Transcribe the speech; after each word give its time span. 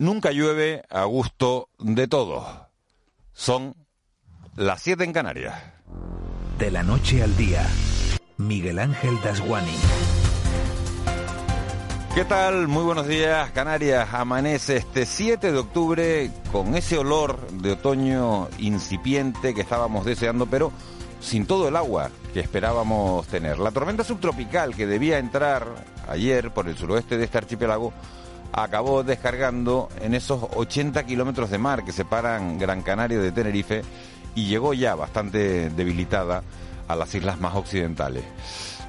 Nunca 0.00 0.30
llueve 0.30 0.84
a 0.90 1.02
gusto 1.06 1.70
de 1.80 2.06
todos. 2.06 2.46
Son 3.32 3.74
las 4.54 4.80
7 4.80 5.02
en 5.02 5.12
Canarias. 5.12 5.60
De 6.56 6.70
la 6.70 6.84
noche 6.84 7.20
al 7.20 7.36
día, 7.36 7.66
Miguel 8.36 8.78
Ángel 8.78 9.20
Dasguani. 9.24 9.74
¿Qué 12.14 12.24
tal? 12.24 12.68
Muy 12.68 12.84
buenos 12.84 13.08
días, 13.08 13.50
Canarias. 13.50 14.14
Amanece 14.14 14.76
este 14.76 15.04
7 15.04 15.50
de 15.50 15.58
octubre 15.58 16.30
con 16.52 16.76
ese 16.76 16.96
olor 16.96 17.50
de 17.50 17.72
otoño 17.72 18.46
incipiente 18.58 19.52
que 19.52 19.62
estábamos 19.62 20.06
deseando, 20.06 20.46
pero 20.46 20.70
sin 21.18 21.44
todo 21.44 21.66
el 21.66 21.74
agua 21.74 22.12
que 22.32 22.38
esperábamos 22.38 23.26
tener. 23.26 23.58
La 23.58 23.72
tormenta 23.72 24.04
subtropical 24.04 24.76
que 24.76 24.86
debía 24.86 25.18
entrar 25.18 25.66
ayer 26.08 26.52
por 26.52 26.68
el 26.68 26.76
suroeste 26.76 27.18
de 27.18 27.24
este 27.24 27.38
archipiélago 27.38 27.92
acabó 28.52 29.02
descargando 29.02 29.88
en 30.00 30.14
esos 30.14 30.42
80 30.54 31.04
kilómetros 31.04 31.50
de 31.50 31.58
mar 31.58 31.84
que 31.84 31.92
separan 31.92 32.58
Gran 32.58 32.82
Canaria 32.82 33.18
de 33.18 33.32
Tenerife 33.32 33.82
y 34.34 34.46
llegó 34.46 34.74
ya 34.74 34.94
bastante 34.94 35.70
debilitada 35.70 36.42
a 36.86 36.96
las 36.96 37.14
islas 37.14 37.40
más 37.40 37.54
occidentales. 37.54 38.24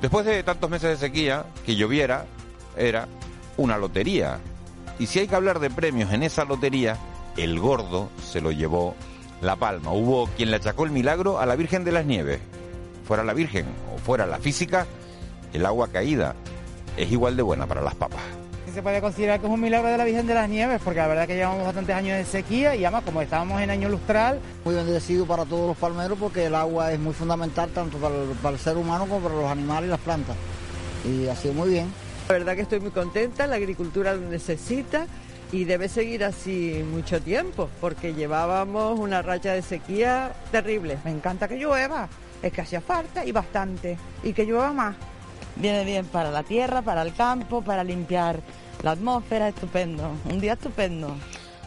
Después 0.01 0.25
de 0.25 0.43
tantos 0.43 0.69
meses 0.69 0.91
de 0.91 1.07
sequía, 1.07 1.45
que 1.65 1.75
lloviera 1.75 2.25
era 2.77 3.07
una 3.57 3.77
lotería. 3.77 4.39
Y 4.97 5.07
si 5.07 5.19
hay 5.19 5.27
que 5.27 5.35
hablar 5.35 5.59
de 5.59 5.69
premios 5.69 6.13
en 6.13 6.23
esa 6.23 6.45
lotería, 6.45 6.97
el 7.35 7.59
gordo 7.59 8.09
se 8.23 8.41
lo 8.41 8.51
llevó 8.51 8.95
la 9.41 9.55
palma. 9.57 9.91
Hubo 9.91 10.27
quien 10.37 10.51
le 10.51 10.57
achacó 10.57 10.85
el 10.85 10.91
milagro 10.91 11.39
a 11.39 11.45
la 11.45 11.55
Virgen 11.55 11.83
de 11.83 11.91
las 11.91 12.05
Nieves. 12.05 12.39
Fuera 13.05 13.23
la 13.23 13.33
Virgen 13.33 13.65
o 13.93 13.97
fuera 13.97 14.25
la 14.25 14.37
física, 14.37 14.85
el 15.51 15.65
agua 15.65 15.89
caída 15.89 16.35
es 16.95 17.11
igual 17.11 17.35
de 17.35 17.43
buena 17.43 17.65
para 17.65 17.81
las 17.81 17.95
papas 17.95 18.38
se 18.79 18.83
puede 18.83 19.01
considerar 19.01 19.41
que 19.41 19.45
es 19.45 19.51
un 19.51 19.59
milagro 19.59 19.89
de 19.89 19.97
la 19.97 20.05
Virgen 20.05 20.25
de 20.25 20.33
las 20.33 20.47
Nieves, 20.47 20.79
porque 20.81 21.01
la 21.01 21.07
verdad 21.07 21.27
que 21.27 21.35
llevamos 21.35 21.65
bastantes 21.65 21.93
años 21.93 22.17
de 22.17 22.23
sequía 22.23 22.77
y 22.77 22.85
además 22.85 23.03
como 23.03 23.21
estábamos 23.21 23.61
en 23.61 23.69
año 23.69 23.89
lustral. 23.89 24.39
Muy 24.63 24.73
bendecido 24.73 25.25
para 25.25 25.43
todos 25.43 25.67
los 25.67 25.75
palmeros 25.75 26.17
porque 26.17 26.45
el 26.45 26.55
agua 26.55 26.93
es 26.93 26.97
muy 26.97 27.13
fundamental 27.13 27.69
tanto 27.71 27.97
para 27.97 28.53
el, 28.53 28.57
ser 28.57 28.77
humano 28.77 29.05
como 29.05 29.19
para 29.19 29.35
los 29.35 29.51
animales 29.51 29.89
y 29.89 29.91
las 29.91 29.99
plantas. 29.99 30.37
Y 31.03 31.27
ha 31.27 31.35
sido 31.35 31.55
muy 31.55 31.71
bien. 31.71 31.91
La 32.29 32.35
verdad 32.35 32.55
que 32.55 32.61
estoy 32.61 32.79
muy 32.79 32.91
contenta, 32.91 33.47
la 33.47 33.57
agricultura 33.57 34.13
lo 34.13 34.29
necesita 34.29 35.07
y 35.51 35.65
debe 35.65 35.89
seguir 35.89 36.23
así 36.23 36.81
mucho 36.89 37.21
tiempo, 37.21 37.69
porque 37.81 38.13
llevábamos 38.13 38.97
una 38.97 39.21
racha 39.21 39.51
de 39.51 39.61
sequía 39.61 40.31
terrible. 40.53 40.99
Me 41.03 41.11
encanta 41.11 41.49
que 41.49 41.57
llueva, 41.57 42.07
es 42.41 42.53
que 42.53 42.61
hacía 42.61 42.79
falta 42.79 43.25
y 43.25 43.33
bastante, 43.33 43.97
y 44.23 44.31
que 44.31 44.45
llueva 44.45 44.71
más. 44.71 44.95
Viene 45.57 45.83
bien 45.83 46.05
para 46.05 46.31
la 46.31 46.43
tierra, 46.43 46.81
para 46.81 47.01
el 47.01 47.13
campo, 47.13 47.61
para 47.61 47.83
limpiar 47.83 48.39
la 48.83 48.91
atmósfera, 48.91 49.49
estupendo, 49.49 50.11
un 50.29 50.39
día 50.39 50.53
estupendo. 50.53 51.15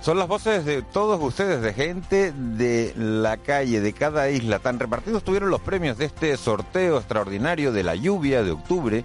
Son 0.01 0.19
las 0.19 0.27
voces 0.27 0.65
de 0.65 0.83
todos 0.83 1.23
ustedes, 1.23 1.63
de 1.63 1.73
gente 1.75 2.33
de 2.33 2.93
la 2.97 3.37
calle, 3.37 3.81
de 3.81 3.93
cada 3.93 4.31
isla. 4.31 4.59
Tan 4.59 4.81
repartidos 4.81 5.23
tuvieron 5.23 5.51
los 5.51 5.61
premios 5.61 5.97
de 5.97 6.07
este 6.07 6.37
sorteo 6.37 6.99
extraordinario 6.99 7.71
de 7.71 7.85
la 7.85 7.95
lluvia 7.95 8.43
de 8.43 8.51
octubre 8.51 9.05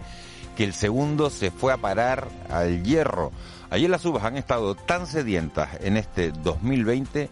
que 0.56 0.64
el 0.64 0.74
segundo 0.74 1.30
se 1.30 1.52
fue 1.52 1.72
a 1.72 1.78
parar 1.78 2.28
al 2.50 2.84
hierro. 2.84 3.32
Allí 3.70 3.88
las 3.88 4.04
uvas 4.06 4.24
han 4.24 4.38
estado 4.38 4.74
tan 4.74 5.06
sedientas 5.06 5.70
en 5.82 5.98
este 5.98 6.32
2020 6.32 7.30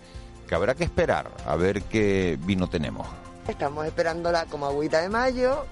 que 0.47 0.55
habrá 0.55 0.75
que 0.75 0.83
esperar 0.83 1.31
a 1.47 1.55
ver 1.55 1.81
qué 1.83 2.37
vino 2.45 2.67
tenemos. 2.67 3.07
Estamos 3.47 3.87
esperándola 3.87 4.45
como 4.45 4.67
agüita 4.67 5.01
de 5.01 5.09
mayo, 5.09 5.65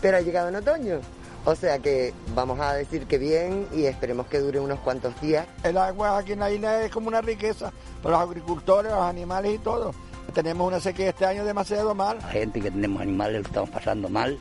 pero 0.00 0.18
ha 0.18 0.20
llegado 0.20 0.50
en 0.50 0.56
otoño. 0.56 1.00
O 1.44 1.54
sea 1.54 1.78
que 1.78 2.12
vamos 2.34 2.60
a 2.60 2.74
decir 2.74 3.06
que 3.06 3.16
bien 3.16 3.66
y 3.74 3.84
esperemos 3.84 4.26
que 4.26 4.40
dure 4.40 4.60
unos 4.60 4.78
cuantos 4.80 5.18
días. 5.20 5.46
El 5.62 5.78
agua 5.78 6.18
aquí 6.18 6.32
en 6.32 6.40
la 6.40 6.50
isla 6.50 6.82
es 6.84 6.92
como 6.92 7.08
una 7.08 7.22
riqueza 7.22 7.72
para 8.02 8.18
los 8.18 8.28
agricultores, 8.28 8.92
los 8.92 9.00
animales 9.02 9.54
y 9.54 9.58
todo. 9.58 9.94
Tenemos 10.34 10.68
una 10.68 10.80
sequía 10.80 11.08
este 11.08 11.26
año 11.26 11.44
demasiado 11.44 11.94
mal. 11.94 12.18
La 12.18 12.28
gente 12.28 12.60
que 12.60 12.70
tenemos 12.70 13.00
animales 13.00 13.40
lo 13.42 13.46
estamos 13.48 13.70
pasando 13.70 14.08
mal 14.08 14.38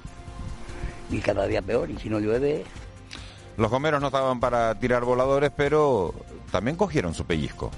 y 1.10 1.20
cada 1.20 1.48
día 1.48 1.62
peor 1.62 1.90
y 1.90 1.98
si 1.98 2.10
no 2.10 2.20
llueve... 2.20 2.66
Los 3.58 3.72
gomeros 3.72 4.00
no 4.00 4.08
estaban 4.08 4.40
para 4.40 4.76
tirar 4.76 5.04
voladores, 5.04 5.52
pero 5.56 6.14
también 6.52 6.78
cogieron 6.78 7.14
su 7.14 7.26
pellizco. 7.26 7.72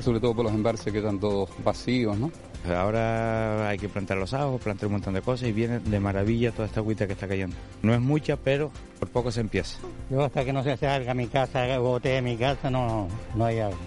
Sobre 0.00 0.20
todo 0.20 0.34
por 0.34 0.44
los 0.44 0.54
embalses 0.54 0.92
que 0.92 0.98
están 0.98 1.18
todos 1.18 1.50
vacíos, 1.64 2.16
¿no? 2.16 2.30
Ahora 2.68 3.68
hay 3.68 3.78
que 3.78 3.88
plantar 3.88 4.18
los 4.18 4.34
ajos, 4.34 4.60
plantar 4.60 4.86
un 4.86 4.92
montón 4.92 5.14
de 5.14 5.22
cosas 5.22 5.48
y 5.48 5.52
viene 5.52 5.80
de 5.80 6.00
maravilla 6.00 6.52
toda 6.52 6.66
esta 6.66 6.80
agüita 6.80 7.06
que 7.06 7.14
está 7.14 7.26
cayendo. 7.26 7.56
No 7.82 7.94
es 7.94 8.00
mucha, 8.00 8.36
pero 8.36 8.70
por 8.98 9.08
poco 9.08 9.32
se 9.32 9.40
empieza. 9.40 9.78
Yo 10.10 10.24
hasta 10.24 10.44
que 10.44 10.52
no 10.52 10.62
se 10.62 10.76
salga 10.76 11.14
mi 11.14 11.26
casa, 11.26 11.78
bote 11.78 12.10
de 12.10 12.22
mi 12.22 12.36
casa, 12.36 12.70
no, 12.70 13.08
no 13.34 13.44
hay 13.44 13.60
agua. 13.60 13.78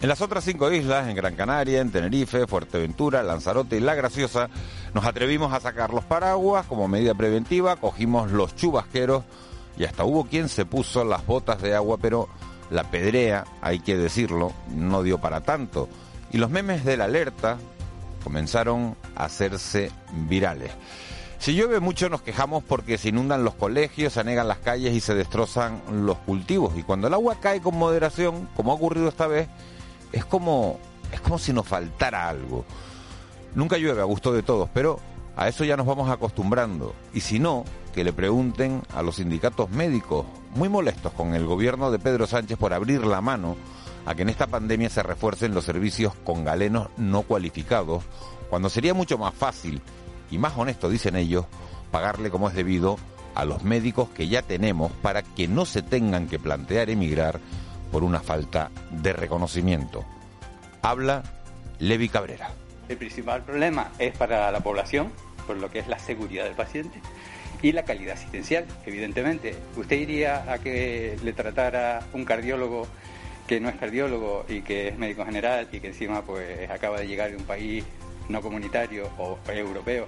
En 0.00 0.10
las 0.10 0.20
otras 0.20 0.44
cinco 0.44 0.70
islas, 0.70 1.08
en 1.08 1.16
Gran 1.16 1.34
Canaria, 1.34 1.80
en 1.80 1.90
Tenerife, 1.90 2.46
Fuerteventura, 2.46 3.22
Lanzarote 3.22 3.78
y 3.78 3.80
La 3.80 3.94
Graciosa, 3.94 4.50
nos 4.92 5.06
atrevimos 5.06 5.52
a 5.54 5.60
sacar 5.60 5.92
los 5.92 6.04
paraguas 6.04 6.66
como 6.66 6.86
medida 6.86 7.14
preventiva, 7.14 7.76
cogimos 7.76 8.30
los 8.30 8.54
chubasqueros 8.54 9.24
y 9.78 9.84
hasta 9.84 10.04
hubo 10.04 10.24
quien 10.24 10.50
se 10.50 10.66
puso 10.66 11.02
las 11.04 11.26
botas 11.26 11.62
de 11.62 11.74
agua, 11.74 11.96
pero 11.96 12.28
la 12.70 12.84
pedrea, 12.90 13.46
hay 13.62 13.78
que 13.80 13.96
decirlo, 13.96 14.52
no 14.74 15.02
dio 15.02 15.18
para 15.18 15.40
tanto. 15.40 15.88
Y 16.30 16.38
los 16.38 16.50
memes 16.50 16.84
de 16.84 16.98
la 16.98 17.04
alerta, 17.04 17.56
comenzaron 18.26 18.96
a 19.14 19.26
hacerse 19.26 19.92
virales. 20.28 20.72
Si 21.38 21.54
llueve 21.54 21.78
mucho 21.78 22.08
nos 22.08 22.22
quejamos 22.22 22.64
porque 22.64 22.98
se 22.98 23.10
inundan 23.10 23.44
los 23.44 23.54
colegios, 23.54 24.14
se 24.14 24.18
anegan 24.18 24.48
las 24.48 24.58
calles 24.58 24.92
y 24.94 25.00
se 25.00 25.14
destrozan 25.14 25.80
los 26.04 26.18
cultivos. 26.18 26.76
Y 26.76 26.82
cuando 26.82 27.06
el 27.06 27.14
agua 27.14 27.36
cae 27.40 27.60
con 27.60 27.78
moderación, 27.78 28.48
como 28.56 28.72
ha 28.72 28.74
ocurrido 28.74 29.06
esta 29.06 29.28
vez, 29.28 29.46
es 30.10 30.24
como, 30.24 30.80
es 31.12 31.20
como 31.20 31.38
si 31.38 31.52
nos 31.52 31.68
faltara 31.68 32.28
algo. 32.28 32.64
Nunca 33.54 33.78
llueve 33.78 34.00
a 34.00 34.06
gusto 34.06 34.32
de 34.32 34.42
todos, 34.42 34.68
pero 34.74 34.98
a 35.36 35.46
eso 35.46 35.62
ya 35.62 35.76
nos 35.76 35.86
vamos 35.86 36.10
acostumbrando. 36.10 36.96
Y 37.14 37.20
si 37.20 37.38
no, 37.38 37.62
que 37.94 38.02
le 38.02 38.12
pregunten 38.12 38.82
a 38.92 39.02
los 39.02 39.16
sindicatos 39.16 39.70
médicos, 39.70 40.26
muy 40.56 40.68
molestos 40.68 41.12
con 41.12 41.36
el 41.36 41.46
gobierno 41.46 41.92
de 41.92 42.00
Pedro 42.00 42.26
Sánchez 42.26 42.58
por 42.58 42.72
abrir 42.72 43.06
la 43.06 43.20
mano 43.20 43.56
a 44.06 44.14
que 44.14 44.22
en 44.22 44.28
esta 44.28 44.46
pandemia 44.46 44.88
se 44.88 45.02
refuercen 45.02 45.52
los 45.52 45.64
servicios 45.64 46.14
con 46.24 46.44
galenos 46.44 46.88
no 46.96 47.22
cualificados, 47.22 48.04
cuando 48.48 48.70
sería 48.70 48.94
mucho 48.94 49.18
más 49.18 49.34
fácil 49.34 49.82
y 50.30 50.38
más 50.38 50.56
honesto, 50.56 50.88
dicen 50.88 51.16
ellos, 51.16 51.46
pagarle 51.90 52.30
como 52.30 52.48
es 52.48 52.54
debido 52.54 52.98
a 53.34 53.44
los 53.44 53.64
médicos 53.64 54.08
que 54.10 54.28
ya 54.28 54.42
tenemos 54.42 54.92
para 55.02 55.22
que 55.22 55.48
no 55.48 55.66
se 55.66 55.82
tengan 55.82 56.28
que 56.28 56.38
plantear 56.38 56.88
emigrar 56.88 57.40
por 57.90 58.04
una 58.04 58.20
falta 58.20 58.70
de 58.90 59.12
reconocimiento. 59.12 60.04
Habla 60.82 61.22
Levi 61.78 62.08
Cabrera. 62.08 62.50
El 62.88 62.96
principal 62.96 63.42
problema 63.42 63.90
es 63.98 64.16
para 64.16 64.50
la 64.52 64.60
población, 64.60 65.12
por 65.46 65.56
lo 65.56 65.68
que 65.70 65.80
es 65.80 65.88
la 65.88 65.98
seguridad 65.98 66.44
del 66.44 66.54
paciente 66.54 67.00
y 67.62 67.72
la 67.72 67.84
calidad 67.84 68.14
asistencial, 68.14 68.66
evidentemente. 68.84 69.56
Usted 69.76 69.96
iría 69.96 70.50
a 70.52 70.58
que 70.58 71.18
le 71.22 71.32
tratara 71.32 72.06
un 72.12 72.24
cardiólogo 72.24 72.86
que 73.46 73.60
no 73.60 73.68
es 73.68 73.76
cardiólogo 73.76 74.44
y 74.48 74.62
que 74.62 74.88
es 74.88 74.98
médico 74.98 75.24
general 75.24 75.68
y 75.72 75.80
que 75.80 75.88
encima 75.88 76.22
pues 76.22 76.68
acaba 76.70 76.98
de 76.98 77.06
llegar 77.06 77.30
de 77.30 77.36
un 77.36 77.44
país 77.44 77.84
no 78.28 78.42
comunitario 78.42 79.08
o 79.18 79.38
europeo 79.48 80.06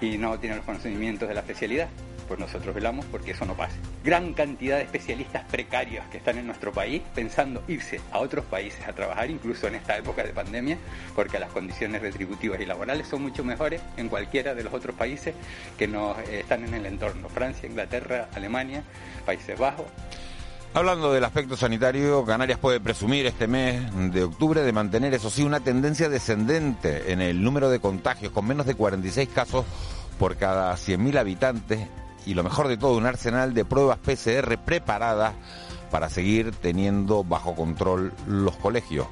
y 0.00 0.16
no 0.16 0.38
tiene 0.38 0.56
los 0.56 0.64
conocimientos 0.64 1.28
de 1.28 1.34
la 1.34 1.40
especialidad, 1.40 1.88
pues 2.28 2.38
nosotros 2.38 2.74
velamos 2.74 3.04
porque 3.06 3.32
eso 3.32 3.44
no 3.46 3.54
pase. 3.54 3.76
Gran 4.04 4.34
cantidad 4.34 4.76
de 4.76 4.84
especialistas 4.84 5.44
precarios 5.50 6.04
que 6.06 6.18
están 6.18 6.38
en 6.38 6.46
nuestro 6.46 6.72
país 6.72 7.02
pensando 7.14 7.62
irse 7.66 8.00
a 8.12 8.18
otros 8.20 8.44
países 8.44 8.86
a 8.86 8.92
trabajar, 8.92 9.30
incluso 9.30 9.66
en 9.66 9.74
esta 9.74 9.96
época 9.96 10.22
de 10.22 10.32
pandemia, 10.32 10.78
porque 11.16 11.38
las 11.38 11.50
condiciones 11.50 12.02
retributivas 12.02 12.60
y 12.60 12.66
laborales 12.66 13.08
son 13.08 13.22
mucho 13.22 13.42
mejores 13.42 13.80
en 13.96 14.08
cualquiera 14.08 14.54
de 14.54 14.62
los 14.62 14.72
otros 14.72 14.94
países 14.94 15.34
que 15.78 15.88
nos 15.88 16.16
eh, 16.18 16.40
están 16.40 16.64
en 16.64 16.74
el 16.74 16.86
entorno, 16.86 17.28
Francia, 17.28 17.68
Inglaterra, 17.68 18.28
Alemania, 18.34 18.82
Países 19.24 19.58
Bajos. 19.58 19.86
Hablando 20.74 21.12
del 21.12 21.24
aspecto 21.24 21.56
sanitario, 21.56 22.24
Canarias 22.24 22.58
puede 22.58 22.78
presumir 22.78 23.24
este 23.26 23.46
mes 23.46 23.90
de 24.12 24.24
octubre 24.24 24.62
de 24.62 24.72
mantener, 24.72 25.14
eso 25.14 25.30
sí, 25.30 25.42
una 25.42 25.60
tendencia 25.60 26.10
descendente 26.10 27.10
en 27.10 27.22
el 27.22 27.42
número 27.42 27.70
de 27.70 27.80
contagios, 27.80 28.32
con 28.32 28.46
menos 28.46 28.66
de 28.66 28.74
46 28.74 29.30
casos 29.30 29.64
por 30.18 30.36
cada 30.36 30.74
100.000 30.74 31.18
habitantes 31.18 31.88
y 32.26 32.34
lo 32.34 32.44
mejor 32.44 32.68
de 32.68 32.76
todo, 32.76 32.96
un 32.98 33.06
arsenal 33.06 33.54
de 33.54 33.64
pruebas 33.64 33.98
PCR 33.98 34.58
preparadas 34.58 35.32
para 35.90 36.10
seguir 36.10 36.52
teniendo 36.52 37.24
bajo 37.24 37.54
control 37.54 38.12
los 38.26 38.54
colegios. 38.56 39.06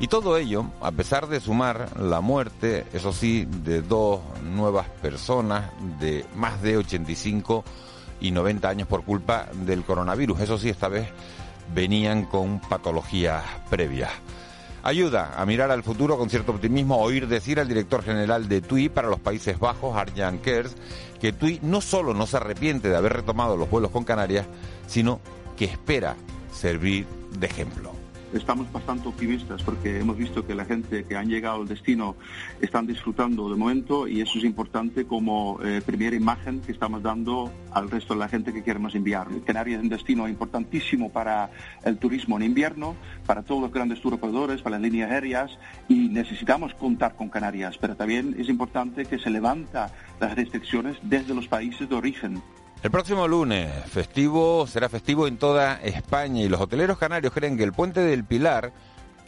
Y 0.00 0.08
todo 0.08 0.36
ello, 0.36 0.66
a 0.82 0.90
pesar 0.90 1.28
de 1.28 1.40
sumar 1.40 1.98
la 1.98 2.20
muerte, 2.20 2.84
eso 2.92 3.12
sí, 3.12 3.46
de 3.64 3.80
dos 3.80 4.20
nuevas 4.42 4.88
personas 5.00 5.70
de 6.00 6.26
más 6.34 6.60
de 6.60 6.76
85 6.76 7.64
y 8.20 8.30
90 8.30 8.68
años 8.68 8.88
por 8.88 9.04
culpa 9.04 9.48
del 9.52 9.84
coronavirus. 9.84 10.40
Eso 10.40 10.58
sí, 10.58 10.68
esta 10.68 10.88
vez 10.88 11.08
venían 11.74 12.24
con 12.24 12.60
patologías 12.60 13.42
previas. 13.70 14.10
Ayuda 14.82 15.34
a 15.36 15.44
mirar 15.46 15.72
al 15.72 15.82
futuro 15.82 16.16
con 16.16 16.30
cierto 16.30 16.52
optimismo 16.52 16.98
oír 16.98 17.26
decir 17.26 17.58
al 17.58 17.66
director 17.66 18.04
general 18.04 18.48
de 18.48 18.60
TUI 18.60 18.88
para 18.88 19.08
los 19.08 19.18
Países 19.18 19.58
Bajos, 19.58 19.96
Arjan 19.96 20.38
Kers, 20.38 20.76
que 21.20 21.32
TUI 21.32 21.58
no 21.62 21.80
solo 21.80 22.14
no 22.14 22.26
se 22.28 22.36
arrepiente 22.36 22.88
de 22.88 22.96
haber 22.96 23.14
retomado 23.14 23.56
los 23.56 23.68
vuelos 23.68 23.90
con 23.90 24.04
Canarias, 24.04 24.46
sino 24.86 25.20
que 25.56 25.64
espera 25.64 26.14
servir 26.52 27.04
de 27.32 27.46
ejemplo. 27.46 27.95
Estamos 28.36 28.70
bastante 28.72 29.08
optimistas 29.08 29.62
porque 29.62 30.00
hemos 30.00 30.16
visto 30.16 30.46
que 30.46 30.54
la 30.54 30.64
gente 30.64 31.04
que 31.04 31.16
han 31.16 31.28
llegado 31.28 31.62
al 31.62 31.68
destino 31.68 32.16
están 32.60 32.86
disfrutando 32.86 33.48
de 33.50 33.56
momento 33.56 34.06
y 34.06 34.20
eso 34.20 34.38
es 34.38 34.44
importante 34.44 35.06
como 35.06 35.58
eh, 35.62 35.82
primera 35.84 36.16
imagen 36.16 36.60
que 36.60 36.72
estamos 36.72 37.02
dando 37.02 37.50
al 37.72 37.90
resto 37.90 38.14
de 38.14 38.20
la 38.20 38.28
gente 38.28 38.52
que 38.52 38.62
queremos 38.62 38.94
enviar. 38.94 39.28
Canarias 39.44 39.78
es 39.78 39.84
un 39.84 39.88
destino 39.88 40.28
importantísimo 40.28 41.10
para 41.10 41.50
el 41.84 41.98
turismo 41.98 42.36
en 42.36 42.44
invierno, 42.44 42.96
para 43.26 43.42
todos 43.42 43.60
los 43.60 43.72
grandes 43.72 44.00
tour 44.00 44.14
operadores, 44.14 44.62
para 44.62 44.76
las 44.76 44.82
líneas 44.82 45.10
aéreas 45.10 45.58
y 45.88 46.08
necesitamos 46.08 46.74
contar 46.74 47.16
con 47.16 47.28
Canarias, 47.28 47.78
pero 47.78 47.96
también 47.96 48.36
es 48.38 48.48
importante 48.48 49.04
que 49.04 49.18
se 49.18 49.30
levanta 49.30 49.90
las 50.20 50.34
restricciones 50.34 50.96
desde 51.02 51.34
los 51.34 51.48
países 51.48 51.88
de 51.88 51.94
origen. 51.94 52.42
El 52.82 52.90
próximo 52.90 53.26
lunes, 53.26 53.72
festivo, 53.86 54.66
será 54.66 54.88
festivo 54.88 55.26
en 55.26 55.38
toda 55.38 55.80
España 55.82 56.42
y 56.42 56.48
los 56.48 56.60
hoteleros 56.60 56.98
canarios 56.98 57.32
creen 57.32 57.56
que 57.56 57.64
el 57.64 57.72
puente 57.72 58.00
del 58.00 58.22
Pilar, 58.22 58.72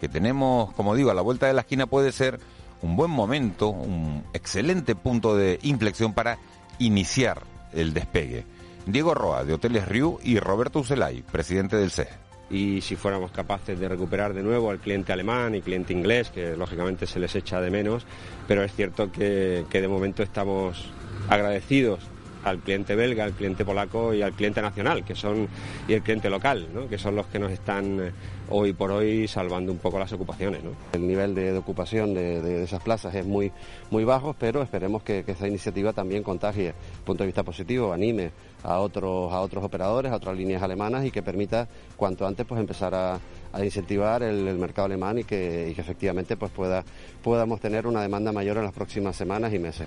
que 0.00 0.08
tenemos, 0.08 0.72
como 0.74 0.94
digo, 0.94 1.10
a 1.10 1.14
la 1.14 1.22
vuelta 1.22 1.46
de 1.46 1.54
la 1.54 1.62
esquina, 1.62 1.86
puede 1.86 2.12
ser 2.12 2.38
un 2.82 2.94
buen 2.94 3.10
momento, 3.10 3.70
un 3.70 4.22
excelente 4.32 4.94
punto 4.94 5.34
de 5.34 5.58
inflexión 5.62 6.12
para 6.12 6.38
iniciar 6.78 7.42
el 7.72 7.94
despegue. 7.94 8.44
Diego 8.86 9.14
Roa, 9.14 9.44
de 9.44 9.54
Hoteles 9.54 9.88
Riu, 9.88 10.20
y 10.22 10.38
Roberto 10.38 10.80
Ucelay, 10.80 11.22
presidente 11.22 11.76
del 11.76 11.90
CE. 11.90 12.08
Y 12.50 12.80
si 12.82 12.96
fuéramos 12.96 13.32
capaces 13.32 13.80
de 13.80 13.88
recuperar 13.88 14.34
de 14.34 14.42
nuevo 14.42 14.70
al 14.70 14.78
cliente 14.78 15.12
alemán 15.12 15.54
y 15.54 15.62
cliente 15.62 15.92
inglés, 15.92 16.30
que 16.30 16.54
lógicamente 16.56 17.06
se 17.06 17.18
les 17.18 17.34
echa 17.34 17.60
de 17.60 17.70
menos, 17.70 18.06
pero 18.46 18.62
es 18.62 18.72
cierto 18.72 19.10
que 19.10 19.64
de 19.68 19.88
momento 19.88 20.22
estamos 20.22 20.86
agradecidos 21.28 22.00
al 22.44 22.58
cliente 22.58 22.94
belga, 22.94 23.24
al 23.24 23.32
cliente 23.32 23.64
polaco 23.64 24.14
y 24.14 24.22
al 24.22 24.32
cliente 24.32 24.62
nacional, 24.62 25.04
que 25.04 25.14
son 25.14 25.48
y 25.86 25.94
el 25.94 26.02
cliente 26.02 26.30
local, 26.30 26.68
¿no? 26.74 26.88
que 26.88 26.98
son 26.98 27.16
los 27.16 27.26
que 27.26 27.38
nos 27.38 27.52
están 27.52 28.00
eh, 28.00 28.12
hoy 28.50 28.72
por 28.72 28.90
hoy 28.90 29.28
salvando 29.28 29.72
un 29.72 29.78
poco 29.78 29.98
las 29.98 30.12
ocupaciones. 30.12 30.60
El 30.92 31.06
nivel 31.06 31.34
de, 31.34 31.56
ocupación 31.56 32.14
de, 32.14 32.62
esas 32.62 32.82
plazas 32.82 33.14
es 33.14 33.26
muy 33.26 33.52
muy 33.90 34.04
bajo, 34.04 34.34
pero 34.38 34.62
esperemos 34.62 35.02
que, 35.02 35.24
esa 35.26 35.46
iniciativa 35.46 35.92
también 35.92 36.22
contagie, 36.22 36.74
punto 37.04 37.22
de 37.22 37.26
vista 37.26 37.42
positivo, 37.42 37.92
anime 37.92 38.30
a 38.62 38.78
otros 38.78 39.32
a 39.32 39.40
otros 39.40 39.64
operadores, 39.64 40.10
a 40.10 40.16
otras 40.16 40.36
líneas 40.36 40.62
alemanas 40.62 41.04
y 41.04 41.10
que 41.10 41.22
permita 41.22 41.68
cuanto 41.96 42.26
antes 42.26 42.46
pues 42.46 42.60
empezar 42.60 42.94
a, 42.94 43.20
incentivar 43.62 44.22
el, 44.22 44.58
mercado 44.58 44.86
alemán 44.86 45.18
y 45.18 45.24
que, 45.24 45.68
y 45.70 45.74
que 45.74 45.80
efectivamente 45.80 46.36
pues 46.36 46.50
pueda 46.52 46.84
podamos 47.22 47.60
tener 47.60 47.86
una 47.86 48.02
demanda 48.02 48.32
mayor 48.32 48.56
en 48.58 48.64
las 48.64 48.72
próximas 48.72 49.16
semanas 49.16 49.52
y 49.52 49.58
meses. 49.58 49.86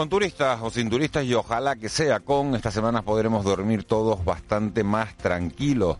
Con 0.00 0.08
turistas 0.08 0.58
o 0.62 0.70
sin 0.70 0.88
turistas 0.88 1.26
y 1.26 1.34
ojalá 1.34 1.76
que 1.76 1.90
sea 1.90 2.20
con, 2.20 2.54
estas 2.54 2.72
semanas 2.72 3.02
podremos 3.02 3.44
dormir 3.44 3.84
todos 3.84 4.24
bastante 4.24 4.82
más 4.82 5.14
tranquilos. 5.18 5.98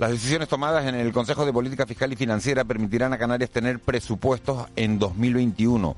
Las 0.00 0.10
decisiones 0.10 0.48
tomadas 0.48 0.84
en 0.84 0.96
el 0.96 1.12
Consejo 1.12 1.46
de 1.46 1.52
Política 1.52 1.86
Fiscal 1.86 2.12
y 2.12 2.16
Financiera 2.16 2.64
permitirán 2.64 3.12
a 3.12 3.18
Canarias 3.18 3.50
tener 3.50 3.78
presupuestos 3.78 4.66
en 4.74 4.98
2021. 4.98 5.94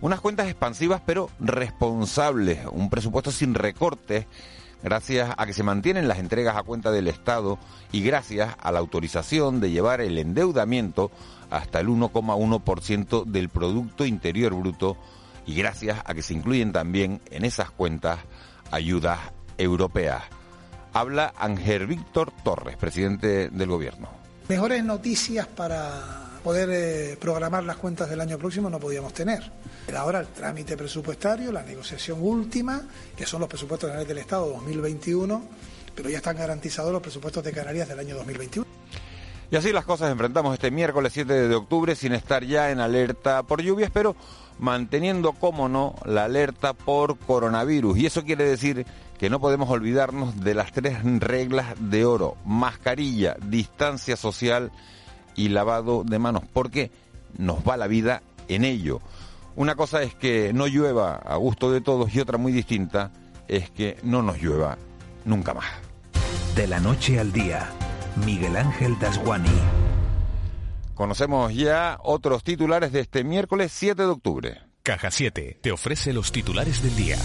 Unas 0.00 0.20
cuentas 0.20 0.48
expansivas 0.48 1.00
pero 1.06 1.30
responsables, 1.38 2.66
un 2.72 2.90
presupuesto 2.90 3.30
sin 3.30 3.54
recortes 3.54 4.26
gracias 4.82 5.32
a 5.36 5.46
que 5.46 5.54
se 5.54 5.62
mantienen 5.62 6.08
las 6.08 6.18
entregas 6.18 6.56
a 6.56 6.64
cuenta 6.64 6.90
del 6.90 7.06
Estado 7.06 7.60
y 7.92 8.02
gracias 8.02 8.56
a 8.58 8.72
la 8.72 8.80
autorización 8.80 9.60
de 9.60 9.70
llevar 9.70 10.00
el 10.00 10.18
endeudamiento 10.18 11.12
hasta 11.48 11.78
el 11.78 11.86
1,1% 11.86 13.24
del 13.24 13.50
Producto 13.50 14.04
Interior 14.04 14.52
Bruto 14.52 14.96
y 15.48 15.54
gracias 15.54 15.98
a 16.04 16.12
que 16.12 16.20
se 16.20 16.34
incluyen 16.34 16.72
también 16.72 17.22
en 17.30 17.42
esas 17.42 17.70
cuentas 17.70 18.18
ayudas 18.70 19.18
europeas. 19.56 20.22
Habla 20.92 21.32
Ángel 21.38 21.86
Víctor 21.86 22.30
Torres, 22.44 22.76
presidente 22.76 23.48
del 23.48 23.68
Gobierno. 23.68 24.10
Mejores 24.50 24.84
noticias 24.84 25.46
para 25.46 26.28
poder 26.44 26.68
eh, 26.70 27.16
programar 27.18 27.64
las 27.64 27.78
cuentas 27.78 28.10
del 28.10 28.20
año 28.20 28.36
próximo 28.36 28.68
no 28.68 28.78
podíamos 28.78 29.14
tener. 29.14 29.50
Ahora 29.96 30.20
el 30.20 30.26
trámite 30.26 30.76
presupuestario, 30.76 31.50
la 31.50 31.62
negociación 31.62 32.18
última, 32.20 32.82
que 33.16 33.24
son 33.24 33.40
los 33.40 33.48
presupuestos 33.48 33.88
generales 33.88 34.08
del 34.08 34.18
Estado 34.18 34.50
2021, 34.50 35.42
pero 35.94 36.10
ya 36.10 36.18
están 36.18 36.36
garantizados 36.36 36.92
los 36.92 37.00
presupuestos 37.00 37.42
de 37.42 37.52
Canarias 37.52 37.88
del 37.88 38.00
año 38.00 38.16
2021. 38.16 38.66
Y 39.50 39.56
así 39.56 39.72
las 39.72 39.86
cosas 39.86 40.12
enfrentamos 40.12 40.52
este 40.52 40.70
miércoles 40.70 41.10
7 41.14 41.48
de 41.48 41.54
octubre 41.54 41.96
sin 41.96 42.12
estar 42.12 42.44
ya 42.44 42.70
en 42.70 42.80
alerta 42.80 43.42
por 43.44 43.62
lluvias, 43.62 43.90
pero 43.90 44.14
manteniendo, 44.58 45.32
como 45.32 45.68
no, 45.68 45.94
la 46.04 46.24
alerta 46.24 46.72
por 46.72 47.18
coronavirus. 47.18 47.98
Y 47.98 48.06
eso 48.06 48.24
quiere 48.24 48.44
decir 48.44 48.86
que 49.18 49.30
no 49.30 49.40
podemos 49.40 49.68
olvidarnos 49.68 50.40
de 50.40 50.54
las 50.54 50.72
tres 50.72 50.98
reglas 51.02 51.74
de 51.78 52.04
oro, 52.04 52.36
mascarilla, 52.44 53.36
distancia 53.42 54.16
social 54.16 54.70
y 55.34 55.48
lavado 55.48 56.04
de 56.04 56.18
manos, 56.18 56.44
porque 56.52 56.90
nos 57.36 57.58
va 57.66 57.76
la 57.76 57.86
vida 57.86 58.22
en 58.48 58.64
ello. 58.64 59.00
Una 59.56 59.74
cosa 59.74 60.02
es 60.02 60.14
que 60.14 60.52
no 60.52 60.66
llueva 60.66 61.16
a 61.16 61.36
gusto 61.36 61.72
de 61.72 61.80
todos 61.80 62.14
y 62.14 62.20
otra 62.20 62.38
muy 62.38 62.52
distinta 62.52 63.10
es 63.48 63.70
que 63.70 63.98
no 64.02 64.22
nos 64.22 64.40
llueva 64.40 64.78
nunca 65.24 65.54
más. 65.54 65.66
De 66.54 66.66
la 66.66 66.78
noche 66.78 67.18
al 67.18 67.32
día, 67.32 67.68
Miguel 68.24 68.56
Ángel 68.56 68.98
Dasguani. 68.98 69.77
Conocemos 70.98 71.54
ya 71.54 71.96
otros 72.02 72.42
titulares 72.42 72.90
de 72.90 72.98
este 72.98 73.22
miércoles 73.22 73.70
7 73.72 74.02
de 74.02 74.08
octubre. 74.08 74.62
Caja 74.82 75.12
7 75.12 75.60
te 75.62 75.70
ofrece 75.70 76.12
los 76.12 76.32
titulares 76.32 76.82
del 76.82 76.96
día. 76.96 77.16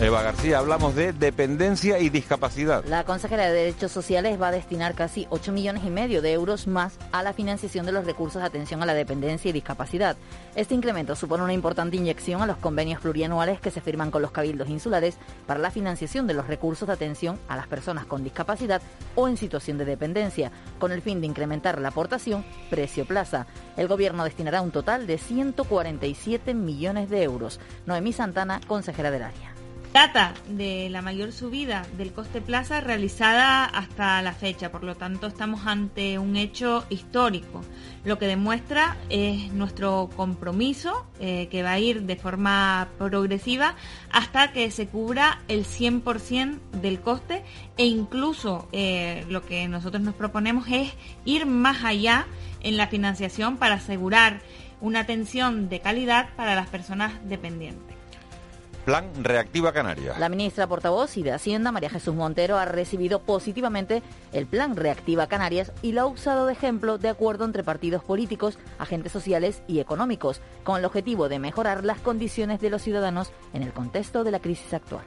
Eva 0.00 0.22
García, 0.22 0.60
hablamos 0.60 0.94
de 0.94 1.12
dependencia 1.12 1.98
y 1.98 2.08
discapacidad. 2.08 2.84
La 2.84 3.02
consejera 3.02 3.46
de 3.46 3.52
Derechos 3.52 3.90
Sociales 3.90 4.40
va 4.40 4.48
a 4.48 4.52
destinar 4.52 4.94
casi 4.94 5.26
8 5.30 5.50
millones 5.50 5.82
y 5.84 5.90
medio 5.90 6.22
de 6.22 6.32
euros 6.32 6.68
más 6.68 6.96
a 7.10 7.24
la 7.24 7.32
financiación 7.32 7.84
de 7.84 7.90
los 7.90 8.06
recursos 8.06 8.40
de 8.40 8.46
atención 8.46 8.80
a 8.80 8.86
la 8.86 8.94
dependencia 8.94 9.48
y 9.48 9.52
discapacidad. 9.52 10.16
Este 10.54 10.76
incremento 10.76 11.16
supone 11.16 11.42
una 11.42 11.52
importante 11.52 11.96
inyección 11.96 12.40
a 12.40 12.46
los 12.46 12.58
convenios 12.58 13.00
plurianuales 13.00 13.60
que 13.60 13.72
se 13.72 13.80
firman 13.80 14.12
con 14.12 14.22
los 14.22 14.30
cabildos 14.30 14.68
insulares 14.68 15.16
para 15.48 15.58
la 15.58 15.72
financiación 15.72 16.28
de 16.28 16.34
los 16.34 16.46
recursos 16.46 16.86
de 16.86 16.94
atención 16.94 17.36
a 17.48 17.56
las 17.56 17.66
personas 17.66 18.06
con 18.06 18.22
discapacidad 18.22 18.80
o 19.16 19.26
en 19.26 19.36
situación 19.36 19.78
de 19.78 19.84
dependencia, 19.84 20.52
con 20.78 20.92
el 20.92 21.02
fin 21.02 21.20
de 21.20 21.26
incrementar 21.26 21.80
la 21.80 21.88
aportación 21.88 22.44
precio-plaza. 22.70 23.48
El 23.76 23.88
gobierno 23.88 24.22
destinará 24.22 24.62
un 24.62 24.70
total 24.70 25.08
de 25.08 25.18
147 25.18 26.54
millones 26.54 27.10
de 27.10 27.24
euros. 27.24 27.58
Noemí 27.84 28.12
Santana, 28.12 28.60
consejera 28.68 29.10
del 29.10 29.24
área. 29.24 29.57
Data 29.92 30.34
de 30.46 30.90
la 30.90 31.00
mayor 31.00 31.32
subida 31.32 31.86
del 31.96 32.12
coste 32.12 32.42
plaza 32.42 32.80
realizada 32.80 33.64
hasta 33.64 34.20
la 34.22 34.32
fecha, 34.32 34.70
por 34.70 34.84
lo 34.84 34.96
tanto 34.96 35.26
estamos 35.26 35.66
ante 35.66 36.18
un 36.18 36.36
hecho 36.36 36.84
histórico, 36.90 37.62
lo 38.04 38.18
que 38.18 38.26
demuestra 38.26 38.96
es 39.08 39.50
nuestro 39.52 40.10
compromiso 40.14 41.06
eh, 41.20 41.48
que 41.50 41.62
va 41.62 41.72
a 41.72 41.78
ir 41.78 42.02
de 42.02 42.16
forma 42.16 42.88
progresiva 42.98 43.76
hasta 44.12 44.52
que 44.52 44.70
se 44.70 44.88
cubra 44.88 45.40
el 45.48 45.64
100% 45.64 46.60
del 46.82 47.00
coste. 47.00 47.42
E 47.76 47.86
incluso 47.86 48.68
eh, 48.72 49.24
lo 49.28 49.44
que 49.44 49.68
nosotros 49.68 50.02
nos 50.02 50.14
proponemos 50.14 50.66
es 50.68 50.92
ir 51.24 51.46
más 51.46 51.84
allá 51.84 52.26
en 52.60 52.76
la 52.76 52.88
financiación 52.88 53.56
para 53.56 53.76
asegurar 53.76 54.40
una 54.80 55.00
atención 55.00 55.68
de 55.68 55.80
calidad 55.80 56.28
para 56.36 56.54
las 56.54 56.68
personas 56.68 57.12
dependientes. 57.28 57.87
Plan 58.88 59.12
Reactiva 59.22 59.70
Canarias. 59.70 60.18
La 60.18 60.30
ministra 60.30 60.66
portavoz 60.66 61.18
y 61.18 61.22
de 61.22 61.32
Hacienda, 61.32 61.70
María 61.72 61.90
Jesús 61.90 62.14
Montero, 62.14 62.56
ha 62.56 62.64
recibido 62.64 63.20
positivamente 63.20 64.02
el 64.32 64.46
Plan 64.46 64.76
Reactiva 64.76 65.26
Canarias 65.26 65.72
y 65.82 65.92
lo 65.92 66.00
ha 66.00 66.06
usado 66.06 66.46
de 66.46 66.54
ejemplo 66.54 66.96
de 66.96 67.10
acuerdo 67.10 67.44
entre 67.44 67.62
partidos 67.62 68.02
políticos, 68.02 68.58
agentes 68.78 69.12
sociales 69.12 69.60
y 69.68 69.80
económicos, 69.80 70.40
con 70.64 70.78
el 70.78 70.86
objetivo 70.86 71.28
de 71.28 71.38
mejorar 71.38 71.84
las 71.84 71.98
condiciones 71.98 72.62
de 72.62 72.70
los 72.70 72.80
ciudadanos 72.80 73.30
en 73.52 73.62
el 73.62 73.74
contexto 73.74 74.24
de 74.24 74.30
la 74.30 74.38
crisis 74.38 74.72
actual. 74.72 75.04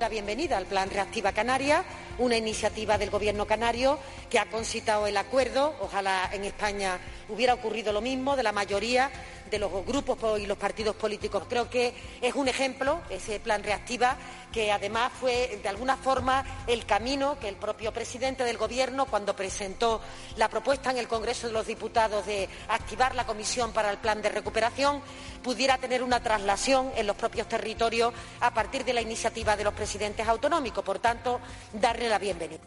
La 0.00 0.08
bienvenida 0.08 0.56
al 0.56 0.66
Plan 0.66 0.90
Reactiva 0.90 1.30
Canarias, 1.30 1.84
una 2.18 2.36
iniciativa 2.36 2.98
del 2.98 3.10
Gobierno 3.10 3.46
canario 3.46 4.00
que 4.30 4.40
ha 4.40 4.46
concitado 4.46 5.06
el 5.06 5.16
acuerdo. 5.16 5.76
Ojalá 5.80 6.28
en 6.32 6.42
España 6.42 6.98
hubiera 7.28 7.54
ocurrido 7.54 7.92
lo 7.92 8.00
mismo 8.00 8.34
de 8.34 8.42
la 8.42 8.50
mayoría 8.50 9.12
de 9.52 9.58
los 9.58 9.70
grupos 9.86 10.40
y 10.40 10.46
los 10.46 10.56
partidos 10.56 10.96
políticos. 10.96 11.44
Creo 11.48 11.68
que 11.68 11.94
es 12.20 12.34
un 12.34 12.48
ejemplo, 12.48 13.02
ese 13.10 13.38
plan 13.38 13.62
reactiva, 13.62 14.16
que 14.50 14.72
además 14.72 15.12
fue 15.20 15.60
de 15.62 15.68
alguna 15.68 15.96
forma 15.96 16.44
el 16.66 16.86
camino 16.86 17.38
que 17.38 17.48
el 17.48 17.56
propio 17.56 17.92
presidente 17.92 18.44
del 18.44 18.56
Gobierno, 18.56 19.04
cuando 19.06 19.36
presentó 19.36 20.00
la 20.36 20.48
propuesta 20.48 20.90
en 20.90 20.96
el 20.96 21.06
Congreso 21.06 21.46
de 21.46 21.52
los 21.52 21.66
Diputados 21.66 22.24
de 22.24 22.48
activar 22.68 23.14
la 23.14 23.26
comisión 23.26 23.72
para 23.72 23.90
el 23.90 23.98
plan 23.98 24.22
de 24.22 24.30
recuperación, 24.30 25.02
pudiera 25.42 25.76
tener 25.76 26.02
una 26.02 26.22
traslación 26.22 26.90
en 26.96 27.06
los 27.06 27.16
propios 27.16 27.46
territorios 27.46 28.14
a 28.40 28.54
partir 28.54 28.86
de 28.86 28.94
la 28.94 29.02
iniciativa 29.02 29.54
de 29.54 29.64
los 29.64 29.74
presidentes 29.74 30.26
autonómicos. 30.26 30.82
Por 30.82 30.98
tanto, 30.98 31.40
darle 31.74 32.08
la 32.08 32.18
bienvenida. 32.18 32.60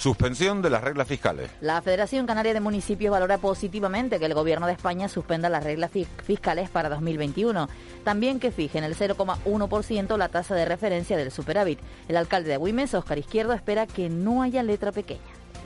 Suspensión 0.00 0.62
de 0.62 0.70
las 0.70 0.82
reglas 0.82 1.06
fiscales. 1.06 1.50
La 1.60 1.82
Federación 1.82 2.24
Canaria 2.24 2.54
de 2.54 2.60
Municipios 2.60 3.12
valora 3.12 3.36
positivamente 3.36 4.18
que 4.18 4.24
el 4.24 4.32
Gobierno 4.32 4.66
de 4.66 4.72
España 4.72 5.08
suspenda 5.10 5.50
las 5.50 5.62
reglas 5.62 5.90
fiscales 6.24 6.70
para 6.70 6.88
2021. 6.88 7.68
También 8.02 8.40
que 8.40 8.50
fije 8.50 8.78
en 8.78 8.84
el 8.84 8.96
0,1% 8.96 10.16
la 10.16 10.30
tasa 10.30 10.54
de 10.54 10.64
referencia 10.64 11.18
del 11.18 11.30
superávit. 11.30 11.80
El 12.08 12.16
alcalde 12.16 12.48
de 12.48 12.56
Güimes, 12.56 12.94
Óscar 12.94 13.18
Izquierdo, 13.18 13.52
espera 13.52 13.86
que 13.86 14.08
no 14.08 14.40
haya 14.40 14.62
letra 14.62 14.90
pequeña. 14.90 15.20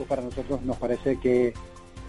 para 0.05 0.21
nosotros 0.21 0.61
nos 0.63 0.75
parece 0.75 1.17
que 1.17 1.53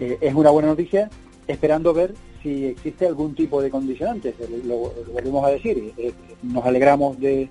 eh, 0.01 0.19
es 0.21 0.35
una 0.35 0.51
buena 0.51 0.67
noticia, 0.67 1.09
esperando 1.47 1.95
ver 1.95 2.13
si 2.43 2.65
existe 2.67 3.07
algún 3.07 3.37
tipo 3.37 3.63
de 3.63 3.71
condicionantes. 3.71 4.35
Lo, 4.65 4.93
lo 5.07 5.13
volvemos 5.13 5.45
a 5.45 5.51
decir, 5.51 5.95
eh, 5.97 6.13
nos 6.43 6.65
alegramos 6.65 7.21
de, 7.21 7.49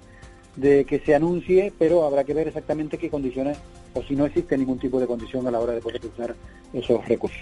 de 0.56 0.86
que 0.86 1.00
se 1.00 1.16
anuncie, 1.16 1.74
pero 1.78 2.06
habrá 2.06 2.24
que 2.24 2.34
ver 2.34 2.48
exactamente 2.48 2.98
qué 2.98 3.10
condiciones 3.10 3.58
o 3.94 4.04
si 4.04 4.16
no 4.16 4.26
existe 4.26 4.58
ningún 4.58 4.80
tipo 4.80 5.00
de 5.00 5.08
condición 5.08 5.48
a 5.48 5.52
la 5.52 5.60
hora 5.60 5.74
de 5.74 5.82
poder 5.82 6.02
esos 6.74 7.08
recursos. 7.08 7.40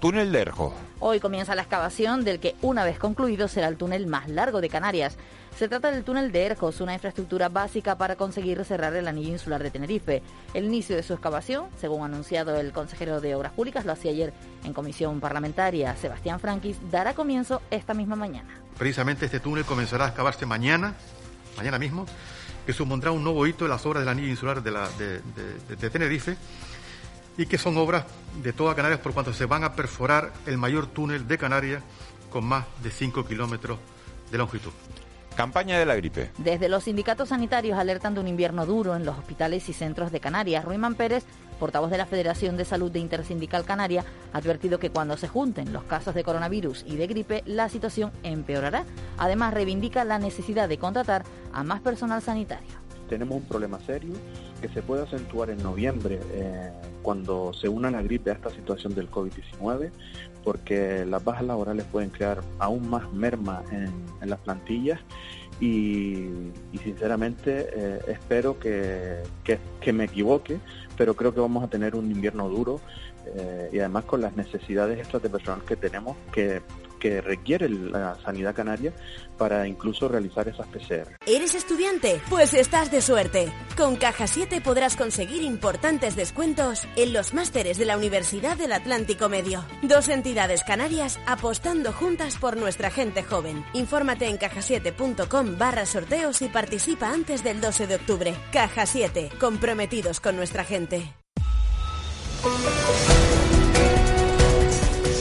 Túnel 0.00 0.32
de 0.32 0.40
Erjo. 0.40 0.72
Hoy 0.98 1.20
comienza 1.20 1.54
la 1.54 1.60
excavación 1.60 2.24
del 2.24 2.40
que 2.40 2.54
una 2.62 2.84
vez 2.84 2.98
concluido 2.98 3.48
será 3.48 3.68
el 3.68 3.76
túnel 3.76 4.06
más 4.06 4.30
largo 4.30 4.62
de 4.62 4.70
Canarias. 4.70 5.18
Se 5.58 5.68
trata 5.68 5.90
del 5.90 6.04
túnel 6.04 6.32
de 6.32 6.46
Erjos, 6.46 6.80
una 6.80 6.94
infraestructura 6.94 7.50
básica 7.50 7.98
para 7.98 8.16
conseguir 8.16 8.64
cerrar 8.64 8.96
el 8.96 9.06
anillo 9.06 9.28
insular 9.28 9.62
de 9.62 9.70
Tenerife. 9.70 10.22
El 10.54 10.64
inicio 10.64 10.96
de 10.96 11.02
su 11.02 11.12
excavación, 11.12 11.66
según 11.78 12.02
anunciado 12.02 12.58
el 12.58 12.72
consejero 12.72 13.20
de 13.20 13.34
Obras 13.34 13.52
Públicas, 13.52 13.84
lo 13.84 13.92
hacía 13.92 14.10
ayer 14.10 14.32
en 14.64 14.72
comisión 14.72 15.20
parlamentaria, 15.20 15.94
Sebastián 15.96 16.40
Franquis, 16.40 16.78
dará 16.90 17.12
comienzo 17.12 17.60
esta 17.70 17.92
misma 17.92 18.16
mañana. 18.16 18.48
Precisamente 18.78 19.26
este 19.26 19.40
túnel 19.40 19.66
comenzará 19.66 20.06
a 20.06 20.08
excavarse 20.08 20.46
mañana, 20.46 20.94
mañana 21.58 21.78
mismo, 21.78 22.06
que 22.70 22.74
supondrá 22.76 23.10
un 23.10 23.24
nuevo 23.24 23.48
hito 23.48 23.64
en 23.64 23.70
las 23.72 23.84
obras 23.84 24.04
de, 24.04 24.70
la, 24.70 24.88
de, 24.90 25.20
de, 25.20 25.76
de 25.76 25.90
Tenerife 25.90 26.36
y 27.36 27.46
que 27.46 27.58
son 27.58 27.76
obras 27.76 28.04
de 28.44 28.52
toda 28.52 28.76
Canarias 28.76 29.00
por 29.00 29.12
cuanto 29.12 29.32
se 29.32 29.44
van 29.44 29.64
a 29.64 29.74
perforar 29.74 30.32
el 30.46 30.56
mayor 30.56 30.86
túnel 30.86 31.26
de 31.26 31.36
Canarias 31.36 31.82
con 32.30 32.44
más 32.44 32.66
de 32.80 32.92
5 32.92 33.26
kilómetros 33.26 33.80
de 34.30 34.38
longitud. 34.38 34.70
Campaña 35.40 35.78
de 35.78 35.86
la 35.86 35.96
gripe. 35.96 36.30
Desde 36.36 36.68
los 36.68 36.84
sindicatos 36.84 37.30
sanitarios 37.30 37.78
alertan 37.78 38.12
de 38.12 38.20
un 38.20 38.28
invierno 38.28 38.66
duro 38.66 38.94
en 38.94 39.06
los 39.06 39.16
hospitales 39.16 39.66
y 39.70 39.72
centros 39.72 40.12
de 40.12 40.20
Canarias. 40.20 40.66
Ruiman 40.66 40.96
Pérez, 40.96 41.24
portavoz 41.58 41.90
de 41.90 41.96
la 41.96 42.04
Federación 42.04 42.58
de 42.58 42.66
Salud 42.66 42.92
de 42.92 42.98
Intersindical 42.98 43.64
Canaria, 43.64 44.04
ha 44.34 44.36
advertido 44.36 44.78
que 44.78 44.90
cuando 44.90 45.16
se 45.16 45.28
junten 45.28 45.72
los 45.72 45.84
casos 45.84 46.14
de 46.14 46.24
coronavirus 46.24 46.84
y 46.86 46.96
de 46.96 47.06
gripe, 47.06 47.42
la 47.46 47.70
situación 47.70 48.12
empeorará. 48.22 48.84
Además, 49.16 49.54
reivindica 49.54 50.04
la 50.04 50.18
necesidad 50.18 50.68
de 50.68 50.76
contratar 50.76 51.24
a 51.54 51.64
más 51.64 51.80
personal 51.80 52.20
sanitario. 52.20 52.68
Tenemos 53.08 53.38
un 53.38 53.44
problema 53.44 53.80
serio 53.80 54.12
que 54.60 54.68
se 54.68 54.82
puede 54.82 55.02
acentuar 55.02 55.50
en 55.50 55.62
noviembre 55.62 56.20
eh, 56.32 56.70
cuando 57.02 57.52
se 57.52 57.68
una 57.68 57.90
la 57.90 58.02
gripe 58.02 58.30
a 58.30 58.34
esta 58.34 58.50
situación 58.50 58.94
del 58.94 59.10
COVID-19, 59.10 59.90
porque 60.44 61.04
las 61.06 61.24
bajas 61.24 61.44
laborales 61.44 61.84
pueden 61.90 62.10
crear 62.10 62.40
aún 62.58 62.88
más 62.88 63.12
merma 63.12 63.62
en, 63.70 64.28
las 64.28 64.38
plantillas. 64.40 65.00
Y, 65.60 66.28
sinceramente 66.82 67.68
eh, 67.74 68.00
espero 68.08 68.58
que, 68.58 69.22
que, 69.44 69.58
que, 69.80 69.92
me 69.92 70.04
equivoque, 70.04 70.58
pero 70.96 71.14
creo 71.14 71.34
que 71.34 71.40
vamos 71.40 71.62
a 71.62 71.68
tener 71.68 71.94
un 71.94 72.10
invierno 72.10 72.48
duro 72.48 72.80
eh, 73.26 73.70
y 73.72 73.78
además 73.78 74.04
con 74.04 74.20
las 74.20 74.36
necesidades 74.36 74.98
extras 74.98 75.22
de 75.22 75.28
personal 75.28 75.62
que 75.64 75.76
tenemos 75.76 76.16
que 76.32 76.62
que 77.00 77.20
requiere 77.20 77.68
la 77.68 78.16
sanidad 78.22 78.54
canaria 78.54 78.92
para 79.36 79.66
incluso 79.66 80.06
realizar 80.06 80.46
esas 80.46 80.68
PCR. 80.68 81.16
¿Eres 81.26 81.56
estudiante? 81.56 82.20
Pues 82.28 82.54
estás 82.54 82.92
de 82.92 83.00
suerte. 83.00 83.52
Con 83.76 83.96
Caja 83.96 84.26
7 84.28 84.60
podrás 84.60 84.96
conseguir 84.96 85.42
importantes 85.42 86.14
descuentos 86.14 86.86
en 86.94 87.12
los 87.12 87.34
másteres 87.34 87.78
de 87.78 87.86
la 87.86 87.96
Universidad 87.96 88.56
del 88.56 88.72
Atlántico 88.72 89.28
Medio. 89.28 89.64
Dos 89.82 90.08
entidades 90.08 90.62
canarias 90.62 91.18
apostando 91.26 91.92
juntas 91.92 92.36
por 92.36 92.56
nuestra 92.56 92.90
gente 92.90 93.24
joven. 93.24 93.64
Infórmate 93.72 94.28
en 94.28 94.36
cajasiete.com 94.36 95.58
barra 95.58 95.86
sorteos 95.86 96.42
y 96.42 96.48
participa 96.48 97.10
antes 97.10 97.42
del 97.42 97.60
12 97.60 97.86
de 97.86 97.94
octubre. 97.96 98.34
Caja 98.52 98.86
7, 98.86 99.30
comprometidos 99.40 100.20
con 100.20 100.36
nuestra 100.36 100.64
gente. 100.64 101.14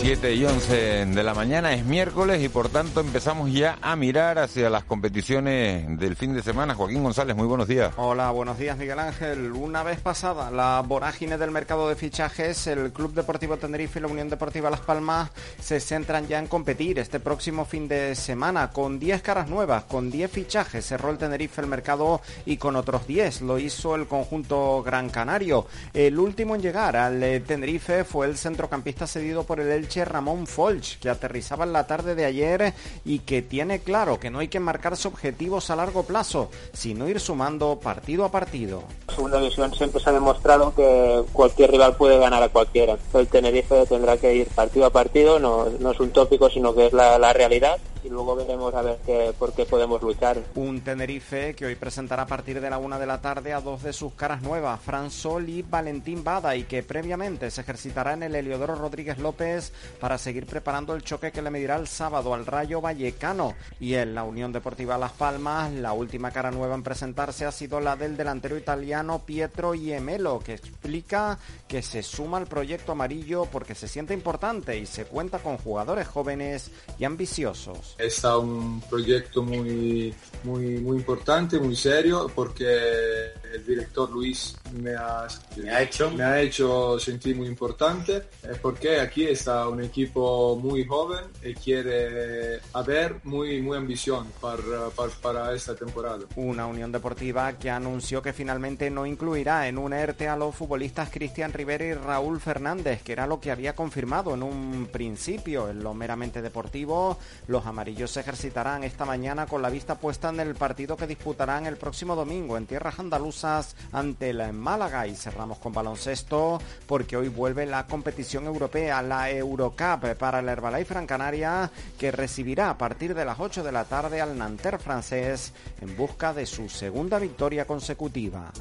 7 0.10 0.34
y 0.34 0.44
11 0.44 1.06
de 1.06 1.24
la 1.24 1.36
mañana 1.36 1.72
es 1.72 1.86
miércoles 1.86 2.42
y 2.42 2.50
por 2.50 2.70
tanto 2.70 3.00
empezamos 3.00 3.54
ya 3.54 3.78
a 3.80 3.96
mirar 3.96 4.40
hacia 4.40 4.68
las 4.72 4.84
competiciones 4.84 6.00
del 6.00 6.16
fin 6.16 6.34
de 6.34 6.42
semana. 6.42 6.74
Joaquín 6.74 7.04
González, 7.04 7.36
muy 7.36 7.46
buenos 7.46 7.68
días. 7.68 7.94
Hola, 7.96 8.32
buenos 8.32 8.58
días 8.58 8.76
Miguel 8.76 8.98
Ángel. 8.98 9.52
Una 9.52 9.84
vez 9.84 10.00
pasada 10.00 10.50
la 10.50 10.82
vorágine 10.84 11.38
del 11.38 11.52
mercado 11.52 11.88
de 11.88 11.96
fichajes, 11.96 12.66
el 12.66 12.92
Club 12.92 13.14
Deportivo 13.14 13.58
Tenerife 13.58 14.00
y 14.00 14.02
la 14.02 14.08
Unión 14.08 14.30
Deportiva 14.30 14.72
Las 14.72 14.80
Palmas 14.80 15.30
se 15.62 15.80
centran 15.80 16.28
ya 16.28 16.40
en 16.40 16.48
competir 16.48 16.98
este 16.98 17.20
próximo 17.20 17.64
fin 17.66 17.88
de 17.88 18.16
semana 18.16 18.72
con 18.72 18.98
10 18.98 19.22
caras 19.22 19.48
nuevas, 19.48 19.84
con 19.84 20.10
10 20.10 20.32
fichajes. 20.32 20.88
Cerró 20.88 21.12
el 21.12 21.20
Tenerife 21.20 21.62
el 21.62 21.68
mercado 21.68 22.20
y 22.48 22.58
con 22.58 22.76
otros 22.76 23.06
10 23.06 23.42
lo 23.42 23.60
hizo 23.60 23.96
el 23.96 24.08
conjunto 24.08 24.82
Gran 24.82 25.10
Canario. 25.10 25.68
El 25.94 26.18
último 26.18 26.56
en 26.56 26.64
llegar 26.64 26.96
al 26.96 27.44
Tenerife 27.46 28.06
fue 28.06 28.26
el 28.26 28.38
centrocampista 28.38 29.06
cedido 29.06 29.44
por 29.44 29.60
el 29.60 29.70
Elche 29.70 29.99
Ramón 30.06 30.48
Folch, 30.48 30.98
que 31.00 31.10
aterrizaba 31.10 31.66
en 31.66 31.74
la 31.74 31.88
tarde 31.88 32.16
de 32.16 32.26
ayer 32.26 32.74
y 33.06 33.20
que 33.20 33.42
tiene 33.42 33.80
claro 33.80 34.20
que 34.20 34.30
no 34.30 34.40
hay 34.40 34.48
que 34.48 34.60
marcarse 34.60 35.08
objetivos 35.08 35.70
a 35.70 35.76
largo 35.76 36.04
plazo, 36.04 36.50
sino 36.74 37.08
ir 37.08 37.20
sumando 37.20 37.80
partido 37.80 38.26
a 38.26 38.32
partido. 38.32 38.84
En 39.08 39.16
segunda 39.16 39.40
división 39.40 39.74
siempre 39.74 40.02
se 40.02 40.10
ha 40.10 40.14
demostrado 40.14 40.74
que 40.76 41.24
cualquier 41.34 41.72
rival 41.72 41.96
puede 41.96 42.18
ganar 42.20 42.44
a 42.44 42.50
cualquiera. 42.50 42.98
El 43.14 43.28
Tenerife 43.28 43.86
tendrá 43.88 44.18
que 44.18 44.36
ir 44.36 44.48
partido 44.48 44.86
a 44.86 44.90
partido, 44.90 45.40
no, 45.40 45.68
es 45.68 46.00
un 46.00 46.12
tópico, 46.12 46.50
sino 46.50 46.74
que 46.74 46.88
es 46.88 46.94
la, 46.94 47.18
la 47.20 47.34
realidad 47.34 47.78
y 48.04 48.10
luego 48.10 48.36
veremos 48.36 48.74
a 48.74 48.82
ver 48.82 49.00
qué, 49.06 49.34
por 49.38 49.54
qué 49.54 49.66
podemos 49.66 50.02
luchar. 50.02 50.38
Un 50.56 50.82
Tenerife 50.82 51.56
que 51.56 51.66
hoy 51.66 51.76
presentará 51.76 52.24
a 52.24 52.28
partir 52.28 52.62
de 52.62 52.70
la 52.70 52.78
una 52.78 53.00
de 53.00 53.06
la 53.06 53.22
tarde 53.22 53.54
a 53.54 53.62
dos 53.62 53.84
de 53.84 53.94
sus 53.94 54.14
caras 54.14 54.42
nuevas, 54.42 54.80
Fran 54.82 55.12
Sol 55.12 55.48
y 55.50 55.62
Valentín 55.62 56.24
Bada, 56.24 56.56
y 56.56 56.64
que 56.64 56.84
previamente 56.84 57.52
se 57.52 57.62
ejercitará 57.62 58.14
en 58.14 58.24
el 58.24 58.36
Heliodoro 58.36 58.76
Rodríguez 58.76 59.18
López 59.18 59.72
para 60.00 60.18
seguir 60.18 60.46
preparando 60.46 60.94
el 60.94 61.04
choque 61.04 61.32
que 61.32 61.42
le 61.42 61.50
medirá 61.50 61.76
el 61.76 61.88
sábado 61.88 62.34
al 62.34 62.46
Rayo 62.46 62.82
Vallecano. 62.82 63.56
Y 63.80 63.96
en 63.96 64.16
la 64.16 64.24
Unión 64.24 64.52
Deportiva 64.52 64.98
Las 64.98 65.12
Palmas, 65.14 65.72
la 65.72 65.94
última 65.94 66.32
cara 66.32 66.52
nueva 66.52 66.76
en 66.76 66.84
presentarse 66.84 67.46
ha 67.46 67.52
sido 67.52 67.80
la 67.80 67.96
del 67.96 68.18
delantero 68.18 68.58
italiano 68.58 69.20
Pietro 69.26 69.76
Iemelo, 69.76 70.40
que 70.40 70.54
explica 70.54 71.38
que 71.68 71.82
se 71.82 72.04
suma 72.04 72.38
al 72.38 72.48
proyecto 72.48 72.92
amarillo 72.92 73.46
porque 73.46 73.76
se 73.76 73.88
siente 73.88 74.14
importante 74.14 74.78
y 74.78 74.86
se 74.86 75.06
cuenta 75.06 75.40
con 75.40 75.58
jugadores 75.58 76.08
jóvenes 76.08 76.72
y 76.98 77.06
ambiciosos. 77.06 77.89
Está 77.98 78.38
un 78.38 78.82
proyecto 78.90 79.44
muy, 79.44 80.14
muy, 80.44 80.78
muy 80.78 80.98
importante, 80.98 81.60
muy 81.60 81.76
serio, 81.76 82.32
porque 82.34 83.34
el 83.54 83.66
director 83.66 84.10
Luis 84.10 84.56
me 84.74 84.96
ha, 84.96 85.28
me 85.58 85.70
ha 85.72 85.82
hecho, 85.82 86.12
me 86.12 86.24
ha 86.24 86.40
hecho 86.40 87.00
sentir 87.00 87.36
muy 87.36 87.48
importante, 87.48 88.24
porque 88.62 89.00
aquí 89.00 89.26
está 89.26 89.68
un 89.68 89.84
equipo 89.84 90.56
muy 90.56 90.86
joven 90.86 91.26
y 91.44 91.54
quiere 91.54 92.60
haber 92.74 93.20
muy, 93.24 93.62
muy 93.62 93.78
ambición 93.78 94.28
para, 94.40 94.90
para, 94.96 95.12
para 95.22 95.56
esta 95.56 95.76
temporada. 95.76 96.20
Una 96.36 96.68
Unión 96.68 96.92
Deportiva 96.92 97.54
que 97.54 97.70
anunció 97.70 98.22
que 98.22 98.34
finalmente 98.34 98.90
no 98.90 99.06
incluirá 99.06 99.68
en 99.68 99.78
un 99.78 99.94
ERTE 99.94 100.28
a 100.28 100.36
los 100.36 100.56
futbolistas 100.56 101.10
Cristian 101.10 101.54
Rivera 101.54 101.86
y 101.86 101.94
Raúl 101.94 102.40
Fernández, 102.40 103.02
que 103.02 103.14
era 103.14 103.28
lo 103.28 103.40
que 103.40 103.52
había 103.52 103.76
confirmado 103.76 104.34
en 104.34 104.44
un 104.44 104.90
principio 104.92 105.70
en 105.70 105.84
lo 105.84 105.94
meramente 105.94 106.42
deportivo. 106.42 107.18
Los 107.48 107.66
amarillos 107.66 108.12
se 108.12 108.20
ejercitarán 108.20 108.84
esta 108.84 109.06
mañana 109.06 109.48
con 109.48 109.62
la 109.62 109.70
vista 109.70 109.96
puesta 109.96 110.30
en 110.30 110.40
el 110.40 110.56
partido 110.56 110.96
que 110.96 111.08
disputarán 111.08 111.66
el 111.66 111.78
próximo 111.78 112.16
domingo 112.16 112.58
en 112.58 112.68
tierras 112.68 113.00
andaluzas 113.00 113.39
ante 113.44 114.34
la 114.34 114.52
Málaga 114.52 115.08
y 115.08 115.16
cerramos 115.16 115.60
con 115.60 115.74
baloncesto 115.74 116.62
porque 116.88 117.16
hoy 117.16 117.30
vuelve 117.30 117.66
la 117.66 117.86
competición 117.88 118.46
europea, 118.46 119.02
la 119.02 119.30
Eurocup 119.32 120.16
para 120.18 120.40
el 120.40 120.50
Herbalife 120.50 120.94
Gran 120.94 121.08
Canaria 121.08 121.72
que 121.98 122.12
recibirá 122.12 122.70
a 122.70 122.78
partir 122.78 123.14
de 123.14 123.26
las 123.26 123.40
8 123.40 123.64
de 123.64 123.72
la 123.72 123.86
tarde 123.86 124.22
al 124.22 124.38
Nanterre 124.38 124.80
francés 124.80 125.54
en 125.82 125.96
busca 125.96 126.34
de 126.34 126.46
su 126.46 126.70
segunda 126.70 127.20
victoria 127.20 127.66
consecutiva. 127.66 128.52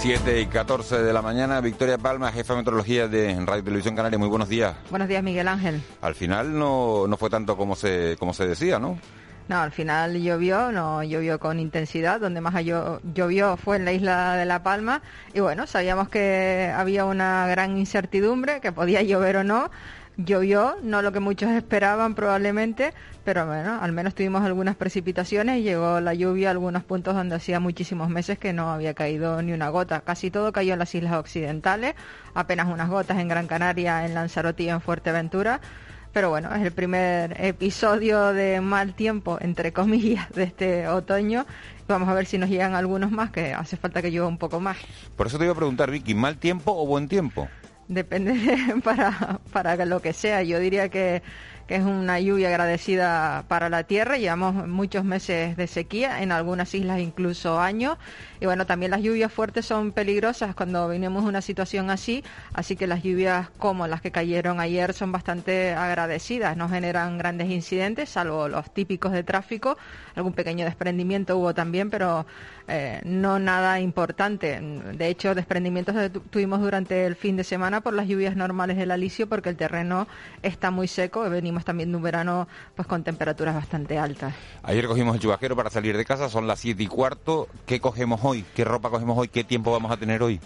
7 0.00 0.40
y 0.40 0.46
14 0.46 1.02
de 1.02 1.12
la 1.12 1.22
mañana, 1.22 1.60
Victoria 1.60 1.98
Palma, 1.98 2.30
jefa 2.30 2.52
de 2.52 2.58
meteorología 2.58 3.08
de 3.08 3.34
Radio 3.44 3.64
Televisión 3.64 3.96
Canaria. 3.96 4.16
Muy 4.16 4.28
buenos 4.28 4.48
días. 4.48 4.76
Buenos 4.90 5.08
días, 5.08 5.24
Miguel 5.24 5.48
Ángel. 5.48 5.82
Al 6.00 6.14
final 6.14 6.56
no, 6.56 7.08
no 7.08 7.16
fue 7.16 7.28
tanto 7.28 7.56
como 7.56 7.74
se, 7.74 8.16
como 8.16 8.32
se 8.32 8.46
decía, 8.46 8.78
¿no? 8.78 8.96
No, 9.48 9.56
al 9.62 9.72
final 9.72 10.20
llovió, 10.22 10.70
no 10.72 11.02
llovió 11.02 11.40
con 11.40 11.58
intensidad, 11.58 12.20
donde 12.20 12.42
más 12.42 12.54
llovió 12.62 13.56
fue 13.56 13.76
en 13.76 13.86
la 13.86 13.92
isla 13.92 14.36
de 14.36 14.44
La 14.44 14.62
Palma 14.62 15.00
y 15.32 15.40
bueno, 15.40 15.66
sabíamos 15.66 16.10
que 16.10 16.70
había 16.76 17.06
una 17.06 17.46
gran 17.46 17.78
incertidumbre, 17.78 18.60
que 18.60 18.72
podía 18.72 19.00
llover 19.02 19.38
o 19.38 19.44
no. 19.44 19.70
Llovió, 20.18 20.76
no 20.82 21.00
lo 21.00 21.12
que 21.12 21.20
muchos 21.20 21.48
esperaban 21.50 22.14
probablemente, 22.14 22.92
pero 23.24 23.46
bueno, 23.46 23.78
al 23.80 23.92
menos 23.92 24.14
tuvimos 24.14 24.44
algunas 24.44 24.74
precipitaciones 24.74 25.58
y 25.58 25.62
llegó 25.62 26.00
la 26.00 26.12
lluvia 26.12 26.48
a 26.48 26.50
algunos 26.50 26.82
puntos 26.84 27.14
donde 27.14 27.36
hacía 27.36 27.60
muchísimos 27.60 28.10
meses 28.10 28.36
que 28.36 28.52
no 28.52 28.70
había 28.70 28.94
caído 28.94 29.40
ni 29.42 29.52
una 29.52 29.68
gota. 29.70 30.00
Casi 30.00 30.30
todo 30.30 30.52
cayó 30.52 30.72
en 30.72 30.80
las 30.80 30.94
islas 30.94 31.14
occidentales, 31.14 31.94
apenas 32.34 32.66
unas 32.66 32.90
gotas 32.90 33.18
en 33.18 33.28
Gran 33.28 33.46
Canaria, 33.46 34.04
en 34.04 34.12
Lanzarote 34.14 34.64
y 34.64 34.68
en 34.68 34.80
Fuerteventura 34.80 35.60
pero 36.18 36.30
bueno, 36.30 36.52
es 36.52 36.62
el 36.62 36.72
primer 36.72 37.40
episodio 37.40 38.32
de 38.32 38.60
mal 38.60 38.92
tiempo, 38.94 39.38
entre 39.40 39.72
comillas, 39.72 40.28
de 40.30 40.42
este 40.42 40.88
otoño. 40.88 41.46
Vamos 41.86 42.08
a 42.08 42.12
ver 42.14 42.26
si 42.26 42.38
nos 42.38 42.50
llegan 42.50 42.74
algunos 42.74 43.12
más, 43.12 43.30
que 43.30 43.54
hace 43.54 43.76
falta 43.76 44.02
que 44.02 44.10
llueva 44.10 44.26
un 44.26 44.36
poco 44.36 44.58
más. 44.58 44.78
Por 45.14 45.28
eso 45.28 45.38
te 45.38 45.44
iba 45.44 45.52
a 45.52 45.56
preguntar, 45.56 45.92
Vicky, 45.92 46.14
¿mal 46.14 46.36
tiempo 46.36 46.72
o 46.76 46.84
buen 46.88 47.06
tiempo? 47.06 47.46
Depende 47.86 48.32
de- 48.32 48.80
para, 48.82 49.38
para 49.52 49.76
lo 49.84 50.02
que 50.02 50.12
sea. 50.12 50.42
Yo 50.42 50.58
diría 50.58 50.88
que, 50.88 51.22
que 51.68 51.76
es 51.76 51.84
una 51.84 52.18
lluvia 52.18 52.48
agradecida 52.48 53.44
para 53.46 53.68
la 53.68 53.84
tierra. 53.84 54.16
Llevamos 54.16 54.66
muchos 54.66 55.04
meses 55.04 55.56
de 55.56 55.66
sequía, 55.66 56.22
en 56.22 56.32
algunas 56.32 56.74
islas 56.74 56.98
incluso 56.98 57.60
años. 57.60 57.98
Y 58.40 58.46
bueno, 58.46 58.66
también 58.66 58.90
las 58.90 59.02
lluvias 59.02 59.30
fuertes 59.32 59.66
son 59.66 59.92
peligrosas 59.92 60.54
cuando 60.54 60.88
venimos 60.88 61.24
de 61.24 61.28
una 61.28 61.42
situación 61.42 61.90
así. 61.90 62.24
Así 62.54 62.74
que 62.74 62.86
las 62.86 63.02
lluvias 63.02 63.50
como 63.58 63.86
las 63.86 64.00
que 64.00 64.10
cayeron 64.10 64.60
ayer 64.60 64.94
son 64.94 65.12
bastante 65.12 65.74
agradecidas. 65.74 66.56
No 66.56 66.68
generan 66.68 67.18
grandes 67.18 67.50
incidentes, 67.50 68.08
salvo 68.08 68.48
los 68.48 68.72
típicos 68.72 69.12
de 69.12 69.22
tráfico. 69.22 69.76
Algún 70.14 70.32
pequeño 70.32 70.64
desprendimiento 70.64 71.36
hubo 71.36 71.52
también, 71.54 71.90
pero 71.90 72.26
eh, 72.66 73.00
no 73.04 73.38
nada 73.38 73.78
importante. 73.80 74.60
De 74.60 75.08
hecho, 75.08 75.34
desprendimientos 75.34 75.94
de- 75.94 76.10
tu- 76.10 76.20
tuvimos 76.20 76.60
durante 76.60 77.04
el 77.06 77.14
fin 77.14 77.36
de 77.36 77.44
semana 77.44 77.82
por 77.82 77.92
las 77.92 78.08
lluvias 78.08 78.36
normales 78.36 78.76
del 78.78 78.90
Alicio, 78.90 79.28
porque 79.28 79.50
el 79.50 79.56
terreno 79.56 80.08
está 80.42 80.70
muy 80.70 80.88
seco. 80.88 81.28
Venimos 81.28 81.57
también 81.64 81.90
de 81.90 81.96
un 81.96 82.02
verano 82.02 82.48
pues 82.74 82.86
con 82.88 83.04
temperaturas 83.04 83.54
bastante 83.54 83.98
altas. 83.98 84.34
Ayer 84.62 84.86
cogimos 84.86 85.14
el 85.14 85.20
chubasquero 85.20 85.56
para 85.56 85.70
salir 85.70 85.96
de 85.96 86.04
casa, 86.04 86.28
son 86.28 86.46
las 86.46 86.60
siete 86.60 86.82
y 86.82 86.86
cuarto. 86.86 87.48
¿Qué 87.66 87.80
cogemos 87.80 88.20
hoy? 88.22 88.44
¿Qué 88.54 88.64
ropa 88.64 88.90
cogemos 88.90 89.16
hoy? 89.18 89.28
¿Qué 89.28 89.44
tiempo 89.44 89.72
vamos 89.72 89.90
a 89.90 89.96
tener 89.96 90.22
hoy? 90.22 90.40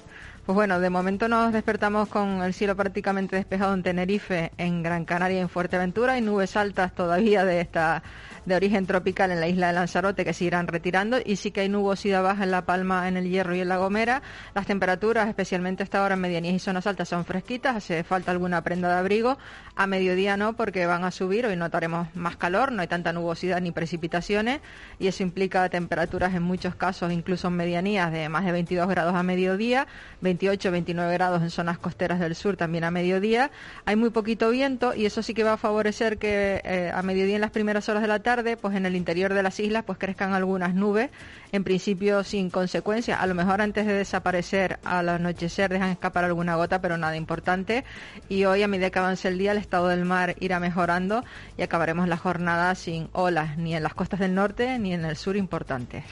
Pues 0.44 0.56
bueno, 0.56 0.80
de 0.80 0.90
momento 0.90 1.28
nos 1.28 1.52
despertamos 1.52 2.08
con 2.08 2.42
el 2.42 2.52
cielo 2.52 2.74
prácticamente 2.74 3.36
despejado 3.36 3.74
en 3.74 3.84
Tenerife, 3.84 4.50
en 4.58 4.82
Gran 4.82 5.04
Canaria 5.04 5.38
y 5.38 5.40
en 5.40 5.48
Fuerteventura. 5.48 6.14
Hay 6.14 6.20
nubes 6.20 6.56
altas 6.56 6.92
todavía 6.96 7.44
de 7.44 7.60
esta 7.60 8.02
de 8.44 8.56
origen 8.56 8.86
tropical 8.86 9.30
en 9.30 9.40
la 9.40 9.46
isla 9.46 9.68
de 9.68 9.72
Lanzarote 9.74 10.24
que 10.24 10.32
se 10.32 10.44
irán 10.44 10.66
retirando 10.66 11.18
y 11.24 11.36
sí 11.36 11.50
que 11.50 11.60
hay 11.60 11.68
nubosidad 11.68 12.22
baja 12.22 12.44
en 12.44 12.50
La 12.50 12.66
Palma, 12.66 13.06
en 13.06 13.16
el 13.16 13.28
Hierro 13.28 13.54
y 13.54 13.60
en 13.60 13.68
La 13.68 13.76
Gomera. 13.76 14.22
Las 14.54 14.66
temperaturas, 14.66 15.28
especialmente 15.28 15.82
hasta 15.82 16.02
ahora 16.02 16.14
en 16.14 16.20
medianías 16.20 16.54
y 16.54 16.58
zonas 16.58 16.86
altas, 16.86 17.08
son 17.08 17.24
fresquitas. 17.24 17.76
Hace 17.76 18.02
falta 18.02 18.30
alguna 18.30 18.62
prenda 18.62 18.88
de 18.88 18.98
abrigo. 18.98 19.38
A 19.76 19.86
mediodía 19.86 20.36
no, 20.36 20.54
porque 20.54 20.86
van 20.86 21.04
a 21.04 21.10
subir. 21.10 21.46
Hoy 21.46 21.56
notaremos 21.56 22.08
más 22.14 22.36
calor, 22.36 22.72
no 22.72 22.82
hay 22.82 22.88
tanta 22.88 23.12
nubosidad 23.12 23.60
ni 23.60 23.70
precipitaciones 23.70 24.60
y 24.98 25.06
eso 25.06 25.22
implica 25.22 25.68
temperaturas 25.68 26.34
en 26.34 26.42
muchos 26.42 26.74
casos, 26.74 27.12
incluso 27.12 27.48
en 27.48 27.54
medianías, 27.54 28.10
de 28.10 28.28
más 28.28 28.44
de 28.44 28.52
22 28.52 28.88
grados 28.88 29.14
a 29.14 29.22
mediodía, 29.22 29.86
28, 30.32 30.70
29 30.70 31.12
grados 31.12 31.42
en 31.42 31.50
zonas 31.50 31.76
costeras 31.76 32.18
del 32.18 32.34
sur 32.34 32.56
también 32.56 32.84
a 32.84 32.90
mediodía. 32.90 33.50
Hay 33.84 33.96
muy 33.96 34.08
poquito 34.08 34.48
viento 34.48 34.94
y 34.94 35.04
eso 35.04 35.22
sí 35.22 35.34
que 35.34 35.44
va 35.44 35.52
a 35.52 35.56
favorecer 35.58 36.16
que 36.16 36.62
eh, 36.64 36.90
a 36.92 37.02
mediodía 37.02 37.34
en 37.34 37.42
las 37.42 37.50
primeras 37.50 37.90
horas 37.90 38.00
de 38.00 38.08
la 38.08 38.20
tarde, 38.20 38.56
pues 38.56 38.74
en 38.74 38.86
el 38.86 38.96
interior 38.96 39.34
de 39.34 39.42
las 39.42 39.60
islas, 39.60 39.84
pues 39.84 39.98
crezcan 39.98 40.32
algunas 40.32 40.74
nubes, 40.74 41.10
en 41.52 41.64
principio 41.64 42.24
sin 42.24 42.48
consecuencia. 42.48 43.20
A 43.20 43.26
lo 43.26 43.34
mejor 43.34 43.60
antes 43.60 43.86
de 43.86 43.92
desaparecer 43.92 44.78
al 44.84 45.10
anochecer 45.10 45.70
dejan 45.70 45.90
escapar 45.90 46.24
alguna 46.24 46.56
gota, 46.56 46.80
pero 46.80 46.96
nada 46.96 47.14
importante. 47.14 47.84
Y 48.30 48.46
hoy, 48.46 48.62
a 48.62 48.68
medida 48.68 48.88
que 48.88 49.00
avance 49.00 49.28
el 49.28 49.36
día, 49.36 49.52
el 49.52 49.58
estado 49.58 49.88
del 49.88 50.06
mar 50.06 50.34
irá 50.40 50.60
mejorando 50.60 51.24
y 51.58 51.62
acabaremos 51.62 52.08
la 52.08 52.16
jornada 52.16 52.74
sin 52.74 53.10
olas, 53.12 53.58
ni 53.58 53.76
en 53.76 53.82
las 53.82 53.92
costas 53.92 54.18
del 54.18 54.34
norte 54.34 54.78
ni 54.78 54.94
en 54.94 55.04
el 55.04 55.16
sur 55.16 55.36
importantes. 55.36 56.04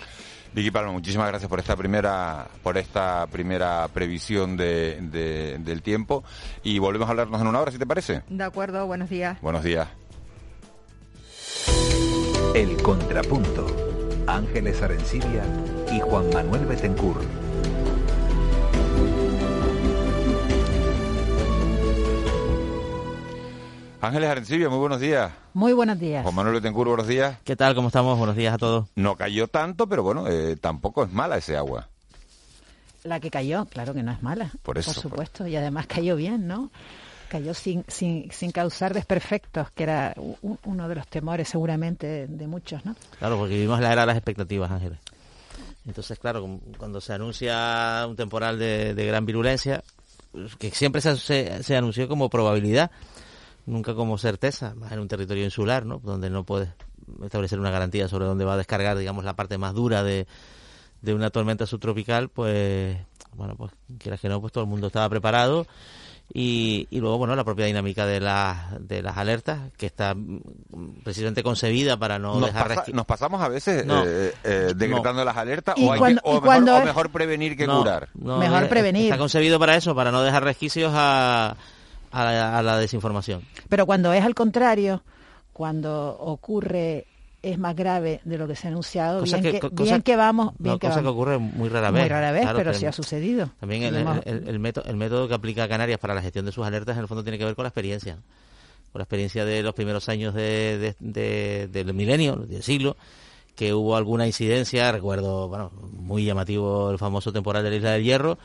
Vicky 0.52 0.70
Palma, 0.70 0.90
muchísimas 0.92 1.28
gracias 1.28 1.48
por 1.48 1.60
esta 1.60 1.76
primera, 1.76 2.48
por 2.62 2.76
esta 2.76 3.26
primera 3.30 3.86
previsión 3.88 4.56
de, 4.56 4.98
de- 5.00 5.58
del 5.58 5.80
tiempo 5.82 6.24
y 6.64 6.78
volvemos 6.80 7.06
a 7.08 7.12
hablarnos 7.12 7.40
en 7.40 7.46
una 7.46 7.60
hora, 7.60 7.70
si 7.70 7.78
te 7.78 7.86
parece. 7.86 8.22
De 8.28 8.42
acuerdo, 8.44 8.86
buenos 8.86 9.08
días. 9.10 9.40
Buenos 9.42 9.62
días. 9.62 9.86
El 12.54 12.76
Contrapunto. 12.82 13.66
Ángeles 14.26 14.80
Arencibia 14.82 15.42
y 15.92 16.00
Juan 16.00 16.30
Manuel 16.32 16.66
Betencur. 16.66 17.16
Ángeles 24.02 24.30
Arencibia, 24.30 24.68
muy 24.70 24.78
buenos 24.78 24.98
días. 25.00 25.30
Muy 25.52 25.72
buenos 25.74 25.98
días. 25.98 26.22
Juan 26.22 26.34
Manuel 26.34 26.54
Betancourt, 26.54 26.88
buenos 26.88 27.06
días. 27.06 27.36
¿Qué 27.44 27.54
tal? 27.54 27.74
¿Cómo 27.74 27.88
estamos? 27.88 28.16
Buenos 28.16 28.34
días 28.34 28.54
a 28.54 28.58
todos. 28.58 28.86
No 28.96 29.14
cayó 29.16 29.46
tanto, 29.48 29.86
pero 29.88 30.02
bueno, 30.02 30.26
eh, 30.26 30.56
tampoco 30.56 31.04
es 31.04 31.12
mala 31.12 31.36
ese 31.36 31.56
agua. 31.56 31.88
La 33.04 33.20
que 33.20 33.30
cayó, 33.30 33.66
claro 33.66 33.92
que 33.92 34.02
no 34.02 34.10
es 34.12 34.22
mala. 34.22 34.50
Por 34.62 34.78
eso, 34.78 34.92
Por 34.94 35.02
supuesto. 35.02 35.46
Y 35.46 35.54
además 35.56 35.86
cayó 35.86 36.16
bien, 36.16 36.46
¿no? 36.46 36.70
Cayó 37.28 37.52
sin, 37.52 37.84
sin, 37.88 38.30
sin 38.32 38.52
causar 38.52 38.94
desperfectos, 38.94 39.70
que 39.72 39.82
era 39.82 40.14
u- 40.16 40.56
uno 40.64 40.88
de 40.88 40.94
los 40.94 41.06
temores 41.06 41.48
seguramente 41.48 42.26
de 42.26 42.46
muchos, 42.46 42.84
¿no? 42.86 42.96
Claro, 43.18 43.36
porque 43.38 43.54
vivimos 43.54 43.80
la 43.80 43.92
era 43.92 44.02
de 44.02 44.06
las 44.08 44.16
expectativas, 44.16 44.70
Ángeles. 44.70 44.98
Entonces, 45.86 46.18
claro, 46.18 46.58
cuando 46.78 47.00
se 47.02 47.12
anuncia 47.12 48.06
un 48.08 48.16
temporal 48.16 48.58
de, 48.58 48.94
de 48.94 49.06
gran 49.06 49.26
virulencia, 49.26 49.82
que 50.58 50.70
siempre 50.70 51.00
se, 51.02 51.16
se, 51.18 51.62
se 51.62 51.76
anunció 51.76 52.08
como 52.08 52.28
probabilidad, 52.30 52.90
nunca 53.66 53.94
como 53.94 54.18
certeza, 54.18 54.74
más 54.74 54.92
en 54.92 55.00
un 55.00 55.08
territorio 55.08 55.44
insular, 55.44 55.84
¿no? 55.86 55.98
Donde 56.02 56.30
no 56.30 56.44
puedes 56.44 56.68
establecer 57.24 57.58
una 57.58 57.70
garantía 57.70 58.08
sobre 58.08 58.26
dónde 58.26 58.44
va 58.44 58.54
a 58.54 58.58
descargar, 58.58 58.96
digamos, 58.98 59.24
la 59.24 59.34
parte 59.34 59.58
más 59.58 59.74
dura 59.74 60.02
de, 60.02 60.26
de 61.02 61.14
una 61.14 61.30
tormenta 61.30 61.66
subtropical, 61.66 62.28
pues, 62.28 62.96
bueno, 63.34 63.54
pues 63.56 63.72
quieras 63.98 64.20
que 64.20 64.28
no, 64.28 64.40
pues 64.40 64.52
todo 64.52 64.64
el 64.64 64.70
mundo 64.70 64.86
estaba 64.88 65.08
preparado. 65.08 65.66
Y, 66.32 66.86
y 66.90 67.00
luego, 67.00 67.18
bueno, 67.18 67.34
la 67.34 67.42
propia 67.42 67.66
dinámica 67.66 68.06
de, 68.06 68.20
las 68.20 68.86
de 68.86 69.02
las 69.02 69.16
alertas, 69.16 69.72
que 69.76 69.86
está 69.86 70.14
precisamente 71.02 71.42
concebida 71.42 71.96
para 71.96 72.20
no 72.20 72.38
nos, 72.38 72.52
dejar 72.52 72.68
pasa- 72.74 72.92
nos 72.92 73.04
pasamos 73.06 73.42
a 73.42 73.48
veces 73.48 73.84
No. 73.84 74.04
eh, 74.06 74.32
eh, 74.44 74.72
decretando 74.76 75.24
las 75.24 75.36
alertas 75.36 75.74
Y 75.76 75.84
o, 75.86 75.92
hay 75.92 75.98
cuando- 75.98 76.22
que- 76.22 76.28
o 76.28 76.32
y 76.38 76.40
mejor, 76.40 76.68
o 76.70 76.78
es- 76.78 76.84
mejor 76.84 77.10
prevenir 77.10 77.56
que 77.56 77.66
No, 77.66 77.78
curar. 77.80 78.08
no, 78.14 78.38
Mejor 78.38 78.62
eh, 78.62 78.66
prevenir. 78.66 79.04
Está 79.06 79.18
concebido 79.18 79.58
para 79.58 79.74
eso, 79.76 79.92
para 79.96 80.12
no 80.12 80.22
dejar 80.22 80.44
resquicios 80.44 80.92
a, 80.94 81.56
a, 82.10 82.24
la, 82.24 82.58
a 82.58 82.62
la 82.62 82.78
desinformación. 82.78 83.42
Pero 83.68 83.86
cuando 83.86 84.12
es 84.12 84.24
al 84.24 84.34
contrario, 84.34 85.02
cuando 85.52 86.16
ocurre 86.18 87.06
es 87.42 87.58
más 87.58 87.74
grave 87.74 88.20
de 88.24 88.36
lo 88.36 88.46
que 88.46 88.54
se 88.54 88.66
ha 88.66 88.70
anunciado, 88.70 89.20
Cosa 89.20 89.38
bien 89.38 89.42
que- 89.44 89.52
que, 89.52 89.60
co- 89.60 89.70
cosa- 89.70 89.82
bien 89.92 90.02
que 90.02 90.14
vamos, 90.16 90.52
bien 90.58 90.72
no, 90.74 90.78
que 90.78 90.86
cosa 90.88 91.00
que 91.00 91.06
vamos. 91.06 91.12
ocurre 91.18 91.38
muy 91.38 91.68
rara 91.70 91.90
vez. 91.90 92.02
Muy 92.02 92.08
rara 92.10 92.32
vez, 92.32 92.42
Claro, 92.42 92.58
pero 92.58 92.72
que 92.72 92.78
sí 92.78 92.86
ha 92.86 92.92
sucedido. 92.92 93.48
También 93.60 93.82
el, 93.84 93.94
Tenemos- 93.94 94.20
el- 94.26 94.46
el 94.48 94.58
método, 94.58 94.84
el 94.90 94.96
método 94.96 95.26
que 95.28 95.34
aplica 95.34 95.66
Canarias 95.66 95.98
para 95.98 96.14
la 96.14 96.20
gestión 96.20 96.44
de 96.44 96.52
sus 96.52 96.66
alertas 96.66 96.96
en 96.96 97.02
el 97.02 97.08
fondo 97.08 97.22
tiene 97.22 97.38
que 97.38 97.44
ver 97.46 97.54
con 97.54 97.62
la 97.62 97.68
experiencia. 97.70 98.16
Con 98.92 98.98
la 98.98 99.04
experiencia 99.04 99.44
de 99.46 99.62
los 99.62 99.72
primeros 99.74 100.08
años 100.10 100.34
de, 100.34 100.78
de- 100.78 100.96
de- 100.98 101.68
del 101.68 101.94
milenio, 101.94 102.36
del 102.36 102.62
siglo, 102.62 102.96
que 103.54 103.72
hubo 103.72 103.96
alguna 103.96 104.26
incidencia, 104.26 104.92
recuerdo, 104.92 105.48
bueno, 105.48 105.70
muy 105.92 106.24
llamativo 106.26 106.90
el 106.90 106.98
famoso 106.98 107.32
temporal 107.32 107.62
de 107.62 107.70
la 107.70 107.76
Isla 107.76 107.90
del 107.92 108.04
Hierro, 108.04 108.38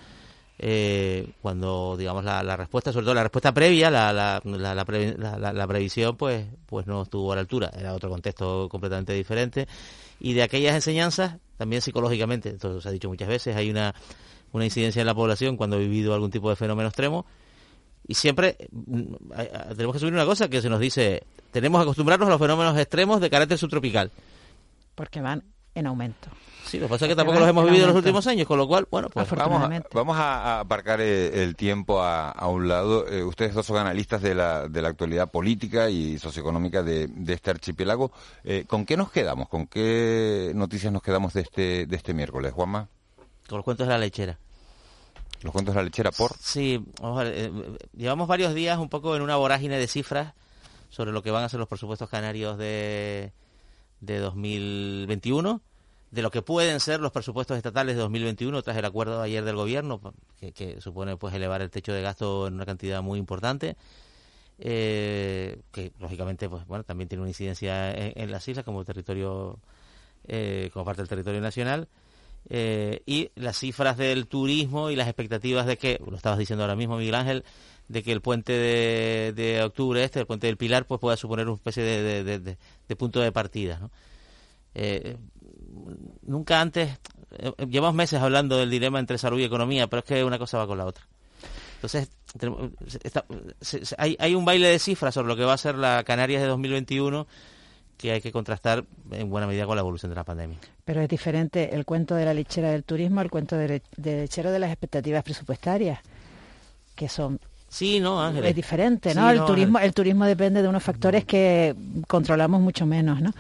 eh, 0.58 1.28
cuando 1.42 1.96
digamos 1.98 2.24
la, 2.24 2.42
la 2.44 2.56
respuesta, 2.56 2.94
sobre 2.94 3.06
todo 3.06 3.16
la 3.16 3.24
respuesta 3.24 3.54
previa, 3.54 3.90
la, 3.92 4.14
la, 4.14 4.42
la, 4.44 4.86
previ- 4.86 5.18
la- 5.18 5.68
previsión, 5.68 6.16
pues, 6.16 6.46
pues 6.66 6.88
no 6.88 7.04
estuvo 7.04 7.32
a 7.32 7.36
la 7.36 7.42
altura, 7.42 7.72
era 7.78 7.94
otro 7.94 8.10
contexto 8.10 8.70
completamente 8.70 9.14
diferente. 9.14 9.68
Y 10.20 10.34
de 10.34 10.44
aquellas 10.44 10.76
enseñanzas, 10.76 11.38
también 11.58 11.82
psicológicamente, 11.82 12.50
esto 12.50 12.80
se 12.80 12.88
ha 12.88 12.92
dicho 12.92 13.10
muchas 13.10 13.28
veces, 13.28 13.56
hay 13.56 13.70
una, 13.70 13.94
una 14.54 14.66
incidencia 14.66 15.02
en 15.02 15.08
la 15.08 15.16
población 15.16 15.58
cuando 15.58 15.76
ha 15.76 15.80
vivido 15.80 16.14
algún 16.14 16.32
tipo 16.32 16.50
de 16.50 16.56
fenómeno 16.56 16.88
extremo. 16.88 17.26
Y 18.08 18.14
siempre 18.14 18.56
mm, 18.72 19.16
tenemos 19.76 19.94
que 19.94 20.00
subir 20.00 20.14
una 20.14 20.26
cosa 20.26 20.48
que 20.48 20.62
se 20.62 20.70
nos 20.70 20.80
dice, 20.80 21.24
tenemos 21.52 21.80
que 21.80 21.84
acostumbrarnos 21.84 22.28
a 22.28 22.32
los 22.32 22.40
fenómenos 22.40 22.78
extremos 22.78 23.20
de 23.20 23.30
carácter 23.30 23.58
subtropical. 23.58 24.12
Porque 24.94 25.20
van 25.20 25.44
en 25.76 25.86
aumento. 25.88 26.30
Sí, 26.66 26.80
lo 26.80 26.88
que 26.88 26.94
pasa 26.94 27.06
es 27.06 27.10
que 27.10 27.16
tampoco 27.16 27.40
los 27.40 27.48
hemos 27.48 27.64
vivido 27.66 27.84
en 27.84 27.90
los 27.90 27.98
últimos 27.98 28.26
años, 28.26 28.48
con 28.48 28.58
lo 28.58 28.68
cual, 28.68 28.88
bueno, 28.90 29.08
pues 29.10 29.30
Vamos 29.30 29.62
a, 29.62 29.84
vamos 29.94 30.18
a- 30.18 30.60
aparcar 30.62 31.00
eh, 31.00 31.44
el 31.44 31.56
tiempo 31.56 32.02
a, 32.02 32.32
a 32.32 32.48
un 32.48 32.68
lado. 32.68 33.08
Eh, 33.08 33.24
ustedes 33.24 33.54
dos 33.54 33.68
son 33.68 33.78
analistas 33.78 34.24
de 34.24 34.34
la, 34.34 34.68
de 34.68 34.82
la 34.82 34.88
actualidad 34.90 35.30
política 35.30 35.92
y 35.92 36.18
socioeconómica 36.18 36.82
de, 36.82 37.06
de 37.08 37.34
este 37.34 37.52
archipiélago. 37.52 38.12
Eh, 38.44 38.66
¿Con 38.68 38.84
qué 38.86 38.98
nos 38.98 39.12
quedamos? 39.12 39.48
¿Con 39.48 39.68
qué 39.68 40.54
noticias 40.56 40.92
nos 40.92 41.04
quedamos 41.04 41.34
de 41.34 41.42
este, 41.42 41.86
de 41.86 41.96
este 41.96 42.16
miércoles, 42.16 42.52
Juanma? 42.52 42.88
con 43.48 43.58
los 43.60 43.64
cuentos 43.64 43.86
de 43.86 43.94
la 43.94 44.00
lechera. 44.00 44.40
Los 45.44 45.52
cuentos 45.54 45.76
de 45.76 45.82
la 45.82 45.86
lechera 45.86 46.10
por... 46.12 46.32
Sí, 46.40 46.84
vamos 47.00 47.20
a 47.20 47.24
ver, 47.26 47.34
eh, 47.36 47.52
llevamos 47.96 48.28
varios 48.28 48.56
días 48.56 48.80
un 48.80 48.90
poco 48.90 49.16
en 49.16 49.22
una 49.22 49.36
vorágine 49.36 49.78
de 49.78 49.86
cifras 49.86 50.34
sobre 50.90 51.12
lo 51.12 51.22
que 51.22 51.30
van 51.30 51.44
a 51.44 51.50
ser 51.50 51.60
los 51.60 51.70
presupuestos 51.70 52.10
canarios 52.10 52.58
de, 52.58 53.34
de 54.02 54.20
2021, 54.20 55.62
de 56.12 56.22
lo 56.22 56.32
que 56.32 56.42
pueden 56.42 56.80
ser 56.80 57.00
los 57.00 57.12
presupuestos 57.12 57.58
estatales 57.58 57.96
de 57.96 58.02
2021 58.02 58.62
tras 58.62 58.78
el 58.78 58.86
acuerdo 58.86 59.20
de 59.20 59.26
ayer 59.26 59.44
del 59.44 59.56
gobierno, 59.56 60.02
que, 60.40 60.80
supone 60.82 61.18
pues 61.18 61.34
elevar 61.34 61.62
el 61.62 61.70
techo 61.70 61.94
de 61.94 62.02
gasto 62.02 62.48
en 62.48 62.56
una 62.56 62.66
cantidad 62.66 63.02
muy 63.02 63.20
importante. 63.20 63.76
eh, 64.58 65.60
que 65.74 65.92
lógicamente 66.00 66.48
pues 66.48 66.66
bueno 66.66 66.86
también 66.86 67.10
tiene 67.10 67.24
una 67.24 67.30
incidencia 67.30 67.92
en, 67.92 68.14
en 68.16 68.32
las 68.32 68.48
islas 68.48 68.64
como 68.64 68.86
territorio 68.86 69.60
eh, 70.28 70.70
como 70.74 70.86
parte 70.86 71.02
del 71.02 71.10
territorio 71.10 71.42
nacional 71.42 71.90
eh, 72.50 73.02
y 73.06 73.32
las 73.36 73.58
cifras 73.58 73.98
del 73.98 74.28
turismo 74.28 74.92
y 74.92 74.96
las 74.96 75.08
expectativas 75.08 75.66
de 75.66 75.78
que, 75.78 76.00
lo 76.06 76.16
estabas 76.16 76.38
diciendo 76.38 76.64
ahora 76.64 76.76
mismo 76.76 76.98
Miguel 76.98 77.16
Ángel, 77.16 77.44
de 77.88 78.04
que 78.04 78.12
el 78.12 78.22
puente 78.22 78.54
de, 78.54 79.62
octubre 79.64 80.04
este, 80.04 80.20
el 80.20 80.26
puente 80.26 80.48
del 80.48 80.58
Pilar, 80.58 80.86
pues 80.86 81.00
pueda 81.00 81.18
suponer 81.18 81.48
una 81.48 81.56
especie 81.56 81.84
de, 81.84 82.58
punto 82.98 83.20
de 83.20 83.32
partida. 83.32 83.80
¿no? 83.80 83.92
Eh, 84.74 85.18
nunca 86.24 86.62
antes, 86.62 86.98
eh, 87.38 87.52
llevamos 87.68 87.96
meses 87.96 88.22
hablando 88.22 88.58
del 88.58 88.70
dilema 88.70 89.00
entre 89.00 89.18
salud 89.18 89.40
y 89.40 89.44
economía, 89.44 89.88
pero 89.88 90.00
es 90.00 90.06
que 90.06 90.24
una 90.24 90.40
cosa 90.40 90.58
va 90.58 90.68
con 90.68 90.78
la 90.78 90.86
otra. 90.86 91.06
Entonces, 91.76 92.10
hay, 93.98 94.16
hay 94.20 94.34
un 94.34 94.46
baile 94.46 94.70
de 94.70 94.80
cifras 94.80 95.14
sobre 95.14 95.28
lo 95.28 95.36
que 95.36 95.44
va 95.44 95.54
a 95.54 95.58
ser 95.58 95.76
la 95.76 96.04
Canarias 96.04 96.42
de 96.42 96.48
2021 96.48 97.28
que 97.98 98.12
hay 98.12 98.22
que 98.22 98.32
contrastar 98.32 98.86
en 99.12 99.30
buena 99.30 99.48
medida 99.48 99.66
con 99.66 99.76
la 99.76 99.82
evolución 99.82 100.10
de 100.10 100.16
la 100.16 100.24
pandemia. 100.24 100.58
Pero 100.84 101.02
es 101.02 101.10
diferente 101.10 101.74
el 101.74 101.86
cuento 101.86 102.16
de 102.16 102.26
la 102.26 102.34
lechera 102.34 102.72
del 102.72 102.84
turismo 102.84 103.22
al 103.22 103.30
cuento 103.30 103.56
del 103.56 103.82
de 103.96 104.22
lechero 104.22 104.52
de 104.52 104.60
las 104.60 104.72
expectativas 104.72 105.24
presupuestarias, 105.24 106.00
que 106.96 107.08
son 107.08 107.40
Sí, 107.76 108.00
no, 108.00 108.22
Ángel. 108.22 108.46
Es 108.46 108.56
diferente, 108.56 109.14
¿no? 109.14 109.30
el 109.30 109.44
turismo, 109.44 109.80
el 109.80 109.94
turismo 109.94 110.24
depende 110.24 110.62
de 110.62 110.70
unos 110.70 110.82
factores 110.82 111.26
que 111.26 111.76
controlamos 112.08 112.62
mucho 112.62 112.86
menos, 112.86 113.20
¿no? 113.20 113.34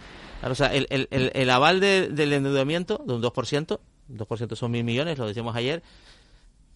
o 0.43 0.56
sea, 0.56 0.74
el, 0.74 0.88
el, 0.89 1.08
el, 1.10 1.50
aval 1.50 1.80
del 1.80 2.34
endeudamiento 2.34 3.02
de 3.08 3.13
un 3.13 3.24
2%, 3.24 3.80
2% 4.12 4.56
son 4.58 4.71
mil 4.71 4.84
millones, 4.84 5.17
lo 5.17 5.26
decíamos 5.26 5.56
ayer, 5.56 5.82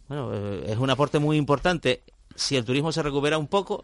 bueno, 0.08 0.32
eh, 0.34 0.68
es 0.68 0.78
un 0.78 0.90
aporte 0.90 1.20
muy 1.20 1.36
importante. 1.36 2.02
Si 2.34 2.56
el 2.56 2.64
turismo 2.64 2.94
se 2.94 3.04
recupera 3.04 3.38
un 3.38 3.48
poco, 3.48 3.84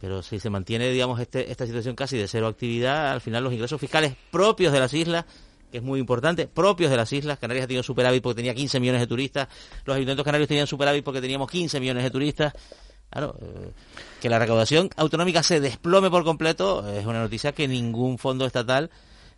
pero 0.00 0.22
si 0.22 0.40
se 0.40 0.48
mantiene, 0.48 0.88
digamos, 0.88 1.20
este, 1.20 1.50
esta 1.50 1.66
situación 1.66 1.94
casi 1.94 2.16
de 2.16 2.26
cero 2.26 2.46
actividad, 2.46 3.12
al 3.12 3.20
final 3.20 3.44
los 3.44 3.52
ingresos 3.52 3.78
fiscales 3.78 4.16
propios 4.30 4.72
de 4.72 4.80
las 4.80 4.94
islas, 4.94 5.26
que 5.70 5.78
es 5.78 5.82
muy 5.82 6.00
importante, 6.00 6.46
propios 6.46 6.90
de 6.90 6.96
las 6.96 7.12
islas, 7.12 7.38
Canarias 7.38 7.64
ha 7.64 7.66
tenido 7.66 7.82
superávit 7.82 8.22
porque 8.22 8.36
tenía 8.36 8.54
15 8.54 8.80
millones 8.80 9.00
de 9.00 9.06
turistas, 9.06 9.48
los 9.84 9.94
ayuntamientos 9.96 10.24
canarios 10.24 10.48
tenían 10.48 10.66
superávit 10.66 11.04
porque 11.04 11.20
teníamos 11.20 11.50
15 11.50 11.80
millones 11.80 12.04
de 12.04 12.10
turistas. 12.10 12.52
Claro, 13.10 13.36
eh, 13.40 13.72
que 14.20 14.28
la 14.28 14.38
recaudación 14.38 14.90
autonómica 14.96 15.42
se 15.42 15.60
desplome 15.60 16.10
por 16.10 16.24
completo 16.24 16.86
es 16.90 17.06
una 17.06 17.20
noticia 17.20 17.52
que 17.52 17.66
ningún 17.66 18.18
fondo 18.18 18.44
estatal 18.44 18.90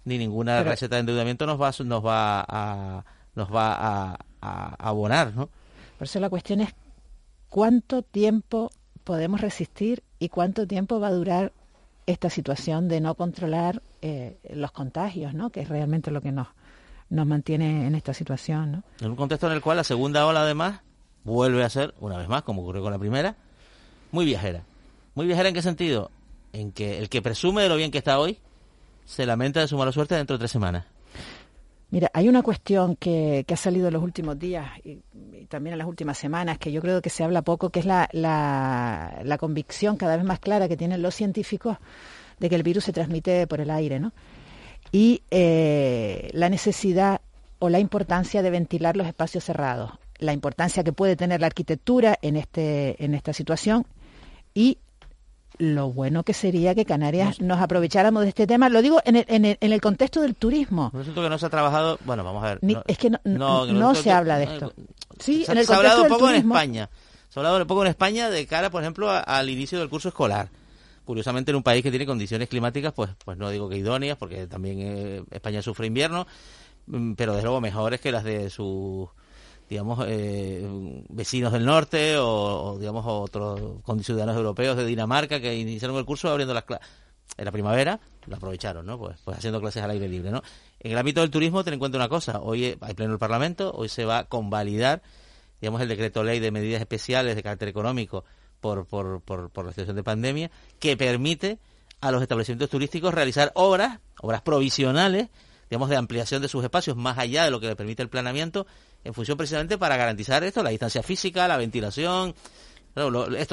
ni 0.04 0.18
ninguna 0.18 0.64
receta 0.64 0.96
de 0.96 1.00
endeudamiento 1.00 1.46
nos 1.46 1.60
va, 1.60 1.72
nos 1.84 2.04
va 2.04 2.44
a, 2.48 3.04
nos 3.36 3.54
va 3.54 3.74
a, 3.74 4.18
a 4.40 4.88
abonar, 4.88 5.34
¿no? 5.34 5.50
Por 5.98 6.06
eso 6.06 6.18
la 6.18 6.30
cuestión 6.30 6.62
es 6.62 6.74
cuánto 7.48 8.02
tiempo 8.02 8.70
podemos 9.04 9.40
resistir 9.40 10.02
y 10.18 10.30
cuánto 10.30 10.66
tiempo 10.66 10.98
va 10.98 11.08
a 11.08 11.12
durar 11.12 11.52
esta 12.06 12.30
situación 12.30 12.88
de 12.88 13.00
no 13.00 13.14
controlar 13.14 13.82
eh, 14.02 14.38
los 14.52 14.72
contagios, 14.72 15.34
¿no? 15.34 15.50
que 15.50 15.60
es 15.60 15.68
realmente 15.68 16.10
lo 16.10 16.20
que 16.20 16.32
nos, 16.32 16.48
nos 17.08 17.26
mantiene 17.26 17.86
en 17.86 17.94
esta 17.94 18.14
situación. 18.14 18.72
¿no? 18.72 18.82
En 19.00 19.10
un 19.10 19.16
contexto 19.16 19.46
en 19.46 19.52
el 19.52 19.60
cual 19.60 19.76
la 19.76 19.84
segunda 19.84 20.26
ola, 20.26 20.42
además, 20.42 20.80
vuelve 21.24 21.62
a 21.64 21.68
ser, 21.68 21.94
una 22.00 22.16
vez 22.16 22.28
más, 22.28 22.42
como 22.42 22.62
ocurrió 22.62 22.82
con 22.82 22.92
la 22.92 22.98
primera, 22.98 23.36
muy 24.12 24.24
viajera. 24.24 24.62
¿Muy 25.14 25.26
viajera 25.26 25.48
en 25.48 25.54
qué 25.54 25.62
sentido? 25.62 26.10
En 26.52 26.72
que 26.72 26.98
el 26.98 27.08
que 27.08 27.22
presume 27.22 27.62
de 27.62 27.68
lo 27.68 27.76
bien 27.76 27.90
que 27.90 27.98
está 27.98 28.18
hoy 28.18 28.38
se 29.04 29.26
lamenta 29.26 29.60
de 29.60 29.68
su 29.68 29.76
mala 29.76 29.92
suerte 29.92 30.14
dentro 30.14 30.36
de 30.36 30.40
tres 30.40 30.50
semanas. 30.50 30.86
Mira, 31.90 32.08
hay 32.14 32.28
una 32.28 32.42
cuestión 32.42 32.94
que, 32.94 33.44
ha 33.48 33.56
salido 33.56 33.88
en 33.88 33.94
los 33.94 34.02
últimos 34.02 34.38
días 34.38 34.66
y, 34.84 35.00
también 35.48 35.74
en 35.74 35.78
las 35.78 35.88
últimas 35.88 36.16
semanas 36.16 36.58
que 36.58 36.70
yo 36.70 36.80
creo 36.80 37.02
que 37.02 37.10
se 37.10 37.24
habla 37.24 37.42
poco, 37.42 37.70
que 37.70 37.80
es 37.80 37.86
la, 37.86 38.08
la, 38.12 39.38
convicción 39.38 39.96
cada 39.96 40.16
vez 40.16 40.24
más 40.24 40.38
clara 40.38 40.68
que 40.68 40.76
tienen 40.76 41.02
los 41.02 41.14
científicos 41.14 41.78
de 42.38 42.48
que 42.48 42.54
el 42.54 42.62
virus 42.62 42.84
se 42.84 42.92
transmite 42.92 43.48
por 43.48 43.60
el 43.60 43.70
aire, 43.70 43.98
¿no? 43.98 44.12
Y 44.92 45.22
eh, 45.30 46.30
la 46.32 46.48
necesidad 46.48 47.20
o 47.58 47.68
la 47.68 47.80
importancia 47.80 48.42
de 48.42 48.50
ventilar 48.50 48.96
los 48.96 49.08
espacios 49.08 49.44
cerrados, 49.44 49.92
la 50.18 50.32
importancia 50.32 50.84
que 50.84 50.92
puede 50.92 51.16
tener 51.16 51.40
la 51.40 51.48
arquitectura 51.48 52.16
en, 52.22 52.36
este, 52.36 53.02
en 53.04 53.14
esta 53.14 53.32
situación 53.32 53.84
y 54.54 54.78
lo 55.60 55.92
bueno 55.92 56.24
que 56.24 56.32
sería 56.32 56.74
que 56.74 56.86
Canarias 56.86 57.40
nos 57.40 57.60
aprovecháramos 57.60 58.22
de 58.22 58.30
este 58.30 58.46
tema. 58.46 58.68
Lo 58.68 58.80
digo 58.80 59.00
en 59.04 59.16
el, 59.16 59.24
en 59.28 59.44
el, 59.44 59.58
en 59.60 59.72
el 59.72 59.80
contexto 59.80 60.22
del 60.22 60.34
turismo. 60.34 60.90
No 60.94 61.02
siento 61.02 61.22
que 61.22 61.28
no 61.28 61.38
se 61.38 61.46
ha 61.46 61.50
trabajado. 61.50 61.98
Bueno, 62.04 62.24
vamos 62.24 62.42
a 62.42 62.54
ver. 62.54 62.82
es 62.86 62.98
que 62.98 63.10
no, 63.24 63.94
se 63.94 64.10
habla 64.10 64.38
de 64.38 64.44
esto. 64.44 64.72
Sí, 65.18 65.44
se, 65.44 65.52
en 65.52 65.58
el 65.58 65.66
se 65.66 65.74
ha 65.74 65.76
hablado 65.76 66.08
poco 66.08 66.30
en 66.30 66.36
España. 66.36 66.88
Se 67.28 67.38
ha 67.38 67.42
hablado 67.42 67.66
poco 67.66 67.82
en 67.82 67.88
España 67.88 68.30
de 68.30 68.46
cara, 68.46 68.70
por 68.70 68.82
ejemplo, 68.82 69.10
al 69.10 69.50
inicio 69.50 69.78
del 69.78 69.90
curso 69.90 70.08
escolar. 70.08 70.48
Curiosamente, 71.04 71.50
en 71.50 71.56
un 71.56 71.62
país 71.62 71.82
que 71.82 71.90
tiene 71.90 72.06
condiciones 72.06 72.48
climáticas, 72.48 72.92
pues, 72.94 73.10
pues 73.24 73.36
no 73.36 73.50
digo 73.50 73.68
que 73.68 73.76
idóneas, 73.76 74.16
porque 74.16 74.46
también 74.46 74.78
eh, 74.80 75.22
España 75.30 75.60
sufre 75.60 75.86
invierno, 75.86 76.26
mm, 76.86 77.12
pero 77.14 77.32
desde 77.32 77.44
luego 77.44 77.60
mejores 77.60 78.00
que 78.00 78.12
las 78.12 78.24
de 78.24 78.48
sus 78.48 79.08
digamos, 79.70 80.04
eh, 80.08 80.66
vecinos 81.10 81.52
del 81.52 81.64
norte 81.64 82.16
o, 82.18 82.76
digamos, 82.78 83.04
otros 83.06 83.80
ciudadanos 84.02 84.36
europeos 84.36 84.76
de 84.76 84.84
Dinamarca 84.84 85.40
que 85.40 85.56
iniciaron 85.56 85.96
el 85.96 86.04
curso 86.04 86.28
abriendo 86.28 86.52
las 86.52 86.64
clases. 86.64 86.88
En 87.36 87.44
la 87.44 87.52
primavera 87.52 88.00
lo 88.26 88.36
aprovecharon, 88.36 88.84
¿no? 88.84 88.98
Pues, 88.98 89.18
pues 89.24 89.38
haciendo 89.38 89.60
clases 89.60 89.84
al 89.84 89.90
aire 89.90 90.08
libre, 90.08 90.32
¿no? 90.32 90.42
En 90.80 90.90
el 90.90 90.98
ámbito 90.98 91.20
del 91.20 91.30
turismo, 91.30 91.62
ten 91.62 91.74
en 91.74 91.78
cuenta 91.78 91.98
una 91.98 92.08
cosa. 92.08 92.40
Hoy 92.40 92.76
hay 92.80 92.94
pleno 92.94 93.12
el 93.12 93.20
Parlamento, 93.20 93.72
hoy 93.72 93.88
se 93.88 94.04
va 94.04 94.18
a 94.18 94.24
convalidar, 94.24 95.02
digamos, 95.60 95.80
el 95.80 95.88
decreto 95.88 96.24
ley 96.24 96.40
de 96.40 96.50
medidas 96.50 96.80
especiales 96.80 97.36
de 97.36 97.42
carácter 97.44 97.68
económico 97.68 98.24
por, 98.60 98.86
por, 98.86 99.22
por, 99.22 99.50
por 99.50 99.64
la 99.64 99.70
situación 99.70 99.94
de 99.96 100.02
pandemia, 100.02 100.50
que 100.80 100.96
permite 100.96 101.60
a 102.00 102.10
los 102.10 102.22
establecimientos 102.22 102.70
turísticos 102.70 103.14
realizar 103.14 103.52
obras, 103.54 104.00
obras 104.20 104.42
provisionales, 104.42 105.28
digamos, 105.70 105.88
de 105.88 105.96
ampliación 105.96 106.42
de 106.42 106.48
sus 106.48 106.64
espacios 106.64 106.96
más 106.96 107.16
allá 107.16 107.44
de 107.44 107.50
lo 107.52 107.60
que 107.60 107.68
le 107.68 107.76
permite 107.76 108.02
el 108.02 108.08
planeamiento, 108.08 108.66
en 109.04 109.14
función 109.14 109.38
precisamente 109.38 109.78
para 109.78 109.96
garantizar 109.96 110.42
esto, 110.42 110.62
la 110.64 110.70
distancia 110.70 111.02
física, 111.02 111.46
la 111.46 111.56
ventilación, 111.56 112.34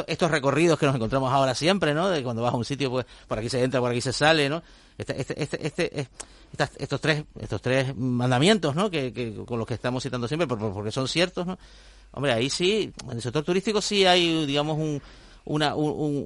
estos, 0.08 0.32
recorridos 0.32 0.80
que 0.80 0.88
nos 0.88 0.96
encontramos 0.96 1.32
ahora 1.32 1.54
siempre, 1.54 1.94
¿no? 1.94 2.10
De 2.10 2.24
cuando 2.24 2.42
vas 2.42 2.54
a 2.54 2.58
un 2.58 2.66
sitio, 2.66 2.90
pues 2.90 3.06
por 3.28 3.38
aquí 3.38 3.50
se 3.50 3.64
entra, 3.64 3.80
por 3.80 3.92
aquí 3.92 4.02
se 4.02 4.12
sale, 4.12 4.50
¿no? 4.50 4.64
Este, 4.98 5.22
este, 5.22 5.44
este, 5.44 5.66
este 5.68 6.10
estos 6.80 7.00
tres, 7.00 7.24
estos 7.40 7.62
tres 7.62 7.96
mandamientos, 7.96 8.76
¿no? 8.76 8.90
Que, 8.90 9.44
con 9.46 9.60
los 9.60 9.68
que 9.68 9.76
estamos 9.76 10.02
citando 10.02 10.28
siempre, 10.28 10.48
porque 10.48 10.92
son 10.92 11.08
ciertos, 11.08 11.46
¿no? 11.46 11.60
Hombre, 12.12 12.34
ahí 12.34 12.50
sí, 12.50 12.92
en 13.04 13.12
el 13.12 13.22
sector 13.22 13.44
turístico 13.44 13.80
sí 13.80 14.06
hay, 14.06 14.46
digamos, 14.48 14.78
un, 14.78 15.02
una, 15.46 15.76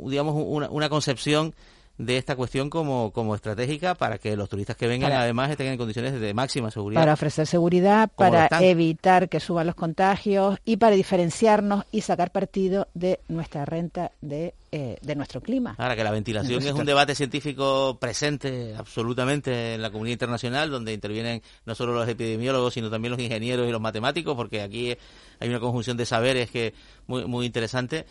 digamos, 0.05 0.35
una, 0.37 0.69
una 0.69 0.87
concepción 0.87 1.53
de 2.01 2.17
esta 2.17 2.35
cuestión 2.35 2.69
como, 2.69 3.11
como 3.11 3.35
estratégica 3.35 3.93
para 3.93 4.17
que 4.17 4.35
los 4.35 4.49
turistas 4.49 4.75
que 4.75 4.87
vengan 4.87 5.11
además 5.11 5.51
estén 5.51 5.67
en 5.67 5.77
condiciones 5.77 6.19
de 6.19 6.33
máxima 6.33 6.71
seguridad. 6.71 6.99
Para 6.99 7.13
ofrecer 7.13 7.45
seguridad, 7.45 8.09
para 8.15 8.47
evitar 8.61 9.29
que 9.29 9.39
suban 9.39 9.67
los 9.67 9.75
contagios 9.75 10.57
y 10.65 10.77
para 10.77 10.95
diferenciarnos 10.95 11.85
y 11.91 12.01
sacar 12.01 12.31
partido 12.31 12.87
de 12.95 13.19
nuestra 13.27 13.65
renta 13.65 14.11
de, 14.21 14.55
eh, 14.71 14.97
de 15.01 15.15
nuestro 15.15 15.41
clima. 15.41 15.75
Ahora 15.77 15.95
que 15.95 16.03
la 16.03 16.11
ventilación 16.11 16.63
es 16.63 16.73
un 16.73 16.85
debate 16.85 17.13
científico 17.13 17.97
presente 17.99 18.73
absolutamente 18.75 19.75
en 19.75 19.81
la 19.83 19.91
comunidad 19.91 20.13
internacional, 20.13 20.71
donde 20.71 20.93
intervienen 20.93 21.43
no 21.65 21.75
solo 21.75 21.93
los 21.93 22.09
epidemiólogos, 22.09 22.73
sino 22.73 22.89
también 22.89 23.11
los 23.11 23.19
ingenieros 23.19 23.67
y 23.67 23.71
los 23.71 23.81
matemáticos, 23.81 24.35
porque 24.35 24.61
aquí 24.61 24.97
hay 25.39 25.49
una 25.49 25.59
conjunción 25.59 25.97
de 25.97 26.07
saberes 26.07 26.49
que 26.49 26.73
muy, 27.05 27.25
muy 27.25 27.45
interesante 27.45 28.07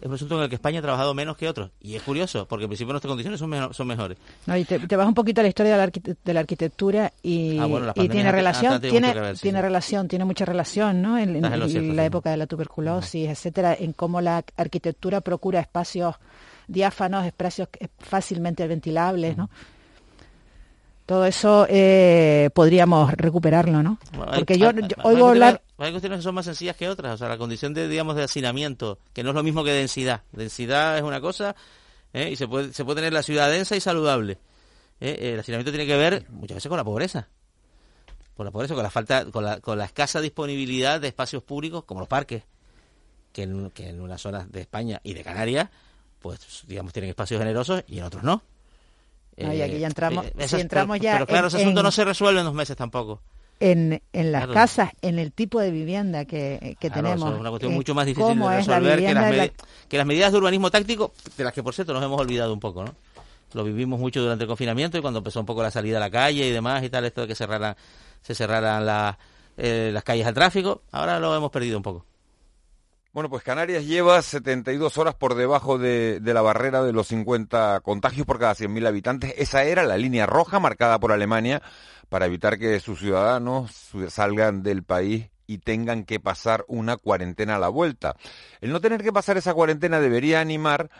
es 0.00 0.06
un 0.06 0.14
asunto 0.14 0.36
en 0.36 0.42
el 0.44 0.48
que 0.48 0.54
España 0.54 0.78
ha 0.78 0.82
trabajado 0.82 1.14
menos 1.14 1.36
que 1.36 1.48
otros. 1.48 1.70
Y 1.80 1.94
es 1.94 2.02
curioso, 2.02 2.46
porque 2.46 2.64
en 2.64 2.70
principio 2.70 2.92
nuestras 2.92 3.10
condiciones 3.10 3.38
son, 3.38 3.74
son 3.74 3.86
mejores. 3.86 4.16
No, 4.46 4.56
y 4.56 4.64
te, 4.64 4.96
vas 4.96 5.06
un 5.06 5.14
poquito 5.14 5.40
a 5.40 5.42
la 5.42 5.48
historia 5.48 5.72
de 5.72 6.32
la, 6.32 6.40
arquitectura 6.40 7.12
y, 7.22 7.58
ah, 7.58 7.92
tiene 7.94 8.32
relación, 8.32 8.80
tiene, 8.80 9.12
tiene 9.40 9.62
relación, 9.62 10.08
tiene 10.08 10.24
mucha 10.24 10.44
relación, 10.44 11.02
¿no? 11.02 11.18
En, 11.18 11.40
la 11.96 12.04
época 12.04 12.30
de 12.30 12.36
la 12.36 12.46
tuberculosis, 12.46 13.28
etcétera, 13.28 13.76
en 13.78 13.92
cómo 13.92 14.20
la 14.20 14.42
arquitectura 14.56 15.20
procura 15.20 15.60
espacios 15.60 16.16
diáfanos, 16.66 17.26
espacios 17.26 17.68
fácilmente 17.98 18.66
ventilables, 18.66 19.36
¿no? 19.36 19.50
todo 21.10 21.26
eso 21.26 21.66
eh, 21.68 22.50
podríamos 22.54 23.12
recuperarlo, 23.14 23.82
¿no? 23.82 23.98
Porque 24.36 24.56
yo, 24.56 24.70
oigo 25.02 25.30
hablar... 25.30 25.60
Hay 25.80 25.92
cuestiones 25.92 26.18
que 26.18 26.22
son 26.22 26.34
más 26.34 26.44
sencillas 26.44 26.76
que 26.76 26.88
otras, 26.88 27.14
o 27.14 27.16
sea, 27.16 27.28
la 27.28 27.38
condición 27.38 27.72
de, 27.74 27.88
digamos, 27.88 28.14
de 28.14 28.22
hacinamiento, 28.22 28.98
que 29.12 29.22
no 29.22 29.30
es 29.30 29.34
lo 29.34 29.42
mismo 29.42 29.64
que 29.64 29.72
densidad. 29.72 30.22
Densidad 30.32 30.98
es 30.98 31.02
una 31.02 31.20
cosa 31.20 31.56
¿eh? 32.12 32.30
y 32.30 32.36
se 32.36 32.46
puede, 32.46 32.72
se 32.72 32.84
puede 32.84 32.96
tener 32.96 33.12
la 33.12 33.22
ciudad 33.22 33.50
densa 33.50 33.76
y 33.76 33.80
saludable. 33.80 34.38
¿eh? 35.00 35.32
El 35.32 35.40
hacinamiento 35.40 35.70
tiene 35.72 35.86
que 35.86 35.96
ver 35.96 36.26
muchas 36.30 36.56
veces 36.56 36.68
con 36.68 36.76
la 36.76 36.84
pobreza. 36.84 37.28
Con 38.36 38.44
la 38.46 38.52
pobreza, 38.52 38.74
con 38.74 38.82
la 38.82 38.90
falta, 38.90 39.24
con 39.30 39.44
la, 39.44 39.60
con 39.60 39.78
la 39.78 39.84
escasa 39.86 40.20
disponibilidad 40.20 41.00
de 41.00 41.08
espacios 41.08 41.42
públicos 41.42 41.84
como 41.84 42.00
los 42.00 42.08
parques, 42.08 42.42
que 43.32 43.42
en, 43.42 43.70
que 43.70 43.88
en 43.88 44.00
unas 44.00 44.20
zonas 44.20 44.50
de 44.52 44.60
España 44.60 45.00
y 45.02 45.14
de 45.14 45.24
Canarias, 45.24 45.70
pues, 46.20 46.64
digamos, 46.66 46.92
tienen 46.92 47.10
espacios 47.10 47.38
generosos 47.38 47.84
y 47.86 47.98
en 47.98 48.04
otros 48.04 48.22
no 48.22 48.42
y 49.36 49.62
aquí 49.62 49.78
ya 49.78 49.86
entramos, 49.86 50.26
eh, 50.38 50.48
si 50.48 50.60
entramos 50.60 50.98
ya 51.00 51.14
pero 51.14 51.26
claro, 51.26 51.48
ese 51.48 51.58
asunto 51.58 51.82
no 51.82 51.90
se 51.90 52.04
resuelve 52.04 52.40
en 52.40 52.46
dos 52.46 52.54
meses 52.54 52.76
tampoco. 52.76 53.22
En, 53.60 54.02
en 54.14 54.32
las 54.32 54.46
casas, 54.48 54.90
en 55.02 55.18
el 55.18 55.32
tipo 55.32 55.60
de 55.60 55.70
vivienda 55.70 56.24
que, 56.24 56.76
que 56.80 56.88
tenemos. 56.88 57.34
es 57.34 57.40
una 57.40 57.50
cuestión 57.50 57.74
mucho 57.74 57.94
más 57.94 58.06
difícil 58.06 58.38
de 58.38 58.56
resolver 58.56 58.98
que 58.98 59.14
las, 59.14 59.50
que 59.86 59.98
las 59.98 60.06
medidas 60.06 60.32
de 60.32 60.38
urbanismo 60.38 60.70
táctico, 60.70 61.12
de 61.36 61.44
las 61.44 61.52
que 61.52 61.62
por 61.62 61.74
cierto 61.74 61.92
nos 61.92 62.02
hemos 62.02 62.18
olvidado 62.18 62.54
un 62.54 62.60
poco, 62.60 62.84
¿no? 62.84 62.94
Lo 63.52 63.64
vivimos 63.64 64.00
mucho 64.00 64.22
durante 64.22 64.44
el 64.44 64.48
confinamiento 64.48 64.96
y 64.96 65.02
cuando 65.02 65.18
empezó 65.18 65.40
un 65.40 65.46
poco 65.46 65.62
la 65.62 65.70
salida 65.70 65.98
a 65.98 66.00
la 66.00 66.10
calle 66.10 66.46
y 66.46 66.50
demás 66.52 66.82
y 66.84 66.88
tal, 66.88 67.04
esto 67.04 67.22
de 67.22 67.28
que 67.28 67.34
cerraran, 67.34 67.76
se 68.22 68.34
cerraran 68.34 68.86
las 68.86 69.16
eh, 69.56 69.90
las 69.92 70.04
calles 70.04 70.26
al 70.26 70.34
tráfico. 70.34 70.82
Ahora 70.90 71.20
lo 71.20 71.36
hemos 71.36 71.50
perdido 71.50 71.76
un 71.76 71.82
poco. 71.82 72.06
Bueno, 73.12 73.28
pues 73.28 73.42
Canarias 73.42 73.84
lleva 73.84 74.22
72 74.22 74.96
horas 74.96 75.14
por 75.16 75.34
debajo 75.34 75.78
de, 75.78 76.20
de 76.20 76.32
la 76.32 76.42
barrera 76.42 76.82
de 76.82 76.92
los 76.92 77.08
50 77.08 77.80
contagios 77.80 78.24
por 78.24 78.38
cada 78.38 78.54
100.000 78.54 78.86
habitantes. 78.86 79.34
Esa 79.36 79.64
era 79.64 79.82
la 79.82 79.98
línea 79.98 80.26
roja 80.26 80.60
marcada 80.60 81.00
por 81.00 81.10
Alemania 81.10 81.60
para 82.10 82.26
evitar 82.26 82.58
que 82.58 82.78
sus 82.80 82.98
ciudadanos 82.98 83.70
salgan 84.08 84.62
del 84.62 84.82
país 84.82 85.30
y 85.46 85.58
tengan 85.58 86.04
que 86.04 86.20
pasar 86.20 86.64
una 86.68 86.96
cuarentena 86.96 87.56
a 87.56 87.58
la 87.58 87.68
vuelta. 87.68 88.14
El 88.60 88.72
no 88.72 88.80
tener 88.80 89.02
que 89.02 89.12
pasar 89.12 89.38
esa 89.38 89.54
cuarentena 89.54 89.98
debería 89.98 90.40
animar 90.40 90.90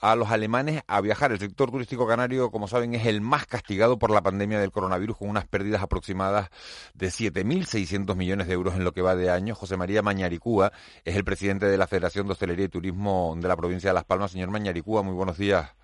a 0.00 0.14
los 0.14 0.30
alemanes 0.30 0.82
a 0.86 1.00
viajar. 1.00 1.32
El 1.32 1.38
sector 1.38 1.70
turístico 1.70 2.06
canario, 2.06 2.50
como 2.50 2.68
saben, 2.68 2.94
es 2.94 3.06
el 3.06 3.20
más 3.20 3.46
castigado 3.46 3.98
por 3.98 4.10
la 4.10 4.22
pandemia 4.22 4.60
del 4.60 4.70
coronavirus, 4.70 5.18
con 5.18 5.28
unas 5.30 5.46
pérdidas 5.46 5.82
aproximadas 5.82 6.50
de 6.94 7.08
7.600 7.08 8.14
millones 8.16 8.46
de 8.46 8.54
euros 8.54 8.74
en 8.74 8.84
lo 8.84 8.92
que 8.92 9.02
va 9.02 9.16
de 9.16 9.30
año. 9.30 9.54
José 9.54 9.76
María 9.76 10.02
Mañaricúa 10.02 10.72
es 11.04 11.16
el 11.16 11.24
presidente 11.24 11.66
de 11.66 11.78
la 11.78 11.86
Federación 11.86 12.26
de 12.26 12.32
Hostelería 12.32 12.66
y 12.66 12.68
Turismo 12.68 13.34
de 13.38 13.48
la 13.48 13.56
provincia 13.56 13.90
de 13.90 13.94
Las 13.94 14.04
Palmas. 14.04 14.32
Señor 14.32 14.50
Mañaricúa, 14.50 15.02
muy 15.02 15.14
buenos 15.14 15.38
días. 15.38 15.77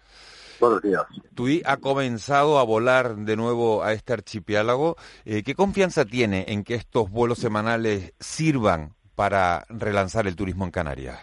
Buenos 0.64 0.80
días. 0.80 1.02
TUI 1.34 1.62
ha 1.66 1.76
comenzado 1.76 2.58
a 2.58 2.62
volar 2.62 3.16
de 3.16 3.36
nuevo 3.36 3.84
a 3.84 3.92
este 3.92 4.14
archipiélago. 4.14 4.96
Eh, 5.26 5.42
¿Qué 5.42 5.54
confianza 5.54 6.06
tiene 6.06 6.46
en 6.48 6.64
que 6.64 6.74
estos 6.74 7.10
vuelos 7.10 7.36
semanales 7.38 8.14
sirvan 8.18 8.94
para 9.14 9.66
relanzar 9.68 10.26
el 10.26 10.36
turismo 10.36 10.64
en 10.64 10.70
Canarias? 10.70 11.20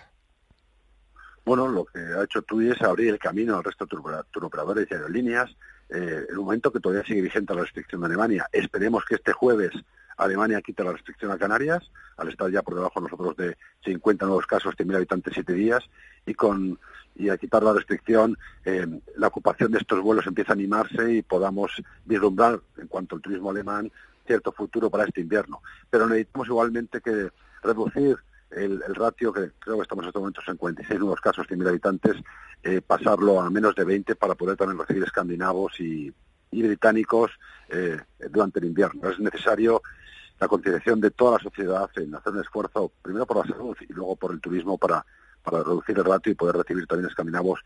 Bueno, 1.44 1.68
lo 1.68 1.86
que 1.86 1.98
ha 1.98 2.24
hecho 2.24 2.44
TUI 2.44 2.70
es 2.70 2.82
abrir 2.84 3.10
el 3.10 3.18
camino 3.18 3.58
al 3.58 3.64
resto 3.64 3.86
de 3.86 4.24
turoperadores 4.30 4.88
y 4.92 4.94
aerolíneas 4.94 5.50
eh, 5.90 6.24
en 6.30 6.38
un 6.38 6.46
momento 6.46 6.72
que 6.72 6.80
todavía 6.80 7.04
sigue 7.04 7.24
vigente 7.24 7.56
la 7.56 7.62
restricción 7.62 8.02
de 8.02 8.08
Alemania. 8.08 8.46
Esperemos 8.52 9.04
que 9.06 9.16
este 9.16 9.34
jueves 9.34 9.72
Alemania 10.18 10.62
quite 10.62 10.84
la 10.84 10.92
restricción 10.92 11.32
a 11.32 11.40
Canarias, 11.40 11.92
al 12.18 12.30
estar 12.30 12.50
ya 12.52 12.62
por 12.62 12.76
debajo 12.76 13.02
nosotros 13.02 13.36
de 13.38 13.58
50 13.86 14.24
nuevos 14.26 14.46
casos, 14.46 14.76
100.000 14.76 14.98
habitantes, 14.98 15.34
7 15.34 15.54
días, 15.54 15.84
y 16.28 16.36
con 16.36 16.80
y 17.16 17.30
a 17.30 17.38
quitar 17.38 17.64
la 17.64 17.74
restricción, 17.74 18.38
eh, 18.66 18.88
la 19.18 19.28
ocupación 19.28 19.72
de 19.72 19.80
estos 19.80 20.02
vuelos 20.02 20.26
empieza 20.28 20.52
a 20.52 20.56
animarse 20.56 21.14
y 21.14 21.22
podamos 21.22 21.72
vislumbrar, 22.06 22.60
en 22.78 22.88
cuanto 22.88 23.16
al 23.16 23.22
turismo 23.22 23.52
alemán, 23.52 23.92
cierto 24.26 24.52
futuro 24.52 24.90
para 24.90 25.06
este 25.06 25.22
invierno. 25.22 25.62
Pero 25.90 26.08
necesitamos 26.08 26.48
igualmente 26.48 27.02
que 27.02 27.30
reducir 27.64 28.18
el, 28.52 28.82
ratio, 28.96 29.32
que 29.32 29.52
creo 29.60 29.78
que 29.78 29.84
estamos 29.84 30.04
en 30.04 30.10
estos 30.10 30.22
momentos 30.22 30.44
en 30.48 30.58
46 30.58 31.00
nuevos 31.00 31.22
casos, 31.22 31.48
100.000 31.48 31.68
habitantes, 31.68 32.18
eh, 32.64 32.82
pasarlo 32.82 33.40
a 33.40 33.50
menos 33.50 33.76
de 33.76 33.84
20 33.84 34.16
para 34.16 34.36
poder 34.36 34.58
también 34.58 34.80
recibir 34.80 35.04
escandinavos 35.04 35.80
y, 35.80 36.14
británicos 36.52 37.32
eh, 37.70 37.98
durante 38.30 38.60
el 38.60 38.66
invierno. 38.66 39.10
Es 39.10 39.20
necesario 39.20 39.82
la 40.38 40.48
concienciación 40.50 41.00
de 41.00 41.12
toda 41.12 41.38
la 41.38 41.44
sociedad 41.44 41.90
en 41.96 42.14
hacer 42.14 42.34
un 42.34 42.42
esfuerzo, 42.42 42.92
primero 43.02 43.26
por 43.26 43.38
la 43.38 43.54
salud 43.54 43.78
y 43.88 43.94
luego 43.94 44.18
por 44.18 44.32
el 44.34 44.42
turismo, 44.42 44.78
para, 44.78 45.06
para 45.42 45.60
reducir 45.60 45.98
el 45.98 46.06
ratio 46.06 46.32
y 46.32 46.36
poder 46.36 46.56
recibir 46.58 46.88
también 46.88 47.10
escandinavos 47.10 47.60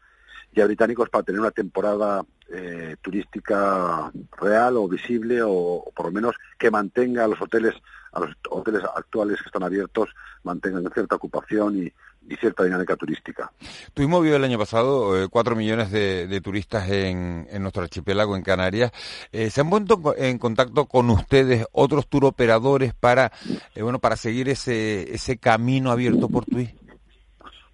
y 0.55 0.61
a 0.61 0.65
británicos 0.65 1.09
para 1.09 1.23
tener 1.23 1.41
una 1.41 1.51
temporada 1.51 2.25
eh, 2.49 2.95
turística 3.01 4.11
real 4.39 4.77
o 4.77 4.87
visible 4.87 5.41
o, 5.43 5.91
por 5.93 6.07
lo 6.07 6.11
menos 6.11 6.35
que 6.57 6.71
mantenga 6.71 7.25
a 7.25 7.27
los 7.27 7.41
hoteles 7.41 7.75
a 8.13 8.21
los 8.21 8.29
hoteles 8.49 8.81
actuales 8.95 9.41
que 9.41 9.47
están 9.47 9.63
abiertos 9.63 10.09
mantengan 10.43 10.89
cierta 10.93 11.15
ocupación 11.15 11.77
y, 11.77 11.93
cierta 12.39 12.63
dinámica 12.63 12.95
turística. 12.95 13.51
Tuvimos 13.93 14.23
vivo 14.23 14.35
el 14.35 14.43
año 14.43 14.57
pasado 14.57 15.15
eh, 15.21 15.27
cuatro 15.29 15.55
millones 15.55 15.91
de, 15.91 16.41
turistas 16.43 16.89
en, 16.89 17.45
nuestro 17.61 17.83
archipiélago, 17.83 18.35
en 18.35 18.41
Canarias. 18.41 18.91
Eh, 19.31 19.51
¿Se 19.51 19.61
han 19.61 19.69
puesto 19.69 20.15
en 20.17 20.39
contacto 20.39 20.85
con 20.87 21.11
ustedes 21.11 21.67
otros 21.71 22.07
turoperadores 22.07 22.95
para, 22.95 23.31
bueno, 23.79 23.99
para 23.99 24.15
seguir 24.15 24.49
ese, 24.49 25.13
ese 25.13 25.37
camino 25.37 25.91
abierto 25.91 26.27
por 26.27 26.45
TUI? 26.45 26.73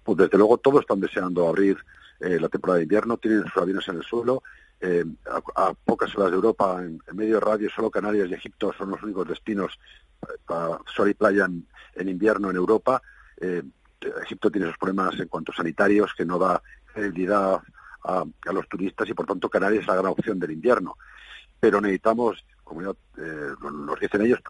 Pues 0.02 0.18
desde 0.18 0.38
luego 0.38 0.58
todos 0.58 0.80
están 0.80 1.00
deseando 1.00 1.48
abrir 1.48 1.78
eh, 2.20 2.38
la 2.38 2.48
temporada 2.48 2.78
de 2.78 2.84
invierno, 2.84 3.16
tienen 3.16 3.44
sus 3.44 3.56
aviones 3.56 3.86
en 3.88 3.96
el 3.96 4.02
suelo. 4.04 4.42
Eh, 4.80 5.04
a, 5.56 5.74
pocas 5.74 6.14
horas 6.16 6.30
de 6.30 6.36
Europa, 6.36 6.80
en, 6.80 7.00
medio 7.14 7.40
radio, 7.40 7.68
solo 7.70 7.90
Canarias 7.90 8.30
y 8.30 8.34
Egipto 8.34 8.72
son 8.76 8.90
los 8.90 9.02
únicos 9.02 9.26
destinos 9.26 9.78
eh, 10.22 10.26
para 10.46 10.78
sol 10.94 11.10
y 11.10 11.14
playa 11.14 11.46
en, 11.46 12.08
invierno 12.08 12.50
en 12.50 12.56
Europa. 12.56 13.02
Egipto 14.24 14.50
tiene 14.50 14.68
sus 14.68 14.78
problemas 14.78 15.18
en 15.18 15.28
cuanto 15.28 15.50
a 15.52 15.56
sanitarios 15.56 16.12
que 16.16 16.24
no 16.24 16.38
da 16.38 16.62
credibilidad 16.92 17.60
a, 18.04 18.24
los 18.52 18.68
turistas 18.68 19.08
y 19.08 19.14
por 19.14 19.26
tanto 19.26 19.48
Canarias 19.48 19.82
es 19.82 19.88
la 19.88 19.96
gran 19.96 20.06
opción 20.06 20.38
del 20.38 20.52
invierno. 20.52 20.96
Pero 21.58 21.80
necesitamos, 21.80 22.44
como 22.62 22.82
ya, 22.82 22.92
nos 23.62 23.98
dicen 24.00 24.22
ellos, 24.22 24.40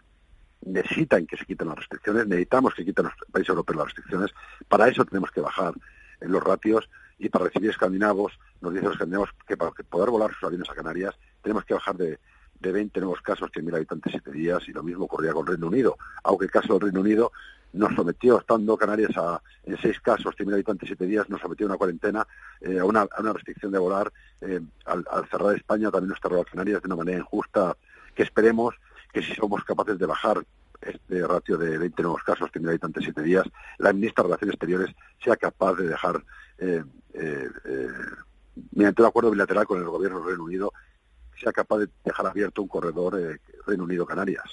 necesitan 0.65 1.27
que 1.27 1.37
se 1.37 1.45
quiten 1.45 1.69
las 1.69 1.79
restricciones, 1.79 2.27
necesitamos 2.27 2.75
que 2.75 2.85
quiten 2.85 3.07
los 3.07 3.15
países 3.31 3.51
europeos 3.51 3.77
las 3.79 3.87
restricciones, 3.87 4.31
para 4.69 4.89
eso 4.89 5.05
tenemos 5.05 5.31
que 5.31 5.41
bajar 5.41 5.75
en 6.21 6.33
los 6.33 6.43
ratios 6.43 6.89
y 7.19 7.29
para 7.29 7.47
recibir 7.47 7.71
escandinavos, 7.71 8.39
nos 8.61 8.73
dicen 8.73 8.87
los 8.87 8.95
escandinavos 8.95 9.31
que 9.47 9.57
para 9.57 9.71
poder 9.71 10.11
volar 10.11 10.33
sus 10.35 10.45
aviones 10.45 10.69
a 10.71 10.75
Canarias 10.75 11.15
tenemos 11.43 11.65
que 11.65 11.75
bajar 11.75 11.97
de, 11.97 12.19
de 12.63 12.73
20 12.73 13.01
nuevos 13.01 13.21
casos, 13.21 13.51
100.000 13.51 13.75
habitantes, 13.75 14.13
7 14.13 14.31
días, 14.31 14.63
y 14.69 14.73
lo 14.73 14.83
mismo 14.83 15.05
ocurría 15.05 15.33
con 15.33 15.47
Reino 15.47 15.67
Unido. 15.67 15.99
Aunque 16.23 16.47
el 16.47 16.51
caso 16.51 16.75
del 16.75 16.83
Reino 16.83 17.01
Unido 17.01 17.33
nos 17.73 17.95
sometió, 17.95 18.39
estando 18.39 18.77
Canarias 18.77 19.17
a, 19.17 19.43
en 19.65 19.77
6 19.77 20.01
casos, 20.01 20.35
100.000 20.37 20.55
habitantes, 20.55 20.87
7 20.87 21.07
días, 21.07 21.29
nos 21.29 21.41
sometió 21.41 21.67
a 21.67 21.71
una 21.71 21.79
cuarentena, 21.79 22.27
eh, 22.61 22.79
a, 22.79 22.85
una, 22.85 23.07
una, 23.19 23.33
restricción 23.33 23.73
de 23.73 23.79
volar. 23.79 24.13
Eh, 24.41 24.61
al, 24.85 25.05
cerrar 25.31 25.57
España 25.57 25.91
también 25.91 26.11
nos 26.11 26.21
cerró 26.21 26.41
a 26.41 26.45
Canarias 26.45 26.83
de 26.83 26.87
una 26.87 26.97
manera 26.97 27.19
injusta, 27.19 27.77
que 28.15 28.23
esperemos 28.23 28.75
que 29.13 29.23
si 29.23 29.35
somos 29.35 29.63
capaces 29.65 29.99
de 29.99 30.07
bajar 30.07 30.43
este 30.81 31.27
ratio 31.27 31.57
de 31.59 31.79
20 31.79 32.03
nuevos 32.03 32.23
casos, 32.23 32.51
100.000 32.51 32.69
habitantes, 32.69 33.05
7 33.05 33.23
días, 33.23 33.45
la 33.79 33.93
ministra 33.93 34.23
de 34.23 34.29
Relaciones 34.29 34.55
Exteriores 34.55 34.95
sea 35.23 35.37
capaz 35.37 35.75
de 35.75 35.89
dejar 35.89 36.25
eh, 36.59 36.83
eh, 37.15 37.49
eh, 37.65 37.89
mediante 38.73 39.03
un 39.03 39.09
acuerdo 39.09 39.31
bilateral 39.31 39.67
con 39.67 39.79
el 39.79 39.85
gobierno 39.85 40.19
del 40.19 40.29
Reino 40.29 40.45
Unido, 40.45 40.73
sea 41.43 41.53
capaz 41.53 41.79
de 41.79 41.89
dejar 42.05 42.27
abierto 42.27 42.63
un 42.63 42.69
corredor 42.69 43.21
eh, 43.21 43.41
Reino 43.67 43.85
Unido-Canarias. 43.85 44.45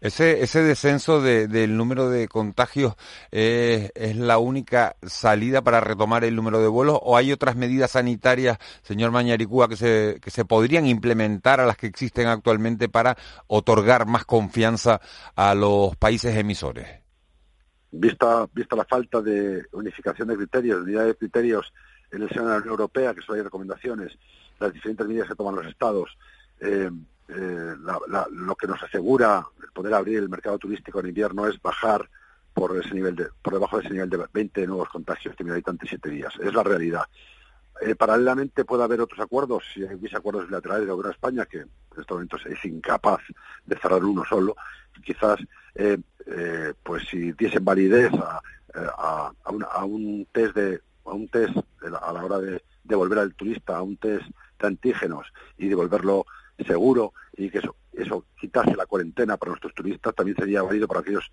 Ese, 0.00 0.42
ese 0.42 0.62
descenso 0.62 1.20
del 1.20 1.76
número 1.76 2.08
de 2.08 2.28
contagios 2.28 2.94
es 3.30 4.16
la 4.16 4.38
única 4.38 4.96
salida 5.06 5.62
para 5.62 5.80
retomar 5.80 6.24
el 6.24 6.34
número 6.34 6.60
de 6.60 6.68
vuelos 6.68 6.98
o 7.02 7.16
hay 7.16 7.32
otras 7.32 7.56
medidas 7.56 7.92
sanitarias, 7.92 8.58
señor 8.82 9.10
Mañaricúa, 9.10 9.68
que 9.68 9.76
se, 9.76 10.18
que 10.22 10.30
se 10.30 10.44
podrían 10.44 10.86
implementar 10.86 11.60
a 11.60 11.66
las 11.66 11.76
que 11.76 11.86
existen 11.86 12.26
actualmente 12.26 12.88
para 12.88 13.16
otorgar 13.46 14.06
más 14.06 14.24
confianza 14.24 15.00
a 15.36 15.54
los 15.54 15.96
países 15.96 16.36
emisores? 16.36 16.86
Vista, 17.90 18.46
vista 18.52 18.76
la 18.76 18.84
falta 18.84 19.20
de 19.22 19.64
unificación 19.72 20.28
de 20.28 20.36
criterios, 20.36 20.78
de 20.78 20.84
unidad 20.84 21.06
de 21.06 21.14
criterios 21.14 21.72
en 22.10 22.22
el 22.22 22.28
seno 22.28 22.44
de 22.44 22.50
la 22.50 22.56
Unión 22.56 22.70
Europea, 22.70 23.14
que 23.14 23.22
solo 23.22 23.36
hay 23.36 23.42
recomendaciones, 23.44 24.18
las 24.58 24.72
diferentes 24.72 25.06
medidas 25.06 25.28
que 25.28 25.34
toman 25.34 25.56
los 25.56 25.66
Estados, 25.66 26.16
eh, 26.60 26.90
eh, 27.28 27.74
lo 28.30 28.56
que 28.56 28.66
nos 28.66 28.82
asegura 28.82 29.44
el 29.62 29.70
poder 29.72 29.94
abrir 29.94 30.18
el 30.18 30.28
mercado 30.28 30.58
turístico 30.58 31.00
en 31.00 31.08
invierno 31.08 31.46
es 31.46 31.60
bajar 31.60 32.08
por 32.54 32.76
ese 32.76 32.94
nivel 32.94 33.14
de, 33.14 33.28
por 33.42 33.52
debajo 33.54 33.76
de 33.76 33.84
ese 33.84 33.92
nivel 33.92 34.10
de 34.10 34.24
20 34.32 34.66
nuevos 34.66 34.88
contagios 34.88 35.36
de 35.36 35.50
habitantes 35.50 35.88
siete 35.88 36.10
días. 36.10 36.32
Es 36.40 36.52
la 36.54 36.62
realidad. 36.62 37.04
Eh, 37.80 37.94
paralelamente 37.94 38.64
puede 38.64 38.82
haber 38.82 39.00
otros 39.00 39.20
acuerdos, 39.20 39.62
si 39.72 39.84
hay 39.84 39.96
acuerdos 40.12 40.46
bilaterales 40.46 40.86
de 40.86 40.90
Gobierno 40.90 41.10
de 41.10 41.14
España, 41.14 41.46
que 41.46 41.58
en 41.58 41.70
estos 41.90 42.10
momentos 42.10 42.44
es 42.46 42.64
incapaz 42.64 43.20
de 43.64 43.78
cerrar 43.78 44.02
uno 44.04 44.24
solo, 44.24 44.56
quizás 45.04 45.38
pues 46.82 47.04
si 47.08 47.32
diesen 47.32 47.64
validez 47.64 48.12
a, 48.14 48.42
a, 48.74 49.32
a 49.44 49.84
un 49.84 50.26
test 50.32 50.56
de 50.56 50.80
a 51.04 51.14
un 51.14 51.28
test 51.28 51.56
a 51.82 52.12
la 52.12 52.24
hora 52.24 52.38
de 52.38 52.62
devolver 52.84 53.18
al 53.18 53.34
turista 53.34 53.76
a 53.76 53.82
un 53.82 53.96
test 53.96 54.26
antígenos 54.66 55.26
y 55.56 55.68
devolverlo 55.68 56.26
seguro 56.66 57.12
y 57.36 57.50
que 57.50 57.58
eso, 57.58 57.76
eso 57.92 58.24
quitase 58.38 58.74
la 58.74 58.86
cuarentena 58.86 59.36
para 59.36 59.50
nuestros 59.50 59.74
turistas 59.74 60.14
también 60.14 60.36
sería 60.36 60.62
válido 60.62 60.88
para 60.88 61.00
aquellos 61.00 61.30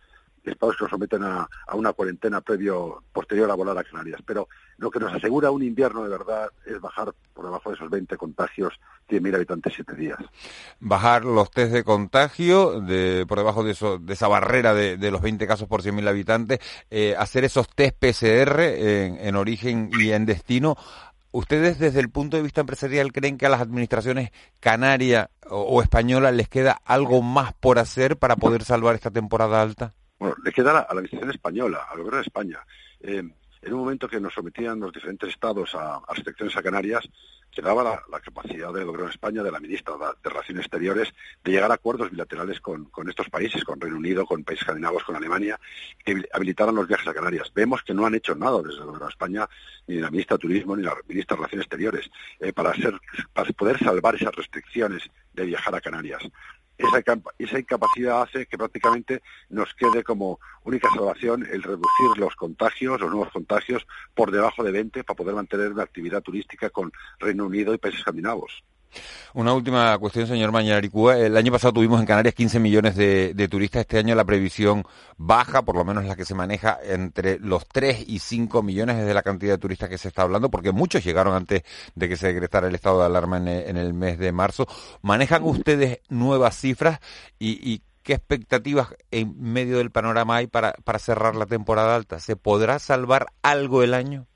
estados 0.52 0.76
que 0.78 0.84
nos 0.84 0.92
someten 0.92 1.24
a, 1.24 1.48
una 1.74 1.94
cuarentena 1.94 2.42
previo, 2.42 3.04
posterior 3.12 3.50
a 3.50 3.56
volar 3.56 3.78
a 3.78 3.84
Canarias. 3.84 4.22
Pero 4.26 4.48
lo 4.78 4.92
que 4.92 5.00
nos 5.00 5.14
asegura 5.14 5.52
un 5.52 5.64
invierno 5.64 6.04
de 6.04 6.10
verdad 6.10 6.50
es 6.66 6.80
bajar 6.80 7.14
por 7.34 7.46
debajo 7.46 7.70
de 7.70 7.76
esos 7.76 7.90
20 7.90 8.16
contagios, 8.18 8.74
100.000 9.10 9.36
habitantes, 9.36 9.74
7 9.76 9.96
días. 9.96 10.20
Bajar 10.80 11.26
los 11.26 11.52
test 11.52 11.74
de 11.74 11.84
contagio 11.84 12.82
de, 12.82 13.26
por 13.28 13.38
debajo 13.38 13.64
de, 13.64 13.72
eso, 13.72 13.98
de 13.98 14.14
esa 14.14 14.28
barrera 14.28 14.74
de, 14.74 15.12
los 15.12 15.22
20 15.22 15.48
casos 15.48 15.68
por 15.68 15.82
100.000 15.82 16.08
habitantes, 16.08 16.60
eh, 16.90 17.16
hacer 17.18 17.44
esos 17.44 17.68
test 17.70 17.98
PCR 17.98 18.60
en 18.60 19.36
origen 19.36 19.90
y 20.00 20.12
en 20.12 20.26
destino 20.26 20.76
¿Ustedes 21.36 21.80
desde 21.80 22.00
el 22.00 22.10
punto 22.10 22.38
de 22.38 22.44
vista 22.44 22.62
empresarial 22.62 23.12
creen 23.12 23.38
que 23.38 23.46
a 23.46 23.50
las 23.50 23.60
administraciones 23.60 24.32
canaria 24.62 25.32
o, 25.50 25.82
española 25.82 26.32
les 26.32 26.48
queda 26.48 26.80
algo 26.86 27.22
más 27.22 27.52
por 27.52 27.78
hacer 27.78 28.16
para 28.16 28.38
poder 28.38 28.64
salvar 28.64 28.96
esta 28.96 29.12
temporada 29.12 29.62
alta? 29.62 29.92
Bueno, 30.18 30.38
le 30.42 30.54
queda 30.54 30.72
a 30.72 30.74
la, 30.76 30.80
administración 30.88 31.32
española, 31.32 31.88
al 31.92 31.98
gobierno 31.98 32.20
de 32.20 32.24
España. 32.24 32.60
Eh, 33.02 33.22
en 33.62 33.74
un 33.74 33.80
momento 33.82 34.08
que 34.08 34.22
nos 34.22 34.34
sometían 34.34 34.80
los 34.80 34.94
diferentes 34.94 35.28
estados 35.28 35.76
a, 35.76 36.00
restricciones 36.08 36.56
a 36.56 36.64
Canarias, 36.64 37.04
quedaba 37.56 37.84
la, 37.84 38.04
la, 38.12 38.20
capacidad 38.20 38.74
del 38.74 38.86
Gobierno 38.86 39.06
de 39.06 39.12
España, 39.12 39.42
de 39.42 39.52
la 39.52 39.60
ministra 39.60 39.96
de 40.22 40.30
Relaciones 40.30 40.66
Exteriores, 40.66 41.14
de 41.44 41.52
llegar 41.52 41.72
a 41.72 41.76
acuerdos 41.76 42.12
bilaterales 42.12 42.60
con, 42.60 42.90
estos 43.08 43.30
países, 43.30 43.64
con 43.64 43.80
Reino 43.80 43.98
Unido, 43.98 44.26
con 44.26 44.44
países 44.44 44.64
escandinavos, 44.64 45.04
con 45.04 45.16
Alemania, 45.16 45.60
que 46.04 46.22
habilitaran 46.34 46.76
los 46.76 46.88
viajes 46.88 47.08
a 47.08 47.14
Canarias. 47.14 47.52
Vemos 47.56 47.82
que 47.82 47.94
no 47.94 48.06
han 48.06 48.14
hecho 48.14 48.36
nada 48.36 48.58
desde 48.58 48.80
el 48.80 48.86
Gobierno 48.86 49.06
de 49.06 49.12
España, 49.12 49.50
ni 49.88 49.96
la 49.96 50.12
ministra 50.12 50.36
de 50.36 50.42
Turismo, 50.42 50.76
ni 50.76 50.84
la 50.84 50.96
ministra 51.08 51.36
de 51.36 51.38
Relaciones 51.38 51.66
Exteriores, 51.66 52.12
eh, 52.42 52.52
para 52.52 52.74
poder 53.56 53.80
salvar 53.80 54.16
esas 54.16 54.36
restricciones 54.36 55.04
de 55.34 55.46
viajar 55.46 55.76
a 55.76 55.82
Canarias 55.82 56.22
esa, 56.78 57.60
incapacidad 57.60 58.22
hace 58.22 58.46
que 58.46 58.58
prácticamente 58.58 59.22
nos 59.50 59.74
quede 59.76 60.04
como 60.04 60.40
única 60.64 60.90
salvación 60.90 61.48
el 61.52 61.64
reducir 61.64 62.18
los 62.18 62.36
contagios, 62.36 63.00
los 63.00 63.10
nuevos 63.10 63.32
contagios, 63.32 63.88
por 64.14 64.32
debajo 64.32 64.64
de 64.64 64.72
20 64.72 65.04
para 65.04 65.16
poder 65.16 65.36
mantener 65.36 65.72
una 65.72 65.84
actividad 65.84 66.22
turística 66.22 66.70
con 66.70 66.92
Reino 67.20 67.46
Unido 67.46 67.74
y 67.74 67.78
países 67.78 68.00
escandinavos. 68.00 68.64
Una 69.34 69.54
última 69.54 69.98
cuestión, 69.98 70.28
señor 70.28 70.52
Mañaricúa. 70.54 71.18
El 71.18 71.36
año 71.36 71.52
pasado 71.52 71.74
tuvimos 71.74 72.00
en 72.00 72.06
Canarias 72.06 72.34
15 72.34 72.60
millones 72.60 72.96
de, 72.96 73.48
turistas. 73.50 73.82
Este 73.82 73.98
año 73.98 74.16
la 74.16 74.24
previsión 74.24 74.84
baja, 75.18 75.62
por 75.62 75.76
lo 75.76 75.84
menos 75.84 76.06
la 76.06 76.16
que 76.16 76.24
se 76.24 76.34
maneja 76.34 76.80
entre 76.82 77.38
los 77.40 77.68
3 77.68 78.06
y 78.08 78.20
5 78.20 78.64
millones 78.64 78.98
es 78.98 79.06
de 79.06 79.14
la 79.14 79.24
cantidad 79.24 79.54
de 79.54 79.58
turistas 79.58 79.90
que 79.90 79.98
se 79.98 80.08
está 80.08 80.22
hablando, 80.22 80.50
porque 80.50 80.72
muchos 80.72 81.04
llegaron 81.04 81.34
antes 81.34 81.64
de 81.96 82.10
que 82.10 82.16
se 82.16 82.28
decretara 82.28 82.68
el 82.68 82.76
estado 82.76 83.00
de 83.00 83.06
alarma 83.08 83.38
en, 83.38 83.76
el 83.76 83.94
mes 83.94 84.18
de 84.20 84.32
marzo. 84.32 84.68
¿Manejan 85.02 85.44
ustedes 85.44 86.00
nuevas 86.08 86.56
cifras 86.58 87.00
y, 87.38 87.82
qué 88.04 88.14
expectativas 88.14 88.90
en 89.10 89.36
medio 89.42 89.80
del 89.80 89.92
panorama 89.92 90.38
hay 90.38 90.48
para 90.48 91.00
cerrar 91.00 91.36
la 91.36 91.46
temporada 91.46 91.96
alta? 91.96 92.20
¿Se 92.20 92.36
podrá 92.36 92.80
salvar 92.80 93.28
algo 93.42 93.84
el 93.84 93.94
año? 93.94 94.28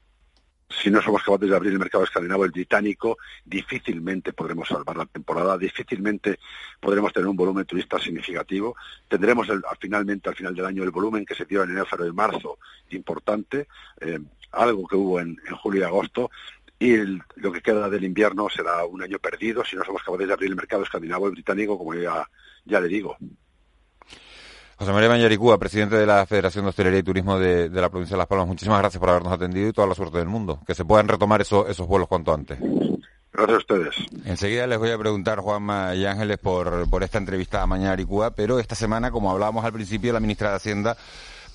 Si 0.69 0.91
no 0.91 1.01
somos 1.01 1.23
capaces 1.23 1.49
de 1.49 1.55
abrir 1.55 1.73
el 1.73 1.79
mercado 1.79 2.03
escandinavo, 2.03 2.45
el 2.45 2.51
británico, 2.51 3.17
difícilmente 3.43 4.34
podremos 4.34 4.67
salvar 4.67 4.97
la 4.97 5.05
temporada, 5.05 5.58
difícilmente 5.58 6.39
podremos 6.79 7.12
tener 7.12 7.27
un 7.27 7.36
volumen 7.36 7.65
turista 7.65 7.97
significativo. 7.99 8.75
Tendremos 9.08 9.47
finalmente 9.79 10.29
al 10.29 10.36
final 10.36 10.53
del 10.53 10.65
año 10.65 10.84
el 10.84 10.91
volumen 10.91 11.25
que 11.25 11.34
se 11.34 11.45
dio 11.45 11.63
en 11.63 11.71
enero, 11.71 11.88
y 12.08 12.12
marzo 12.12 12.60
importante, 12.91 13.67
eh, 13.99 14.19
algo 14.51 14.88
que 14.88 14.95
hubo 14.95 15.19
en, 15.19 15.38
julio 15.62 15.82
y 15.82 15.84
agosto, 15.84 16.29
y 16.77 16.97
lo 16.97 17.51
que 17.51 17.62
queda 17.62 17.89
del 17.89 18.03
invierno 18.03 18.47
será 18.49 18.86
un 18.86 19.01
año 19.01 19.17
perdido 19.19 19.65
si 19.65 19.75
no 19.75 19.84
somos 19.84 20.03
capaces 20.03 20.27
de 20.27 20.34
abrir 20.34 20.49
el 20.49 20.55
mercado 20.55 20.84
escandinavo 20.84 21.27
y 21.27 21.32
británico, 21.32 21.77
como 21.77 21.95
ya, 21.95 22.29
ya 22.65 22.79
le 22.79 22.88
digo. 22.88 23.17
José 24.80 24.94
María 24.94 25.10
Mañaricúa, 25.10 25.58
presidente 25.58 25.98
de 25.98 26.06
la 26.06 26.26
Federación 26.26 26.63
de 26.63 26.70
Hostelería 26.70 27.00
y 27.00 27.04
Turismo 27.04 27.38
de, 27.38 27.70
la 27.70 27.89
provincia 27.89 28.15
de 28.15 28.20
Las 28.20 28.28
Palmas, 28.28 28.48
muchísimas 28.48 28.80
gracias 28.80 28.98
por 28.98 29.10
habernos 29.10 29.34
atendido 29.34 29.68
y 29.68 29.74
toda 29.74 29.88
la 29.88 29.94
suerte 29.94 30.20
del 30.20 30.30
mundo. 30.30 30.62
Que 30.65 30.74
se 30.74 30.86
puedan 30.86 31.10
retomar 31.10 31.42
esos 31.42 31.86
vuelos 31.86 32.08
cuanto 32.08 32.34
antes. 32.34 32.58
Gracias 33.34 33.56
a 33.56 33.58
ustedes. 33.58 33.96
Enseguida 34.24 34.68
les 34.68 34.80
voy 34.80 34.92
a 34.92 34.98
preguntar, 34.98 35.39
Juanma 35.39 35.94
y 35.96 36.06
Ángeles, 36.06 36.38
por, 36.38 36.89
por 36.89 37.04
esta 37.04 37.18
entrevista 37.18 37.62
a 37.62 37.68
Mañaricúa, 37.68 38.32
pero 38.32 38.58
esta 38.58 38.74
semana, 38.74 39.12
como 39.12 39.30
hablábamos 39.30 39.65
al 39.65 39.74
principio, 39.74 40.13
la 40.13 40.22
ministra 40.22 40.52
de 40.52 40.56
Hacienda 40.56 40.96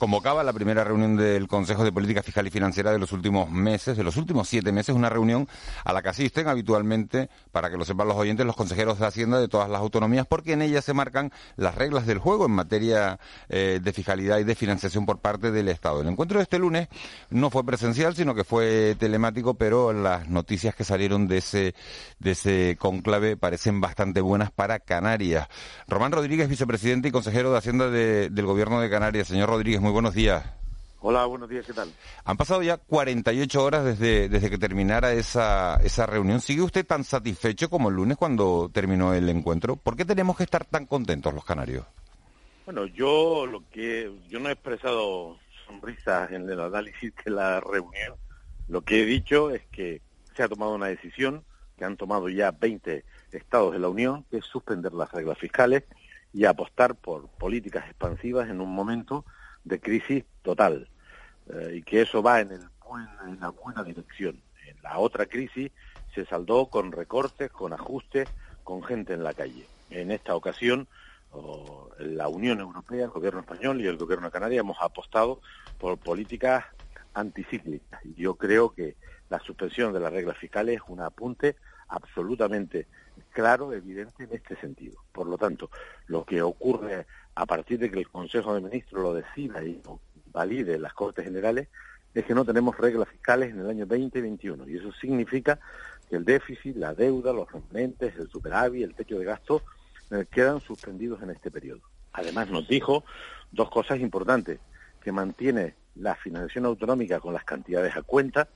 convocaba 0.05 0.45
la 0.45 0.53
primera 0.53 0.85
reunión 0.85 1.17
del 1.17 1.49
Consejo 1.49 1.83
de 1.83 1.91
Política 1.91 2.23
Fiscal 2.23 2.47
y 2.47 2.51
Financiera 2.51 2.93
de 2.93 2.99
los 2.99 3.13
últimos 3.13 3.51
meses, 3.51 3.97
de 3.97 4.05
los 4.05 4.19
últimos 4.19 4.47
siete 4.47 4.71
meses, 4.71 4.95
una 4.95 5.09
reunión 5.09 5.49
a 5.83 5.95
la 5.95 6.03
que 6.03 6.11
asisten 6.11 6.47
habitualmente, 6.47 7.31
para 7.53 7.71
que 7.71 7.79
lo 7.79 7.87
sepan 7.87 8.09
los 8.09 8.19
oyentes, 8.19 8.45
los 8.45 8.55
consejeros 8.55 8.99
de 8.99 9.07
Hacienda 9.07 9.41
de 9.41 9.49
todas 9.49 9.71
las 9.71 9.81
autonomías, 9.81 10.27
porque 10.27 10.53
en 10.53 10.61
ella 10.61 10.83
se 10.83 10.93
marcan 10.93 11.33
las 11.57 11.75
reglas 11.75 12.05
del 12.05 12.19
juego 12.19 12.45
en 12.45 12.51
materia 12.51 13.19
eh, 13.49 13.81
de 13.83 13.93
fiscalidad 13.95 14.39
y 14.41 14.45
de 14.45 14.55
financiación 14.55 15.07
por 15.07 15.21
parte 15.21 15.51
del 15.51 15.71
Estado. 15.71 16.03
El 16.03 16.09
encuentro 16.09 16.39
de 16.39 16.43
este 16.43 16.59
lunes 16.59 16.89
no 17.31 17.49
fue 17.49 17.65
presencial, 17.65 18.15
sino 18.15 18.35
que 18.35 18.45
fue 18.45 18.97
telemático, 18.99 19.55
pero 19.55 19.95
las 19.95 20.29
noticias 20.29 20.75
que 20.75 20.85
salieron 20.85 21.29
de 21.29 21.39
ese, 21.39 21.75
de 22.19 22.33
ese 22.33 22.77
conclave 22.79 23.39
parecen 23.39 23.81
bastante 23.81 24.21
buenas 24.21 24.51
para 24.51 24.81
Canarias. 24.81 25.49
Román 25.89 26.13
Rodríguez, 26.13 26.47
vicepresidente 26.47 27.09
y 27.09 27.11
consejero 27.11 27.53
de 27.53 27.57
Hacienda 27.57 27.89
del 27.89 28.45
Gobierno 28.45 28.83
de 28.83 28.91
Canarias. 28.91 29.29
Señor 29.29 29.49
Rodríguez, 29.49 29.81
buenos 29.95 30.15
días. 30.15 30.45
Hola, 31.01 31.25
buenos 31.27 31.49
días, 31.49 31.65
¿qué 31.67 31.73
tal? 31.73 31.89
Han 32.25 32.37
pasado 32.37 32.63
ya 32.63 32.79
48 32.79 33.63
horas 33.63 33.85
desde, 33.85 34.29
desde 34.29 34.51
que 34.51 34.59
terminara 34.59 35.13
esa, 35.13 35.77
esa 35.85 36.07
reunión. 36.07 36.41
¿Sigue 36.41 36.63
usted 36.63 36.85
tan 36.85 37.05
satisfecho 37.05 37.71
como 37.71 37.91
el 37.91 37.95
lunes 37.95 38.17
cuando 38.17 38.71
terminó 38.73 39.15
el 39.15 39.29
encuentro? 39.29 39.77
¿Por 39.77 39.97
qué 39.97 40.05
tenemos 40.05 40.37
que 40.37 40.43
estar 40.43 40.65
tan 40.65 40.87
contentos 40.87 41.33
los 41.33 41.45
canarios? 41.45 41.87
Bueno, 42.65 42.87
yo 42.87 43.47
lo 43.47 43.63
que 43.71 44.11
yo 44.29 44.41
no 44.41 44.49
he 44.49 44.53
expresado 44.53 45.39
sonrisas 45.67 46.33
en 46.33 46.49
el 46.51 46.61
análisis 46.61 47.13
de 47.25 47.31
la 47.31 47.61
reunión. 47.61 48.15
Lo 48.67 48.81
que 48.81 49.03
he 49.03 49.05
dicho 49.05 49.51
es 49.51 49.63
que 49.71 50.01
se 50.35 50.43
ha 50.43 50.49
tomado 50.49 50.75
una 50.75 50.87
decisión 50.87 51.45
que 51.77 51.85
han 51.85 51.97
tomado 51.97 52.29
ya 52.29 52.51
20 52.51 53.05
estados 53.31 53.73
de 53.73 53.79
la 53.79 53.89
Unión, 53.89 54.25
que 54.31 54.39
es 54.39 54.45
suspender 54.45 54.93
las 54.93 55.13
reglas 55.13 55.39
fiscales 55.39 55.85
y 56.33 56.47
apostar 56.47 56.95
por 56.95 57.29
políticas 57.29 57.85
expansivas 57.85 58.49
en 58.49 58.61
un 58.61 58.75
momento 58.75 59.25
de 59.65 59.81
crisis 59.81 60.25
total 60.43 60.89
eh, 61.53 61.77
y 61.77 61.83
que 61.83 62.03
eso 62.03 62.23
va 62.23 62.41
en, 62.41 62.53
el 62.53 62.69
en 63.27 63.41
la 63.41 63.51
buena 63.51 63.83
dirección. 63.83 64.41
En 64.67 64.77
la 64.83 64.99
otra 64.99 65.27
crisis 65.27 65.71
se 66.15 66.25
saldó 66.27 66.67
con 66.67 66.93
recortes, 66.93 67.51
con 67.51 67.73
ajustes, 67.73 68.29
con 68.63 68.83
gente 68.83 69.15
en 69.15 69.25
la 69.25 69.35
calle. 69.35 69.67
En 69.91 70.11
esta 70.11 70.35
ocasión, 70.35 70.89
la 71.99 72.29
Unión 72.29 72.61
Europea, 72.61 73.05
el 73.05 73.11
Gobierno 73.11 73.41
español 73.41 73.81
y 73.81 73.87
el 73.87 73.97
Gobierno 73.97 74.27
de 74.27 74.33
Canarias 74.33 74.61
hemos 74.61 74.79
apostado 74.81 75.41
por 75.79 75.99
políticas 75.99 76.65
anticíclicas. 77.13 78.01
Yo 78.17 78.37
creo 78.37 78.73
que 78.73 78.97
la 79.29 79.41
suspensión 79.41 79.93
de 79.93 80.01
las 80.01 80.13
reglas 80.13 80.39
fiscales 80.39 80.77
es 80.77 80.83
un 80.89 81.01
apunte 81.01 81.57
absolutamente 81.89 82.87
claro, 83.31 83.73
evidente 83.73 84.25
en 84.25 84.33
este 84.33 84.57
sentido. 84.57 85.03
Por 85.13 85.27
lo 85.27 85.39
tanto, 85.39 85.71
lo 86.07 86.25
que 86.25 86.43
ocurre 86.43 87.07
a 87.35 87.47
partir 87.47 87.79
de 87.79 87.91
que 87.91 87.99
el 87.99 88.09
Consejo 88.09 88.55
de 88.55 88.61
Ministros 88.61 89.03
lo 89.03 89.15
decida 89.15 89.63
y 89.65 89.81
valide 90.33 90.79
las 90.79 90.95
Cortes 90.95 91.25
Generales 91.25 91.69
es 92.15 92.25
que 92.25 92.35
no 92.35 92.45
tenemos 92.45 92.77
reglas 92.79 93.09
fiscales 93.09 93.51
en 93.51 93.61
el 93.61 93.71
año 93.71 93.87
2021 93.87 94.69
y 94.69 94.77
eso 94.77 94.93
significa 94.93 95.59
que 96.09 96.17
el 96.17 96.25
déficit, 96.25 96.77
la 96.77 96.95
deuda, 96.95 97.33
los 97.33 97.51
remanentes, 97.51 98.15
el 98.17 98.29
superávit, 98.29 98.85
el 98.85 98.95
techo 98.95 99.19
de 99.19 99.25
gasto 99.25 99.63
eh, 100.11 100.27
quedan 100.31 100.61
suspendidos 100.61 101.23
en 101.23 101.31
este 101.31 101.51
periodo. 101.51 101.81
Además 102.13 102.49
nos 102.51 102.69
dijo 102.69 103.05
dos 103.51 103.71
cosas 103.71 103.99
importantes, 104.01 104.61
que 105.01 105.13
mantiene 105.13 105.75
la 105.97 106.15
financiación 106.15 106.67
autonómica 106.67 107.21
con 107.21 107.35
las 107.35 107.45
cantidades 107.45 107.97
a 107.97 108.03
cuenta 108.03 108.49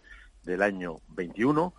del 0.45 0.63
año 0.63 0.97
21 1.09 1.75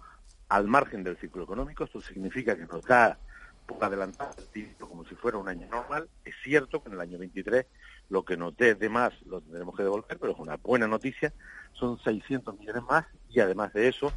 al 0.49 0.67
margen 0.67 1.03
del 1.03 1.17
ciclo 1.17 1.43
económico. 1.43 1.83
Esto 1.83 2.01
significa 2.01 2.55
que 2.55 2.65
nos 2.65 2.83
da 2.85 3.17
por 3.65 3.83
adelantar 3.83 4.31
el 4.38 4.47
tiempo 4.47 4.89
como 4.89 5.05
si 5.05 5.15
fuera 5.15 5.38
un 5.38 5.47
año 5.47 5.67
normal. 5.67 6.09
Es 6.25 6.35
cierto 6.43 6.81
que 6.81 6.89
en 6.89 6.95
el 6.95 7.01
año 7.01 7.19
23 7.19 7.65
lo 8.09 8.25
que 8.25 8.35
nos 8.35 8.57
dé 8.57 8.75
de 8.75 8.89
más 8.89 9.13
lo 9.25 9.41
tendremos 9.41 9.75
que 9.77 9.83
devolver, 9.83 10.17
pero 10.19 10.33
es 10.33 10.39
una 10.39 10.57
buena 10.57 10.88
noticia. 10.88 11.31
Son 11.73 11.99
600 11.99 12.57
millones 12.59 12.83
más 12.83 13.05
y 13.29 13.39
además 13.39 13.71
de 13.73 13.88
eso 13.88 14.12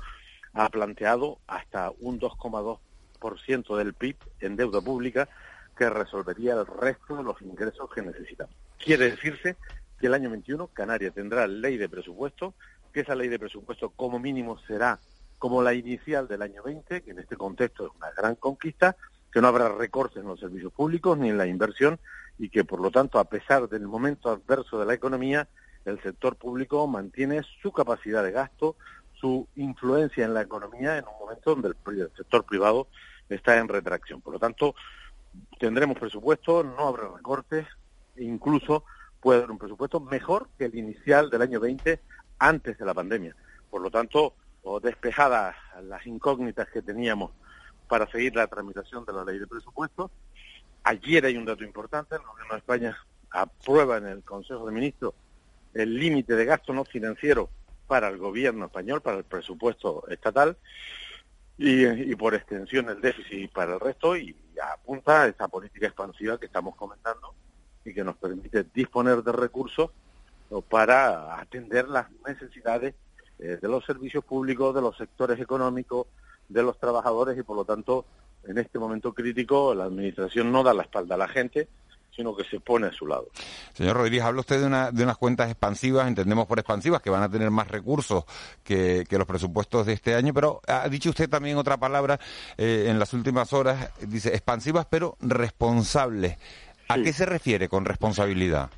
ha 0.54 0.68
planteado 0.70 1.38
hasta 1.46 1.92
un 2.00 2.18
2,2% 2.18 3.76
del 3.76 3.94
PIB 3.94 4.16
en 4.40 4.56
deuda 4.56 4.80
pública 4.80 5.28
que 5.76 5.88
resolvería 5.88 6.54
el 6.54 6.66
resto 6.66 7.16
de 7.16 7.22
los 7.22 7.40
ingresos 7.42 7.90
que 7.94 8.02
necesitamos. 8.02 8.54
Quiere 8.78 9.10
decirse 9.10 9.56
que 9.98 10.06
el 10.06 10.14
año 10.14 10.30
21 10.30 10.66
Canarias 10.68 11.14
tendrá 11.14 11.46
ley 11.46 11.76
de 11.76 11.88
presupuesto, 11.88 12.54
que 12.92 13.00
esa 13.00 13.14
ley 13.14 13.28
de 13.28 13.38
presupuesto 13.38 13.90
como 13.90 14.18
mínimo 14.18 14.58
será 14.66 14.98
como 15.42 15.60
la 15.60 15.74
inicial 15.74 16.28
del 16.28 16.40
año 16.40 16.62
20, 16.62 17.02
que 17.02 17.10
en 17.10 17.18
este 17.18 17.36
contexto 17.36 17.86
es 17.86 17.92
una 17.96 18.12
gran 18.12 18.36
conquista, 18.36 18.94
que 19.32 19.40
no 19.40 19.48
habrá 19.48 19.70
recortes 19.70 20.18
en 20.18 20.28
los 20.28 20.38
servicios 20.38 20.72
públicos 20.72 21.18
ni 21.18 21.30
en 21.30 21.36
la 21.36 21.48
inversión 21.48 21.98
y 22.38 22.48
que, 22.48 22.62
por 22.62 22.80
lo 22.80 22.92
tanto, 22.92 23.18
a 23.18 23.24
pesar 23.24 23.68
del 23.68 23.88
momento 23.88 24.30
adverso 24.30 24.78
de 24.78 24.86
la 24.86 24.94
economía, 24.94 25.48
el 25.84 26.00
sector 26.00 26.36
público 26.36 26.86
mantiene 26.86 27.42
su 27.60 27.72
capacidad 27.72 28.22
de 28.22 28.30
gasto, 28.30 28.76
su 29.14 29.48
influencia 29.56 30.24
en 30.24 30.32
la 30.32 30.42
economía 30.42 30.96
en 30.96 31.06
un 31.06 31.18
momento 31.18 31.56
donde 31.56 31.70
el, 31.70 32.12
sector 32.16 32.44
privado 32.44 32.86
está 33.28 33.58
en 33.58 33.66
retracción. 33.66 34.20
Por 34.20 34.34
lo 34.34 34.38
tanto, 34.38 34.76
tendremos 35.58 35.98
presupuesto, 35.98 36.62
no 36.62 36.86
habrá 36.86 37.08
recortes, 37.08 37.66
e 38.14 38.22
incluso 38.22 38.84
puede 39.18 39.38
haber 39.38 39.50
un 39.50 39.58
presupuesto 39.58 39.98
mejor 39.98 40.50
que 40.56 40.66
el 40.66 40.76
inicial 40.76 41.30
del 41.30 41.42
año 41.42 41.58
20 41.58 42.00
antes 42.38 42.78
de 42.78 42.84
la 42.84 42.94
pandemia. 42.94 43.34
Por 43.68 43.82
lo 43.82 43.90
tanto, 43.90 44.34
o 44.62 44.80
despejadas 44.80 45.56
las 45.82 46.06
incógnitas 46.06 46.68
que 46.68 46.82
teníamos 46.82 47.30
para 47.88 48.10
seguir 48.10 48.34
la 48.36 48.46
tramitación 48.46 49.04
de 49.04 49.12
la 49.12 49.24
ley 49.24 49.38
de 49.38 49.46
presupuestos. 49.46 50.10
Ayer 50.84 51.24
hay 51.26 51.36
un 51.36 51.44
dato 51.44 51.64
importante, 51.64 52.16
el 52.16 52.22
Gobierno 52.22 52.54
de 52.54 52.58
España 52.58 52.96
aprueba 53.30 53.98
en 53.98 54.06
el 54.06 54.22
Consejo 54.22 54.66
de 54.66 54.72
Ministros 54.72 55.14
el 55.74 55.98
límite 55.98 56.34
de 56.34 56.44
gasto 56.44 56.72
no 56.72 56.84
financiero 56.84 57.48
para 57.86 58.08
el 58.08 58.18
gobierno 58.18 58.66
español, 58.66 59.00
para 59.00 59.18
el 59.18 59.24
presupuesto 59.24 60.04
estatal, 60.08 60.56
y, 61.58 62.14
por 62.16 62.34
extensión 62.34 62.88
el 62.88 63.00
déficit 63.00 63.52
para 63.52 63.74
el 63.74 63.80
resto, 63.80 64.16
y 64.16 64.34
apunta 64.62 65.22
a 65.22 65.28
esa 65.28 65.48
política 65.48 65.86
expansiva 65.86 66.38
que 66.38 66.46
estamos 66.46 66.74
comentando 66.76 67.34
y 67.84 67.92
que 67.92 68.04
nos 68.04 68.16
permite 68.16 68.64
disponer 68.72 69.22
de 69.22 69.32
recursos 69.32 69.90
para 70.68 71.40
atender 71.40 71.88
las 71.88 72.06
necesidades 72.26 72.94
eh, 73.38 73.58
de 73.60 73.68
los 73.68 73.84
servicios 73.84 74.24
públicos, 74.24 74.74
de 74.74 74.80
los 74.80 74.96
sectores 74.96 75.40
económicos, 75.40 76.06
de 76.48 76.62
los 76.62 76.78
trabajadores 76.78 77.38
y 77.38 77.42
por 77.42 77.56
lo 77.56 77.64
tanto 77.64 78.04
en 78.44 78.58
este 78.58 78.78
momento 78.78 79.12
crítico 79.12 79.74
la 79.74 79.84
administración 79.84 80.50
no 80.52 80.62
da 80.62 80.74
la 80.74 80.82
espalda 80.82 81.14
a 81.14 81.18
la 81.18 81.28
gente, 81.28 81.68
sino 82.14 82.36
que 82.36 82.44
se 82.44 82.60
pone 82.60 82.88
a 82.88 82.92
su 82.92 83.06
lado. 83.06 83.28
Señor 83.72 83.96
Rodríguez, 83.96 84.22
habla 84.22 84.40
usted 84.40 84.60
de, 84.60 84.66
una, 84.66 84.90
de 84.90 85.02
unas 85.02 85.16
cuentas 85.16 85.50
expansivas, 85.50 86.06
entendemos 86.06 86.46
por 86.46 86.58
expansivas, 86.58 87.00
que 87.00 87.10
van 87.10 87.22
a 87.22 87.30
tener 87.30 87.50
más 87.50 87.68
recursos 87.68 88.24
que, 88.62 89.06
los 89.10 89.26
presupuestos 89.26 89.86
de 89.86 89.94
este 89.94 90.14
año, 90.14 90.34
pero 90.34 90.60
ha 90.66 90.88
dicho 90.88 91.10
usted 91.10 91.28
también 91.28 91.56
otra 91.56 91.78
palabra 91.78 92.20
eh, 92.58 92.86
en 92.88 92.98
las 92.98 93.14
últimas 93.14 93.52
horas, 93.52 93.90
dice 94.00 94.30
expansivas 94.30 94.86
pero 94.88 95.16
responsables. 95.20 96.36
¿A 96.88 96.96
qué 96.96 97.12
se 97.12 97.24
refiere 97.24 97.68
con 97.68 97.86
responsabilidad? 97.86 98.70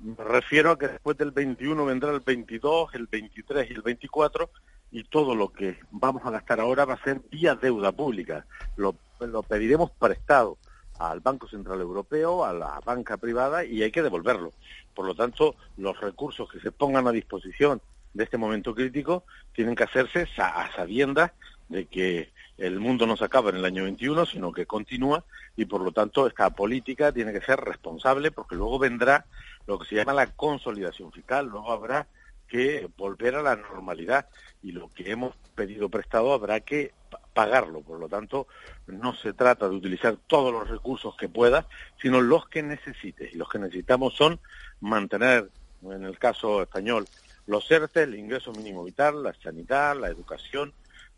Me 0.00 0.14
refiero 0.24 0.70
a 0.70 0.78
que 0.78 0.88
después 0.88 1.16
del 1.16 1.32
21 1.32 1.84
vendrá 1.84 2.10
el 2.10 2.20
22, 2.20 2.94
el 2.94 3.06
23 3.06 3.70
y 3.70 3.74
el 3.74 3.82
24 3.82 4.50
y 4.92 5.04
todo 5.04 5.34
lo 5.34 5.52
que 5.52 5.78
vamos 5.90 6.24
a 6.24 6.30
gastar 6.30 6.60
ahora 6.60 6.84
va 6.84 6.94
a 6.94 7.02
ser 7.02 7.20
vía 7.30 7.56
deuda 7.56 7.92
pública. 7.92 8.46
Lo, 8.76 8.94
lo 9.20 9.42
pediremos 9.42 9.90
prestado 9.90 10.56
al 10.98 11.20
Banco 11.20 11.48
Central 11.48 11.80
Europeo, 11.80 12.44
a 12.44 12.52
la 12.52 12.80
banca 12.84 13.16
privada 13.16 13.64
y 13.64 13.82
hay 13.82 13.90
que 13.90 14.02
devolverlo. 14.02 14.52
Por 14.94 15.06
lo 15.06 15.14
tanto, 15.14 15.56
los 15.76 16.00
recursos 16.00 16.50
que 16.50 16.60
se 16.60 16.72
pongan 16.72 17.06
a 17.08 17.12
disposición 17.12 17.80
de 18.14 18.24
este 18.24 18.38
momento 18.38 18.74
crítico 18.74 19.24
tienen 19.52 19.74
que 19.74 19.84
hacerse 19.84 20.26
a 20.38 20.70
sabiendas 20.74 21.32
de 21.68 21.86
que 21.86 22.30
el 22.58 22.80
mundo 22.80 23.06
no 23.06 23.16
se 23.16 23.24
acaba 23.24 23.50
en 23.50 23.56
el 23.56 23.64
año 23.64 23.84
21, 23.84 24.26
sino 24.26 24.52
que 24.52 24.66
continúa 24.66 25.24
y 25.56 25.64
por 25.64 25.80
lo 25.80 25.92
tanto 25.92 26.26
esta 26.26 26.50
política 26.50 27.12
tiene 27.12 27.32
que 27.32 27.40
ser 27.40 27.60
responsable 27.60 28.32
porque 28.32 28.56
luego 28.56 28.78
vendrá 28.78 29.24
lo 29.66 29.78
que 29.78 29.86
se 29.86 29.94
llama 29.94 30.12
la 30.12 30.26
consolidación 30.26 31.12
fiscal, 31.12 31.46
luego 31.46 31.72
habrá 31.72 32.08
que 32.48 32.88
volver 32.96 33.36
a 33.36 33.42
la 33.42 33.56
normalidad 33.56 34.26
y 34.62 34.72
lo 34.72 34.88
que 34.92 35.10
hemos 35.10 35.34
pedido 35.54 35.88
prestado 35.88 36.32
habrá 36.32 36.60
que 36.60 36.92
pagarlo. 37.34 37.82
Por 37.82 38.00
lo 38.00 38.08
tanto, 38.08 38.48
no 38.86 39.14
se 39.14 39.32
trata 39.32 39.68
de 39.68 39.76
utilizar 39.76 40.16
todos 40.26 40.52
los 40.52 40.68
recursos 40.68 41.14
que 41.16 41.28
pueda, 41.28 41.66
sino 42.00 42.20
los 42.20 42.48
que 42.48 42.62
necesites. 42.62 43.32
Y 43.32 43.36
los 43.36 43.48
que 43.48 43.58
necesitamos 43.58 44.14
son 44.14 44.40
mantener, 44.80 45.50
en 45.82 46.04
el 46.04 46.18
caso 46.18 46.62
español, 46.62 47.06
los 47.46 47.70
ERTE, 47.70 48.02
el 48.02 48.14
ingreso 48.14 48.52
mínimo 48.52 48.82
vital, 48.82 49.22
la 49.22 49.34
sanidad, 49.34 49.96
la 49.98 50.08
educación, 50.08 50.72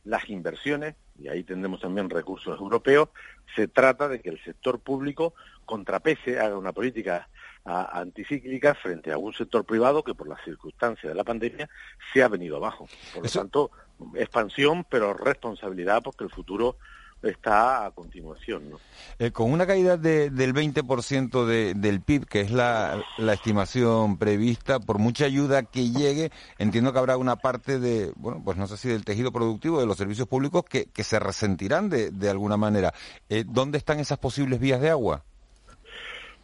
las 0.05 0.29
inversiones, 0.31 0.95
y 1.19 1.29
ahí 1.29 1.45
tendremos 1.45 1.81
también 1.81 2.09
recursos 2.09 2.59
europeos. 2.59 3.11
Se 3.55 3.69
trata 3.69 4.09
de 4.09 4.21
que 4.21 4.31
el 4.31 4.43
sector 4.43 4.81
público 4.81 5.35
contrapese, 5.65 6.41
haga 6.41 6.59
una 6.59 6.73
política 6.73 7.29
anticíclica 7.65 8.75
frente 8.75 9.13
a 9.13 9.19
un 9.19 9.33
sector 9.33 9.65
privado 9.65 10.03
que 10.03 10.15
por 10.15 10.29
las 10.29 10.43
circunstancias 10.43 11.11
de 11.11 11.15
la 11.15 11.23
pandemia 11.23 11.69
se 12.13 12.23
ha 12.23 12.29
venido 12.29 12.57
abajo. 12.57 12.89
Por 13.15 13.23
lo 13.23 13.31
tanto, 13.31 13.71
expansión, 14.15 14.85
pero 14.91 15.15
responsabilidad 15.15 16.03
porque 16.03 16.25
el 16.25 16.31
futuro 16.31 16.79
está 17.23 17.87
a 17.87 17.91
continuación. 17.91 18.71
¿no? 18.71 18.81
Eh, 19.19 19.31
con 19.31 19.53
una 19.53 19.67
caída 19.67 19.97
del 19.97 20.55
20% 20.55 21.45
de, 21.45 21.75
del 21.75 22.01
PIB, 22.01 22.27
que 22.27 22.41
es 22.41 22.51
la, 22.51 23.03
estimación 23.33 24.19
prevista, 24.19 24.81
por 24.81 24.99
mucha 24.99 25.25
ayuda 25.25 25.63
que 25.63 25.91
llegue, 25.91 26.31
entiendo 26.59 26.93
que 26.93 26.99
habrá 26.99 27.17
una 27.17 27.37
parte 27.37 27.79
de, 27.79 28.13
bueno, 28.17 28.43
pues 28.45 28.57
no 28.57 28.67
sé 28.67 28.77
si 28.77 28.89
del 28.89 29.05
tejido 29.05 29.33
productivo, 29.33 29.81
de 29.81 29.87
los 29.87 29.97
servicios 29.97 30.29
públicos, 30.29 30.65
que, 30.65 30.89
se 31.01 31.19
resentirán 31.19 31.89
de, 31.89 32.11
de 32.11 32.31
alguna 32.31 32.57
manera. 32.57 32.93
Eh, 33.29 33.45
¿Dónde 33.47 33.79
están 33.79 33.99
esas 34.01 34.19
posibles 34.19 34.61
vías 34.61 34.81
de 34.81 34.91
agua? 34.91 35.25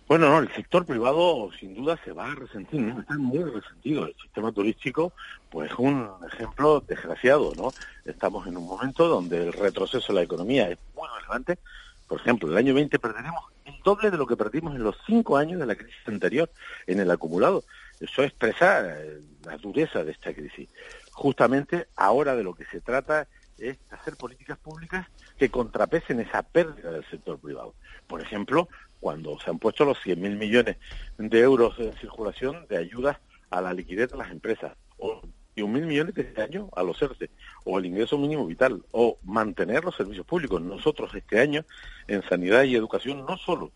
Bueno, 0.08 0.30
no, 0.30 0.38
el 0.38 0.52
sector 0.54 0.86
privado 0.86 1.50
sin 1.58 1.74
duda 1.74 1.98
se 2.04 2.12
va 2.12 2.30
a 2.30 2.34
resentir, 2.36 2.80
¿no? 2.80 3.00
está 3.00 3.18
muy 3.18 3.42
resentido. 3.42 4.06
El 4.06 4.14
sistema 4.22 4.52
turístico, 4.52 5.12
pues 5.50 5.72
es 5.72 5.78
un 5.78 6.08
ejemplo 6.32 6.80
desgraciado, 6.80 7.52
¿no? 7.56 7.72
Estamos 8.04 8.46
en 8.46 8.56
un 8.56 8.66
momento 8.66 9.08
donde 9.08 9.48
el 9.48 9.52
retroceso 9.52 10.12
de 10.12 10.20
la 10.20 10.22
economía 10.22 10.70
es 10.70 10.78
muy 10.94 11.08
relevante. 11.16 11.58
Por 12.06 12.20
ejemplo, 12.20 12.48
el 12.48 12.56
año 12.56 12.72
20 12.72 13.00
perderemos 13.00 13.46
el 13.64 13.74
doble 13.82 14.12
de 14.12 14.16
lo 14.16 14.28
que 14.28 14.36
perdimos 14.36 14.76
en 14.76 14.84
los 14.84 14.96
cinco 15.06 15.36
años 15.36 15.58
de 15.58 15.66
la 15.66 15.74
crisis 15.74 16.06
anterior 16.06 16.48
en 16.86 17.00
el 17.00 17.10
acumulado. 17.10 17.64
Eso 17.98 18.22
expresa 18.22 18.88
eh, 18.88 19.20
la 19.44 19.56
dureza 19.56 20.04
de 20.04 20.12
esta 20.12 20.32
crisis. 20.32 20.68
Justamente 21.10 21.88
ahora 21.96 22.36
de 22.36 22.44
lo 22.44 22.54
que 22.54 22.64
se 22.66 22.80
trata 22.80 23.26
es 23.58 23.76
hacer 23.90 24.16
políticas 24.16 24.58
públicas 24.58 25.06
que 25.38 25.50
contrapesen 25.50 26.20
esa 26.20 26.42
pérdida 26.42 26.90
del 26.92 27.04
sector 27.10 27.38
privado. 27.38 27.74
Por 28.06 28.20
ejemplo, 28.20 28.68
cuando 29.00 29.38
se 29.40 29.50
han 29.50 29.58
puesto 29.58 29.84
los 29.84 29.98
100.000 29.98 30.36
millones 30.36 30.76
de 31.18 31.40
euros 31.40 31.78
en 31.78 31.92
circulación 31.94 32.66
de 32.68 32.78
ayudas 32.78 33.18
a 33.50 33.60
la 33.60 33.72
liquidez 33.72 34.10
de 34.10 34.16
las 34.16 34.30
empresas, 34.30 34.76
o 34.98 35.22
1.000 35.56 35.68
millones 35.86 36.14
de 36.14 36.22
este 36.22 36.42
año 36.42 36.68
a 36.74 36.82
los 36.82 37.00
ERTE, 37.00 37.30
o 37.64 37.78
el 37.78 37.86
ingreso 37.86 38.18
mínimo 38.18 38.46
vital, 38.46 38.82
o 38.90 39.18
mantener 39.24 39.84
los 39.84 39.96
servicios 39.96 40.26
públicos. 40.26 40.60
Nosotros 40.60 41.14
este 41.14 41.40
año 41.40 41.64
en 42.08 42.22
sanidad 42.22 42.64
y 42.64 42.74
educación 42.74 43.24
no 43.26 43.36
solo 43.36 43.72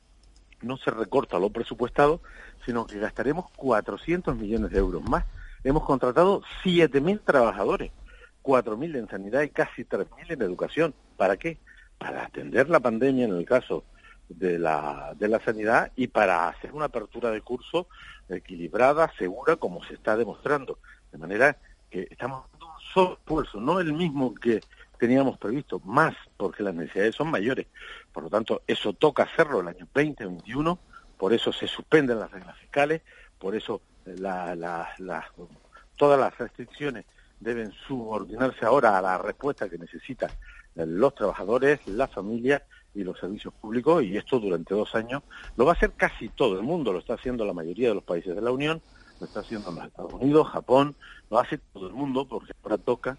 no 0.62 0.76
se 0.76 0.90
recorta 0.90 1.38
lo 1.38 1.50
presupuestado, 1.50 2.20
sino 2.64 2.86
que 2.86 2.98
gastaremos 2.98 3.46
400 3.56 4.36
millones 4.36 4.70
de 4.70 4.78
euros 4.78 5.02
más. 5.02 5.24
Hemos 5.64 5.84
contratado 5.84 6.42
7.000 6.64 7.20
trabajadores, 7.24 7.92
4.000 8.42 8.98
en 8.98 9.08
sanidad 9.08 9.42
y 9.42 9.50
casi 9.50 9.84
3.000 9.84 10.32
en 10.32 10.42
educación. 10.42 10.94
¿Para 11.16 11.36
qué? 11.36 11.58
Para 11.98 12.24
atender 12.24 12.68
la 12.68 12.80
pandemia 12.80 13.26
en 13.26 13.36
el 13.36 13.44
caso 13.44 13.84
de 14.30 14.58
la, 14.58 15.14
de 15.18 15.28
la 15.28 15.40
sanidad 15.40 15.92
y 15.96 16.06
para 16.06 16.48
hacer 16.48 16.72
una 16.72 16.86
apertura 16.86 17.30
de 17.30 17.42
curso 17.42 17.88
equilibrada, 18.28 19.12
segura, 19.18 19.56
como 19.56 19.84
se 19.84 19.94
está 19.94 20.16
demostrando. 20.16 20.78
De 21.10 21.18
manera 21.18 21.56
que 21.90 22.06
estamos 22.10 22.44
dando 22.52 22.66
un 22.66 22.80
solo 22.94 23.14
esfuerzo, 23.14 23.60
no 23.60 23.80
el 23.80 23.92
mismo 23.92 24.34
que 24.34 24.60
teníamos 24.98 25.38
previsto, 25.38 25.80
más 25.84 26.14
porque 26.36 26.62
las 26.62 26.74
necesidades 26.74 27.16
son 27.16 27.30
mayores. 27.30 27.66
Por 28.12 28.24
lo 28.24 28.30
tanto, 28.30 28.62
eso 28.66 28.92
toca 28.92 29.24
hacerlo 29.24 29.60
el 29.60 29.68
año 29.68 29.88
2021, 29.92 30.78
por 31.16 31.32
eso 31.32 31.52
se 31.52 31.66
suspenden 31.66 32.20
las 32.20 32.30
reglas 32.30 32.56
fiscales, 32.58 33.02
por 33.38 33.56
eso 33.56 33.80
la, 34.04 34.54
la, 34.54 34.88
todas 35.96 36.20
las 36.20 36.36
restricciones 36.38 37.04
deben 37.40 37.72
subordinarse 37.86 38.64
ahora 38.64 38.98
a 38.98 39.02
la 39.02 39.18
respuesta 39.18 39.68
que 39.68 39.78
necesitan 39.78 40.30
los 40.74 41.14
trabajadores, 41.14 41.80
las 41.86 42.12
familias 42.12 42.62
y 42.94 43.04
los 43.04 43.18
servicios 43.18 43.54
públicos 43.54 44.02
y 44.02 44.16
esto 44.16 44.40
durante 44.40 44.74
dos 44.74 44.94
años 44.94 45.22
lo 45.56 45.64
va 45.64 45.72
a 45.72 45.74
hacer 45.74 45.92
casi 45.92 46.28
todo 46.28 46.56
el 46.58 46.62
mundo, 46.62 46.92
lo 46.92 46.98
está 46.98 47.14
haciendo 47.14 47.44
la 47.44 47.52
mayoría 47.52 47.88
de 47.88 47.94
los 47.94 48.04
países 48.04 48.34
de 48.34 48.40
la 48.42 48.50
Unión, 48.50 48.82
lo 49.20 49.26
está 49.26 49.40
haciendo 49.40 49.70
los 49.70 49.84
Estados 49.84 50.14
Unidos, 50.14 50.48
Japón, 50.48 50.96
lo 51.30 51.38
hace 51.38 51.58
todo 51.72 51.86
el 51.86 51.94
mundo 51.94 52.26
porque 52.26 52.52
ahora 52.62 52.78
toca 52.78 53.18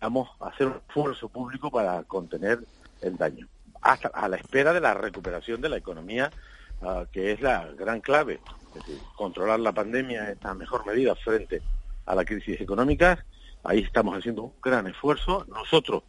vamos 0.00 0.28
a 0.40 0.48
hacer 0.48 0.66
un 0.66 0.80
esfuerzo 0.88 1.28
público 1.28 1.70
para 1.70 2.02
contener 2.04 2.60
el 3.00 3.16
daño, 3.16 3.48
hasta 3.80 4.08
a 4.08 4.28
la 4.28 4.36
espera 4.36 4.72
de 4.72 4.80
la 4.80 4.94
recuperación 4.94 5.60
de 5.60 5.68
la 5.68 5.76
economía, 5.76 6.30
ah, 6.82 7.04
que 7.10 7.32
es 7.32 7.40
la 7.40 7.66
gran 7.76 8.00
clave. 8.00 8.40
Es 8.68 8.86
decir, 8.86 8.98
controlar 9.16 9.60
la 9.60 9.72
pandemia 9.72 10.30
es 10.30 10.42
la 10.42 10.54
mejor 10.54 10.86
medida 10.86 11.14
frente 11.14 11.62
a 12.04 12.14
la 12.14 12.24
crisis 12.24 12.60
económica. 12.60 13.24
Ahí 13.64 13.80
estamos 13.80 14.16
haciendo 14.16 14.44
un 14.44 14.52
gran 14.62 14.86
esfuerzo. 14.86 15.44
Nosotros, 15.48 16.04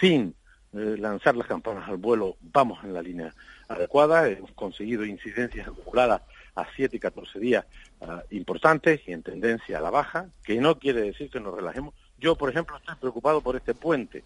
sin 0.00 0.34
eh, 0.74 0.96
lanzar 0.98 1.36
las 1.36 1.46
campanas 1.46 1.88
al 1.88 1.98
vuelo, 1.98 2.36
vamos 2.40 2.82
en 2.82 2.94
la 2.94 3.02
línea 3.02 3.34
adecuada, 3.68 4.26
hemos 4.28 4.52
conseguido 4.52 5.04
incidencias 5.04 5.68
acumuladas 5.68 6.22
a 6.54 6.66
7 6.74 6.96
y 6.96 6.98
14 6.98 7.38
días 7.38 7.66
ah, 8.00 8.22
importantes 8.30 9.00
y 9.06 9.12
en 9.12 9.22
tendencia 9.22 9.78
a 9.78 9.80
la 9.82 9.90
baja, 9.90 10.28
que 10.42 10.60
no 10.60 10.78
quiere 10.78 11.02
decir 11.02 11.30
que 11.30 11.40
nos 11.40 11.54
relajemos. 11.54 11.94
Yo, 12.18 12.36
por 12.36 12.48
ejemplo, 12.48 12.76
estoy 12.76 12.94
preocupado 12.96 13.40
por 13.42 13.56
este 13.56 13.74
puente, 13.74 14.24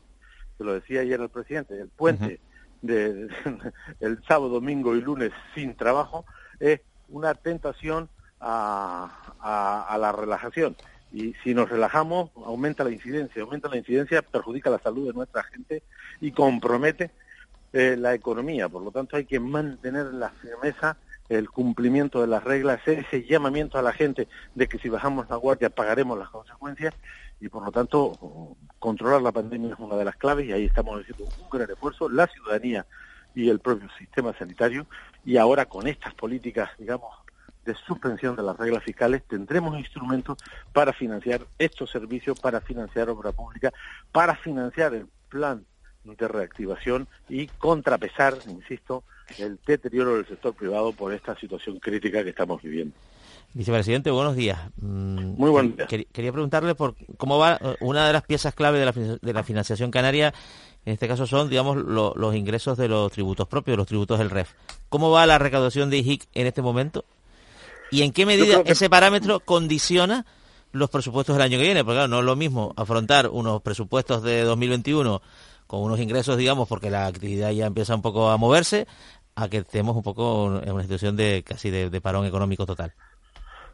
que 0.56 0.64
lo 0.64 0.74
decía 0.74 1.00
ayer 1.00 1.20
el 1.20 1.30
presidente, 1.30 1.80
el 1.80 1.88
puente 1.88 2.38
de, 2.80 3.28
el 4.00 4.22
sábado, 4.28 4.48
domingo 4.48 4.94
y 4.94 5.00
lunes 5.00 5.32
sin 5.54 5.74
trabajo 5.74 6.24
es 6.60 6.80
una 7.08 7.34
tentación 7.34 8.08
a 8.38 9.96
la 9.98 10.12
relajación 10.12 10.76
y 11.16 11.34
si 11.42 11.54
nos 11.54 11.70
relajamos 11.70 12.30
aumenta 12.44 12.84
la 12.84 12.90
incidencia, 12.90 13.40
aumenta 13.40 13.70
la 13.70 13.78
incidencia, 13.78 14.20
perjudica 14.20 14.68
la 14.68 14.78
salud 14.78 15.06
de 15.06 15.14
nuestra 15.14 15.42
gente 15.44 15.82
y 16.20 16.30
compromete 16.30 17.10
eh, 17.72 17.96
la 17.98 18.12
economía. 18.12 18.68
Por 18.68 18.82
lo 18.82 18.90
tanto 18.90 19.16
hay 19.16 19.24
que 19.24 19.40
mantener 19.40 20.12
la 20.12 20.28
firmeza, 20.28 20.98
el 21.30 21.48
cumplimiento 21.48 22.20
de 22.20 22.26
las 22.26 22.44
reglas, 22.44 22.82
ese 22.84 23.24
llamamiento 23.24 23.78
a 23.78 23.82
la 23.82 23.94
gente 23.94 24.28
de 24.54 24.68
que 24.68 24.78
si 24.78 24.90
bajamos 24.90 25.30
la 25.30 25.36
guardia 25.36 25.70
pagaremos 25.70 26.18
las 26.18 26.28
consecuencias 26.28 26.92
y 27.40 27.48
por 27.48 27.64
lo 27.64 27.72
tanto 27.72 28.54
controlar 28.78 29.22
la 29.22 29.32
pandemia 29.32 29.72
es 29.72 29.78
una 29.78 29.96
de 29.96 30.04
las 30.04 30.16
claves 30.16 30.46
y 30.46 30.52
ahí 30.52 30.66
estamos 30.66 31.00
haciendo 31.00 31.24
un 31.24 31.48
gran 31.50 31.70
esfuerzo, 31.70 32.10
la 32.10 32.26
ciudadanía 32.26 32.84
y 33.34 33.48
el 33.48 33.60
propio 33.60 33.88
sistema 33.98 34.36
sanitario 34.36 34.86
y 35.24 35.38
ahora 35.38 35.64
con 35.64 35.86
estas 35.86 36.12
políticas, 36.12 36.68
digamos, 36.78 37.25
de 37.66 37.74
suspensión 37.74 38.36
de 38.36 38.42
las 38.42 38.56
reglas 38.56 38.82
fiscales, 38.82 39.22
tendremos 39.28 39.78
instrumentos 39.78 40.38
para 40.72 40.92
financiar 40.92 41.42
estos 41.58 41.90
servicios, 41.90 42.40
para 42.40 42.60
financiar 42.60 43.10
obra 43.10 43.32
pública, 43.32 43.72
para 44.12 44.36
financiar 44.36 44.94
el 44.94 45.06
plan 45.28 45.64
de 46.04 46.28
reactivación 46.28 47.08
y 47.28 47.48
contrapesar, 47.48 48.34
insisto, 48.48 49.02
el 49.38 49.58
deterioro 49.66 50.14
del 50.14 50.26
sector 50.26 50.54
privado 50.54 50.92
por 50.92 51.12
esta 51.12 51.36
situación 51.36 51.80
crítica 51.80 52.22
que 52.22 52.30
estamos 52.30 52.62
viviendo. 52.62 52.94
Vicepresidente, 53.54 54.10
buenos 54.10 54.36
días. 54.36 54.58
Mm, 54.76 55.34
Muy 55.36 55.50
buenos 55.50 55.76
días. 55.76 55.88
Quería 56.12 56.32
preguntarle 56.32 56.74
por 56.74 56.94
cómo 57.16 57.38
va 57.38 57.58
eh, 57.60 57.76
una 57.80 58.06
de 58.06 58.12
las 58.12 58.22
piezas 58.22 58.54
clave 58.54 58.78
de 58.78 58.84
la, 58.84 58.92
de 58.92 59.32
la 59.32 59.42
financiación 59.42 59.90
canaria, 59.90 60.32
en 60.84 60.92
este 60.92 61.08
caso 61.08 61.26
son, 61.26 61.48
digamos, 61.48 61.76
los 61.76 62.34
ingresos 62.36 62.78
de 62.78 62.86
los 62.86 63.10
tributos 63.10 63.48
propios, 63.48 63.76
los 63.76 63.88
tributos 63.88 64.18
del 64.20 64.30
REF. 64.30 64.52
¿Cómo 64.88 65.10
va 65.10 65.26
la 65.26 65.38
recaudación 65.38 65.90
de 65.90 65.98
IHIC 65.98 66.28
en 66.34 66.46
este 66.46 66.62
momento? 66.62 67.04
¿Y 67.90 68.02
en 68.02 68.12
qué 68.12 68.26
medida 68.26 68.62
ese 68.64 68.90
parámetro 68.90 69.40
condiciona 69.40 70.26
los 70.72 70.90
presupuestos 70.90 71.36
del 71.36 71.42
año 71.42 71.58
que 71.58 71.64
viene? 71.64 71.84
Porque 71.84 71.96
claro, 71.96 72.08
no 72.08 72.18
es 72.20 72.24
lo 72.24 72.36
mismo 72.36 72.72
afrontar 72.76 73.28
unos 73.28 73.62
presupuestos 73.62 74.22
de 74.22 74.42
2021 74.42 75.22
con 75.66 75.80
unos 75.82 76.00
ingresos, 76.00 76.36
digamos, 76.36 76.68
porque 76.68 76.90
la 76.90 77.06
actividad 77.06 77.50
ya 77.50 77.66
empieza 77.66 77.94
un 77.94 78.02
poco 78.02 78.30
a 78.30 78.36
moverse, 78.36 78.86
a 79.34 79.48
que 79.48 79.58
estemos 79.58 79.96
un 79.96 80.02
poco 80.02 80.60
en 80.62 80.72
una 80.72 80.82
situación 80.82 81.16
de 81.16 81.44
casi 81.46 81.70
de 81.70 82.00
parón 82.00 82.26
económico 82.26 82.66
total. 82.66 82.92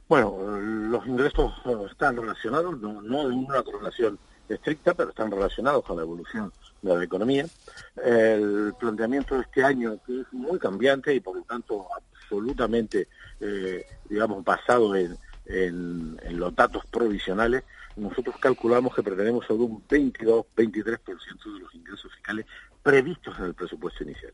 Bueno, 0.08 0.36
los 0.58 1.06
ingresos 1.06 1.52
están 1.90 2.16
relacionados, 2.16 2.78
no, 2.80 3.00
no 3.00 3.22
en 3.30 3.46
una 3.46 3.62
correlación 3.62 4.18
estricta, 4.48 4.94
pero 4.94 5.10
están 5.10 5.30
relacionados 5.30 5.84
con 5.84 5.96
la 5.96 6.02
evolución 6.02 6.52
de 6.82 6.96
la 6.96 7.04
economía. 7.04 7.46
El 8.04 8.74
planteamiento 8.78 9.36
de 9.36 9.42
este 9.42 9.64
año 9.64 9.98
que 10.04 10.20
es 10.20 10.32
muy 10.32 10.58
cambiante 10.58 11.14
y 11.14 11.20
por 11.20 11.36
lo 11.36 11.42
tanto 11.44 11.86
absolutamente, 12.32 13.08
eh, 13.40 13.84
digamos, 14.08 14.42
basado 14.42 14.96
en, 14.96 15.18
en, 15.44 16.38
los 16.38 16.54
datos 16.54 16.84
provisionales, 16.86 17.62
nosotros 17.96 18.36
calculamos 18.40 18.94
que 18.94 19.02
pretendemos 19.02 19.44
sobre 19.44 19.64
un 19.64 19.86
22-23% 19.86 21.54
de 21.54 21.60
los 21.60 21.74
ingresos 21.74 22.10
fiscales 22.14 22.46
previstos 22.82 23.38
en 23.38 23.44
el 23.44 23.54
presupuesto 23.54 24.02
inicial. 24.02 24.32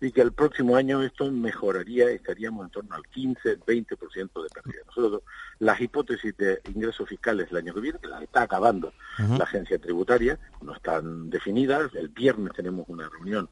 Y 0.00 0.12
que 0.12 0.20
el 0.20 0.32
próximo 0.32 0.76
año 0.76 1.02
esto 1.02 1.30
mejoraría, 1.32 2.10
estaríamos 2.10 2.66
en 2.66 2.70
torno 2.70 2.94
al 2.94 3.02
15-20% 3.02 4.42
de 4.42 4.48
pérdida. 4.48 4.82
Nosotros, 4.86 5.22
las 5.58 5.80
hipótesis 5.80 6.36
de 6.36 6.60
ingresos 6.72 7.08
fiscales 7.08 7.48
el 7.50 7.56
año 7.56 7.74
que 7.74 7.80
viene, 7.80 7.98
que 7.98 8.06
las 8.06 8.22
está 8.22 8.42
acabando 8.42 8.92
la 9.18 9.44
agencia 9.44 9.78
tributaria, 9.78 10.38
no 10.60 10.74
están 10.74 11.28
definidas, 11.28 11.92
el 11.94 12.08
viernes 12.08 12.52
tenemos 12.54 12.84
una 12.88 13.08
reunión 13.08 13.48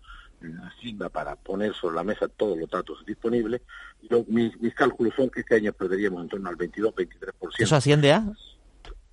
Hacienda 0.65 1.09
para 1.09 1.37
poner 1.37 1.75
sobre 1.75 1.97
la 1.97 2.05
mesa 2.05 2.29
todos 2.29 2.59
los 2.59 2.71
datos 2.71 3.05
disponibles. 3.07 3.61
Yo, 4.09 4.25
mis, 4.29 4.59
mis 4.61 4.75
cálculos 4.75 5.15
son 5.15 5.31
que 5.31 5.41
este 5.41 5.57
año 5.57 5.73
perderíamos 5.73 6.23
en 6.23 6.29
torno 6.29 6.49
al 6.49 6.57
22-23%. 6.57 7.33
¿Eso 7.59 7.77
asciende 7.77 8.13
a? 8.13 8.25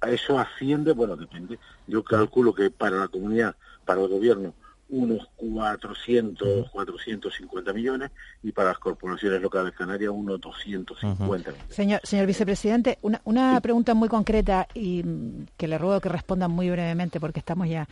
Eso 0.07 0.37
asciende, 0.39 0.93
bueno, 0.93 1.15
depende. 1.15 1.59
Yo 1.87 2.03
calculo 2.03 2.53
que 2.53 2.69
para 2.69 2.97
la 2.97 3.07
comunidad, 3.07 3.55
para 3.83 4.01
el 4.01 4.07
gobierno, 4.07 4.53
unos 4.89 5.27
400, 5.35 6.69
450 6.71 7.73
millones 7.73 8.11
y 8.41 8.51
para 8.51 8.69
las 8.69 8.79
corporaciones 8.79 9.41
locales 9.41 9.73
canarias 9.73 10.11
unos 10.13 10.39
250 10.39 11.51
millones. 11.51 11.75
Señor, 11.75 11.99
señor 12.03 12.25
vicepresidente, 12.25 12.97
una, 13.01 13.21
una 13.25 13.59
pregunta 13.59 13.93
muy 13.93 14.07
concreta 14.07 14.67
y 14.73 15.03
mm, 15.03 15.47
que 15.57 15.67
le 15.67 15.77
ruego 15.77 15.99
que 15.99 16.09
responda 16.09 16.47
muy 16.47 16.69
brevemente 16.69 17.19
porque 17.19 17.39
estamos 17.39 17.67
ya. 17.67 17.87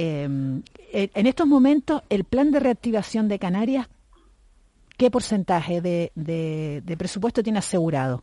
Em, 0.00 0.62
en 0.92 1.26
estos 1.26 1.44
momentos, 1.48 2.02
el 2.08 2.22
plan 2.22 2.52
de 2.52 2.60
reactivación 2.60 3.26
de 3.26 3.40
Canarias, 3.40 3.88
¿qué 4.96 5.10
porcentaje 5.10 5.80
de, 5.80 6.96
presupuesto 6.96 7.42
tiene 7.42 7.58
asegurado? 7.58 8.22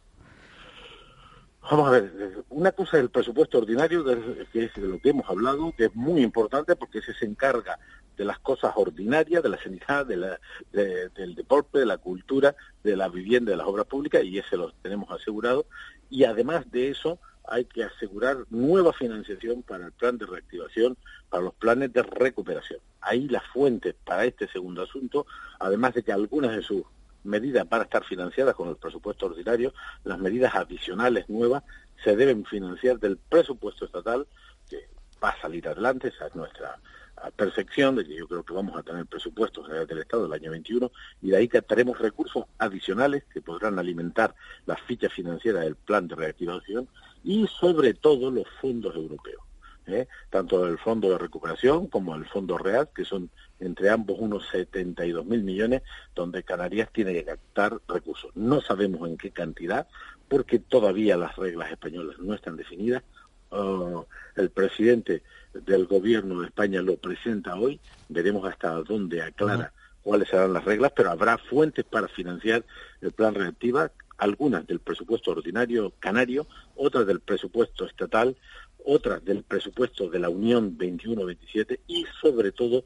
Vamos 1.70 1.90
a 1.90 1.92
ver, 1.92 2.46
una 2.50 2.72
cosa 2.72 2.96
es 2.96 3.04
el 3.04 3.10
presupuesto 3.10 3.58
ordinario, 3.58 4.06
que 4.54 4.64
es 4.64 4.74
de 4.74 4.88
lo 4.88 5.00
que 5.00 5.10
hemos 5.10 5.30
hablado, 5.30 5.74
que 5.76 5.86
es 5.86 5.96
muy 5.96 6.22
importante 6.22 6.78
porque 6.78 7.00
ese 7.00 7.14
se 7.14 7.26
encarga 7.26 7.78
de 8.16 8.24
las 8.24 8.40
cosas 8.40 8.72
ordinarias, 8.78 9.44
de 9.44 9.50
la 9.50 9.62
sanidad, 9.62 10.06
de 10.06 10.16
la, 10.16 10.40
del 10.72 11.36
deporte, 11.36 11.80
de 11.80 11.86
la 11.86 11.98
cultura, 11.98 12.56
de 12.86 12.96
la 12.96 13.10
vivienda, 13.10 13.52
de 13.52 13.58
las 13.58 13.68
obras 13.68 13.88
públicas, 13.88 14.24
y 14.24 14.38
ese 14.38 14.56
lo 14.56 14.72
tenemos 14.82 15.12
asegurado. 15.12 15.66
Y 16.10 16.24
además 16.24 16.72
de 16.72 16.92
eso, 16.92 17.20
hay 17.48 17.66
que 17.66 17.84
asegurar 17.84 18.46
nueva 18.50 18.94
financiación 18.94 19.64
para 19.64 19.86
el 19.86 19.92
plan 19.92 20.18
de 20.18 20.26
reactivación, 20.26 20.98
para 21.30 21.44
los 21.44 21.54
planes 21.54 21.94
de 21.94 22.04
recuperación. 22.04 22.80
Ahí 23.02 23.28
las 23.28 23.44
fuentes 23.48 23.96
para 24.04 24.26
este 24.26 24.48
segundo 24.48 24.84
asunto, 24.84 25.26
además 25.60 25.94
de 25.94 26.04
que 26.04 26.12
algunas 26.12 26.56
de 26.56 26.62
sus 26.62 26.84
medidas 27.24 27.68
van 27.68 27.82
a 27.82 27.84
estar 27.86 28.04
financiadas 28.04 28.56
con 28.56 28.70
el 28.70 28.78
presupuesto 28.78 29.26
ordinario, 29.28 29.74
las 30.04 30.20
medidas 30.20 30.56
adicionales 30.56 31.30
nuevas 31.30 31.64
se 32.04 32.16
deben 32.16 32.46
financiar 32.46 33.00
del 33.00 33.18
presupuesto 33.18 33.86
estatal, 33.86 34.28
que 34.70 34.88
va 35.24 35.30
a 35.30 35.42
salir 35.42 35.68
adelante, 35.68 36.10
esa 36.10 36.28
es 36.28 36.36
nuestra 36.36 36.80
ah, 37.18 37.32
percepción 37.36 37.96
de 37.96 38.06
que 38.06 38.16
yo 38.16 38.28
creo 38.28 38.44
que 38.44 38.54
vamos 38.54 38.78
a 38.78 38.84
tener 38.84 39.06
presupuestos 39.06 39.68
del 39.70 40.00
Estado 40.00 40.26
el 40.26 40.34
año 40.34 40.52
21 40.52 40.92
y 41.22 41.30
de 41.30 41.38
ahí 41.38 41.48
que 41.48 41.62
tenemos 41.62 42.00
recursos 42.00 42.46
adicionales 42.58 43.24
que 43.34 43.42
podrán 43.42 43.80
alimentar 43.80 44.36
las 44.66 44.82
fichas 44.82 45.14
financieras 45.14 45.64
del 45.64 45.76
plan 45.76 46.08
de 46.08 46.16
reactivación 46.16 46.88
y 47.24 47.48
sobre 47.48 47.94
todo 47.94 48.32
los 48.32 48.48
fondos 48.62 48.96
europeos. 48.96 49.46
¿eh? 49.88 50.08
tanto 50.30 50.66
el 50.68 50.78
Fondo 50.78 51.10
de 51.10 51.18
Recuperación 51.18 51.88
como 51.88 52.16
el 52.16 52.26
Fondo 52.26 52.58
Real, 52.58 52.90
que 52.94 53.06
son 53.06 53.30
entre 53.60 53.90
ambos 53.90 54.18
unos 54.20 54.48
72 54.50 55.26
mil 55.26 55.44
millones, 55.44 55.84
donde 56.14 56.44
Canarias 56.44 56.90
tiene 56.92 57.14
que 57.14 57.24
captar 57.24 57.80
recursos. 57.88 58.32
No 58.36 58.62
sabemos 58.62 59.08
en 59.08 59.18
qué 59.18 59.32
cantidad, 59.32 59.88
porque 60.28 60.60
todavía 60.60 61.18
las 61.18 61.36
reglas 61.36 61.72
españolas 61.72 62.18
no 62.20 62.34
están 62.34 62.58
definidas. 62.58 63.04
Oh, 63.50 64.08
el 64.36 64.50
presidente 64.50 65.24
del 65.66 65.86
gobierno 65.86 66.42
de 66.42 66.48
España 66.48 66.82
lo 66.82 66.98
presenta 66.98 67.56
hoy, 67.56 67.80
veremos 68.10 68.48
hasta 68.48 68.72
dónde 68.84 69.22
aclara 69.22 69.72
cuáles 70.02 70.30
serán 70.30 70.54
las 70.54 70.66
reglas, 70.66 70.92
pero 70.96 71.10
habrá 71.10 71.38
fuentes 71.38 71.84
para 71.84 72.08
financiar 72.08 72.64
el 73.02 73.12
plan 73.12 73.34
reactiva, 73.34 73.92
algunas 74.18 74.66
del 74.68 74.80
presupuesto 74.80 75.32
ordinario 75.32 75.94
canario, 76.00 76.48
otras 76.76 77.08
del 77.08 77.20
presupuesto 77.20 77.86
estatal, 77.86 78.38
otras 78.86 79.26
del 79.26 79.44
presupuesto 79.44 80.08
de 80.10 80.20
la 80.20 80.30
Unión 80.30 80.78
21-27 80.78 81.80
y 81.88 82.06
sobre 82.22 82.52
todo 82.52 82.86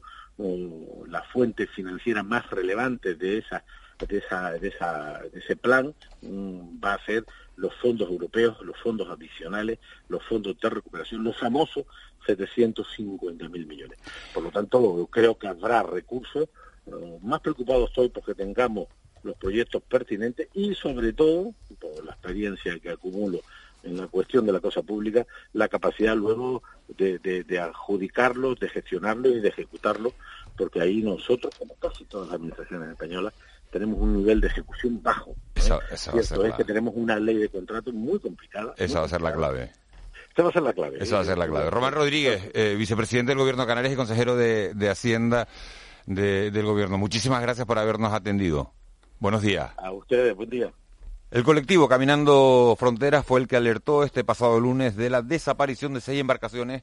la 1.08 1.22
fuente 1.24 1.66
financiera 1.66 2.22
más 2.22 2.48
relevante 2.48 3.14
de 3.14 3.38
esa 3.38 3.64
de 4.08 4.16
esa 4.16 4.52
de 4.52 4.68
esa 4.68 5.20
de 5.30 5.38
ese 5.38 5.56
plan 5.56 5.94
mm, 6.22 6.82
va 6.82 6.94
a 6.94 7.04
ser 7.04 7.26
los 7.60 7.74
fondos 7.74 8.08
europeos, 8.08 8.56
los 8.62 8.76
fondos 8.78 9.08
adicionales, 9.08 9.78
los 10.08 10.24
fondos 10.24 10.58
de 10.58 10.70
recuperación, 10.70 11.22
los 11.22 11.36
famosos 11.36 11.84
750 12.26 13.48
mil 13.48 13.66
millones. 13.66 13.98
Por 14.32 14.44
lo 14.44 14.50
tanto, 14.50 15.06
creo 15.10 15.38
que 15.38 15.46
habrá 15.46 15.82
recursos. 15.82 16.48
Eh, 16.86 17.18
más 17.22 17.40
preocupado 17.40 17.84
estoy 17.86 18.08
porque 18.08 18.34
tengamos 18.34 18.88
los 19.22 19.36
proyectos 19.36 19.82
pertinentes 19.82 20.48
y 20.54 20.74
sobre 20.74 21.12
todo, 21.12 21.54
por 21.78 22.04
la 22.04 22.12
experiencia 22.12 22.78
que 22.78 22.90
acumulo 22.90 23.40
en 23.82 23.98
la 23.98 24.06
cuestión 24.08 24.46
de 24.46 24.52
la 24.52 24.60
cosa 24.60 24.82
pública, 24.82 25.26
la 25.52 25.68
capacidad 25.68 26.16
luego 26.16 26.62
de, 26.88 27.18
de, 27.18 27.58
adjudicarlo, 27.58 28.54
de 28.54 28.68
gestionarlo 28.68 29.28
y 29.28 29.40
de 29.40 29.48
ejecutarlo, 29.48 30.14
porque 30.56 30.80
ahí 30.80 31.02
nosotros, 31.02 31.54
como 31.58 31.74
casi 31.74 32.04
todas 32.04 32.28
las 32.28 32.36
administraciones 32.36 32.90
españolas, 32.90 33.34
tenemos 33.70 34.00
un 34.00 34.18
nivel 34.18 34.40
de 34.40 34.48
ejecución 34.48 35.02
bajo. 35.02 35.34
Esa, 35.60 35.78
esa 35.90 36.12
va 36.12 36.20
a 36.20 36.22
ser 36.22 36.46
es 36.46 36.54
que 36.54 36.64
tenemos 36.64 36.94
una 36.96 37.18
ley 37.18 37.36
de 37.36 37.48
contratos 37.48 37.94
muy 37.94 38.18
complicada. 38.18 38.74
Esa 38.76 39.00
va 39.00 39.06
a 39.06 39.08
ser 39.08 39.20
la 39.20 39.32
clave. 39.32 39.72
Esa 40.32 40.42
va 40.42 40.48
a 40.48 40.52
ser 40.52 40.62
la 40.62 40.72
clave. 40.72 40.98
Esa 41.00 41.16
va 41.16 41.22
a 41.22 41.24
ser 41.24 41.38
la 41.38 41.46
clave. 41.46 41.70
Román 41.70 41.92
Rodríguez, 41.92 42.50
eh, 42.54 42.74
vicepresidente 42.78 43.30
del 43.30 43.38
Gobierno 43.38 43.62
de 43.62 43.68
Canarias 43.68 43.92
y 43.92 43.96
consejero 43.96 44.36
de, 44.36 44.74
de 44.74 44.88
Hacienda 44.88 45.48
del 46.06 46.64
Gobierno. 46.64 46.98
Muchísimas 46.98 47.42
gracias 47.42 47.66
por 47.66 47.78
habernos 47.78 48.12
atendido. 48.12 48.72
Buenos 49.18 49.42
días. 49.42 49.70
A 49.76 49.92
ustedes, 49.92 50.34
buen 50.34 50.50
día. 50.50 50.72
El 51.30 51.44
colectivo 51.44 51.88
Caminando 51.88 52.74
Fronteras 52.78 53.24
fue 53.24 53.38
el 53.38 53.46
que 53.46 53.56
alertó 53.56 54.02
este 54.02 54.24
pasado 54.24 54.58
lunes 54.58 54.96
de 54.96 55.10
la 55.10 55.22
desaparición 55.22 55.94
de 55.94 56.00
seis 56.00 56.20
embarcaciones 56.20 56.82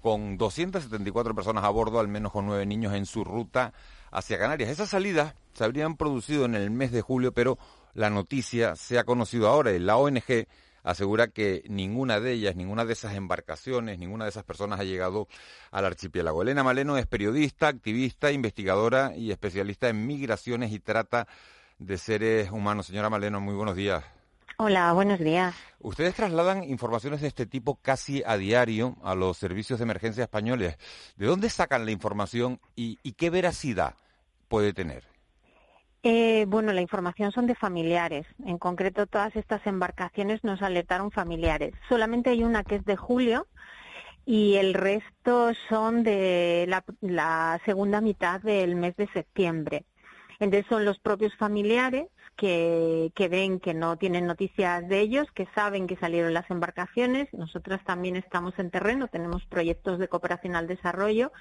con 0.00 0.38
274 0.38 1.34
personas 1.34 1.64
a 1.64 1.70
bordo, 1.70 1.98
al 1.98 2.06
menos 2.06 2.30
con 2.30 2.46
nueve 2.46 2.64
niños 2.66 2.94
en 2.94 3.06
su 3.06 3.24
ruta 3.24 3.72
hacia 4.12 4.38
Canarias. 4.38 4.70
Esas 4.70 4.90
salidas 4.90 5.34
se 5.52 5.64
habrían 5.64 5.96
producido 5.96 6.44
en 6.44 6.54
el 6.54 6.70
mes 6.70 6.92
de 6.92 7.00
julio, 7.00 7.32
pero 7.32 7.58
la 7.98 8.10
noticia 8.10 8.76
se 8.76 8.96
ha 8.98 9.04
conocido 9.04 9.48
ahora 9.48 9.72
y 9.72 9.80
la 9.80 9.96
ONG 9.96 10.46
asegura 10.84 11.26
que 11.26 11.64
ninguna 11.68 12.20
de 12.20 12.32
ellas, 12.32 12.54
ninguna 12.54 12.84
de 12.84 12.92
esas 12.92 13.16
embarcaciones, 13.16 13.98
ninguna 13.98 14.24
de 14.24 14.30
esas 14.30 14.44
personas 14.44 14.78
ha 14.78 14.84
llegado 14.84 15.26
al 15.72 15.84
archipiélago. 15.84 16.42
Elena 16.42 16.62
Maleno 16.62 16.96
es 16.96 17.06
periodista, 17.08 17.66
activista, 17.66 18.30
investigadora 18.30 19.16
y 19.16 19.32
especialista 19.32 19.88
en 19.88 20.06
migraciones 20.06 20.70
y 20.70 20.78
trata 20.78 21.26
de 21.78 21.98
seres 21.98 22.52
humanos. 22.52 22.86
Señora 22.86 23.10
Maleno, 23.10 23.40
muy 23.40 23.54
buenos 23.54 23.74
días. 23.74 24.04
Hola, 24.58 24.92
buenos 24.92 25.18
días. 25.18 25.56
Ustedes 25.80 26.14
trasladan 26.14 26.62
informaciones 26.62 27.20
de 27.20 27.26
este 27.26 27.46
tipo 27.46 27.80
casi 27.82 28.22
a 28.24 28.36
diario 28.36 28.96
a 29.02 29.16
los 29.16 29.36
servicios 29.36 29.80
de 29.80 29.84
emergencia 29.84 30.22
españoles. 30.22 30.78
¿De 31.16 31.26
dónde 31.26 31.50
sacan 31.50 31.84
la 31.84 31.90
información 31.90 32.60
y, 32.76 32.96
qué 33.14 33.30
veracidad 33.30 33.96
puede 34.46 34.72
tener? 34.72 35.17
Eh, 36.02 36.44
bueno, 36.48 36.72
la 36.72 36.80
información 36.80 37.32
son 37.32 37.46
de 37.46 37.54
familiares. 37.54 38.26
En 38.44 38.58
concreto, 38.58 39.06
todas 39.06 39.34
estas 39.36 39.66
embarcaciones 39.66 40.44
nos 40.44 40.62
alertaron 40.62 41.10
familiares. 41.10 41.74
Solamente 41.88 42.30
hay 42.30 42.44
una 42.44 42.62
que 42.64 42.76
es 42.76 42.84
de 42.84 42.96
julio 42.96 43.46
y 44.24 44.56
el 44.56 44.74
resto 44.74 45.52
son 45.68 46.02
de 46.04 46.66
la 47.00 47.60
segunda 47.64 48.00
mitad 48.00 48.40
del 48.40 48.76
mes 48.76 48.94
de 48.96 49.08
septiembre. 49.08 49.84
Entonces 50.38 50.66
son 50.68 50.84
los 50.84 50.98
propios 51.00 51.34
familiares 51.36 52.06
que, 52.38 53.10
que 53.16 53.28
ven 53.28 53.58
que 53.58 53.74
no 53.74 53.98
tienen 53.98 54.24
noticias 54.24 54.88
de 54.88 55.00
ellos, 55.00 55.26
que 55.34 55.48
saben 55.56 55.88
que 55.88 55.96
salieron 55.96 56.32
las 56.32 56.48
embarcaciones. 56.50 57.28
Nosotras 57.34 57.84
también 57.84 58.14
estamos 58.14 58.56
en 58.58 58.70
terreno, 58.70 59.08
tenemos 59.08 59.44
proyectos 59.44 59.98
de 59.98 60.06
cooperación 60.06 60.54
al 60.54 60.68
desarrollo 60.68 61.32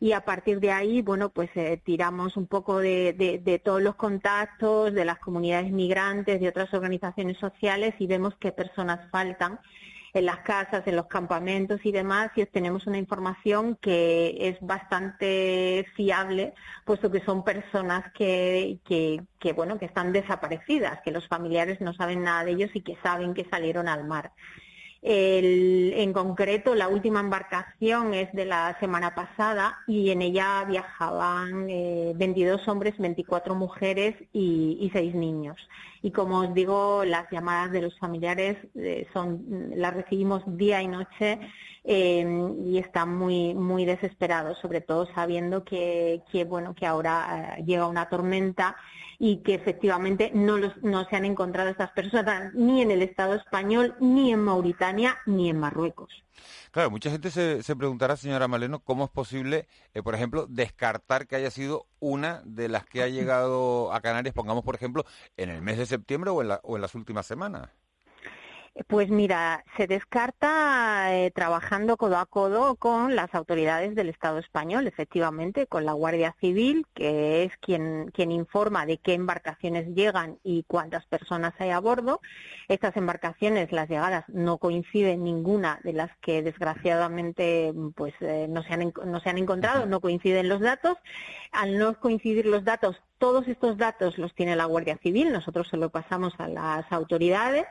y 0.00 0.12
a 0.12 0.24
partir 0.24 0.58
de 0.60 0.72
ahí, 0.72 1.02
bueno, 1.02 1.28
pues 1.28 1.50
eh, 1.56 1.78
tiramos 1.84 2.38
un 2.38 2.46
poco 2.46 2.78
de, 2.78 3.12
de, 3.12 3.38
de 3.38 3.58
todos 3.58 3.82
los 3.82 3.96
contactos, 3.96 4.94
de 4.94 5.04
las 5.04 5.18
comunidades 5.18 5.70
migrantes, 5.70 6.40
de 6.40 6.48
otras 6.48 6.72
organizaciones 6.72 7.36
sociales 7.36 7.94
y 7.98 8.06
vemos 8.06 8.34
qué 8.40 8.50
personas 8.50 9.10
faltan 9.10 9.60
en 10.16 10.24
las 10.24 10.38
casas, 10.38 10.86
en 10.86 10.96
los 10.96 11.08
campamentos 11.08 11.80
y 11.84 11.92
demás, 11.92 12.30
y 12.36 12.42
obtenemos 12.42 12.86
una 12.86 12.96
información 12.96 13.76
que 13.76 14.34
es 14.48 14.56
bastante 14.62 15.86
fiable, 15.94 16.54
puesto 16.86 17.10
que 17.10 17.20
son 17.20 17.44
personas 17.44 18.10
que, 18.12 18.78
que, 18.86 19.22
que, 19.38 19.52
bueno, 19.52 19.78
que 19.78 19.84
están 19.84 20.12
desaparecidas, 20.12 21.00
que 21.04 21.10
los 21.10 21.28
familiares 21.28 21.82
no 21.82 21.92
saben 21.92 22.22
nada 22.22 22.44
de 22.44 22.52
ellos 22.52 22.70
y 22.72 22.80
que 22.80 22.96
saben 23.02 23.34
que 23.34 23.44
salieron 23.50 23.88
al 23.88 24.04
mar. 24.04 24.32
El, 25.02 25.92
en 25.94 26.12
concreto, 26.12 26.74
la 26.74 26.88
última 26.88 27.20
embarcación 27.20 28.14
es 28.14 28.32
de 28.32 28.44
la 28.44 28.76
semana 28.80 29.14
pasada 29.14 29.78
y 29.86 30.10
en 30.10 30.22
ella 30.22 30.64
viajaban 30.66 31.68
eh, 31.70 32.12
22 32.16 32.66
hombres, 32.68 32.94
24 32.98 33.54
mujeres 33.54 34.14
y, 34.32 34.78
y 34.80 34.90
6 34.90 35.14
niños. 35.14 35.56
Y 36.02 36.10
como 36.10 36.40
os 36.40 36.54
digo, 36.54 37.04
las 37.04 37.30
llamadas 37.30 37.72
de 37.72 37.82
los 37.82 37.98
familiares 37.98 38.56
eh, 38.74 39.06
son, 39.12 39.72
las 39.74 39.94
recibimos 39.94 40.42
día 40.46 40.82
y 40.82 40.88
noche 40.88 41.40
eh, 41.88 42.26
y 42.64 42.78
están 42.78 43.16
muy, 43.16 43.54
muy 43.54 43.84
desesperados, 43.84 44.58
sobre 44.58 44.80
todo 44.80 45.06
sabiendo 45.14 45.64
que, 45.64 46.22
que 46.32 46.44
bueno, 46.44 46.74
que 46.74 46.84
ahora 46.84 47.56
eh, 47.58 47.64
llega 47.64 47.86
una 47.86 48.08
tormenta 48.08 48.76
y 49.18 49.42
que 49.42 49.54
efectivamente 49.54 50.30
no, 50.34 50.58
los, 50.58 50.76
no 50.82 51.04
se 51.08 51.16
han 51.16 51.24
encontrado 51.24 51.70
estas 51.70 51.90
personas 51.92 52.52
ni 52.54 52.82
en 52.82 52.90
el 52.90 53.02
Estado 53.02 53.34
español, 53.34 53.94
ni 54.00 54.32
en 54.32 54.40
Mauritania, 54.40 55.18
ni 55.26 55.50
en 55.50 55.58
Marruecos. 55.58 56.10
Claro, 56.70 56.90
mucha 56.90 57.10
gente 57.10 57.30
se, 57.30 57.62
se 57.62 57.76
preguntará, 57.76 58.16
señora 58.16 58.48
Maleno, 58.48 58.80
cómo 58.80 59.04
es 59.04 59.10
posible, 59.10 59.66
eh, 59.94 60.02
por 60.02 60.14
ejemplo, 60.14 60.46
descartar 60.46 61.26
que 61.26 61.36
haya 61.36 61.50
sido 61.50 61.86
una 62.00 62.42
de 62.44 62.68
las 62.68 62.84
que 62.84 63.02
ha 63.02 63.08
llegado 63.08 63.92
a 63.92 64.00
Canarias, 64.00 64.34
pongamos, 64.34 64.62
por 64.62 64.74
ejemplo, 64.74 65.04
en 65.36 65.48
el 65.48 65.62
mes 65.62 65.78
de 65.78 65.86
septiembre 65.86 66.30
o 66.30 66.42
en, 66.42 66.48
la, 66.48 66.60
o 66.62 66.76
en 66.76 66.82
las 66.82 66.94
últimas 66.94 67.26
semanas. 67.26 67.70
Pues 68.88 69.08
mira, 69.08 69.64
se 69.78 69.86
descarta 69.86 71.16
eh, 71.16 71.30
trabajando 71.30 71.96
codo 71.96 72.18
a 72.18 72.26
codo 72.26 72.76
con 72.76 73.16
las 73.16 73.34
autoridades 73.34 73.94
del 73.94 74.10
Estado 74.10 74.38
español, 74.38 74.86
efectivamente, 74.86 75.66
con 75.66 75.86
la 75.86 75.94
Guardia 75.94 76.36
Civil, 76.40 76.86
que 76.94 77.44
es 77.44 77.56
quien, 77.56 78.10
quien 78.12 78.30
informa 78.30 78.84
de 78.84 78.98
qué 78.98 79.14
embarcaciones 79.14 79.94
llegan 79.94 80.38
y 80.44 80.64
cuántas 80.64 81.06
personas 81.06 81.54
hay 81.58 81.70
a 81.70 81.80
bordo. 81.80 82.20
Estas 82.68 82.98
embarcaciones, 82.98 83.72
las 83.72 83.88
llegadas, 83.88 84.26
no 84.28 84.58
coinciden 84.58 85.24
ninguna 85.24 85.80
de 85.82 85.94
las 85.94 86.14
que 86.18 86.42
desgraciadamente 86.42 87.72
pues 87.94 88.12
eh, 88.20 88.46
no, 88.46 88.62
se 88.62 88.74
han, 88.74 88.92
no 89.06 89.20
se 89.20 89.30
han 89.30 89.38
encontrado, 89.38 89.86
no 89.86 90.00
coinciden 90.00 90.50
los 90.50 90.60
datos. 90.60 90.98
Al 91.50 91.78
no 91.78 91.98
coincidir 91.98 92.44
los 92.44 92.62
datos, 92.64 93.02
todos 93.16 93.48
estos 93.48 93.78
datos 93.78 94.18
los 94.18 94.34
tiene 94.34 94.54
la 94.54 94.66
Guardia 94.66 94.98
Civil, 94.98 95.32
nosotros 95.32 95.66
se 95.68 95.78
lo 95.78 95.88
pasamos 95.88 96.34
a 96.36 96.46
las 96.46 96.92
autoridades. 96.92 97.64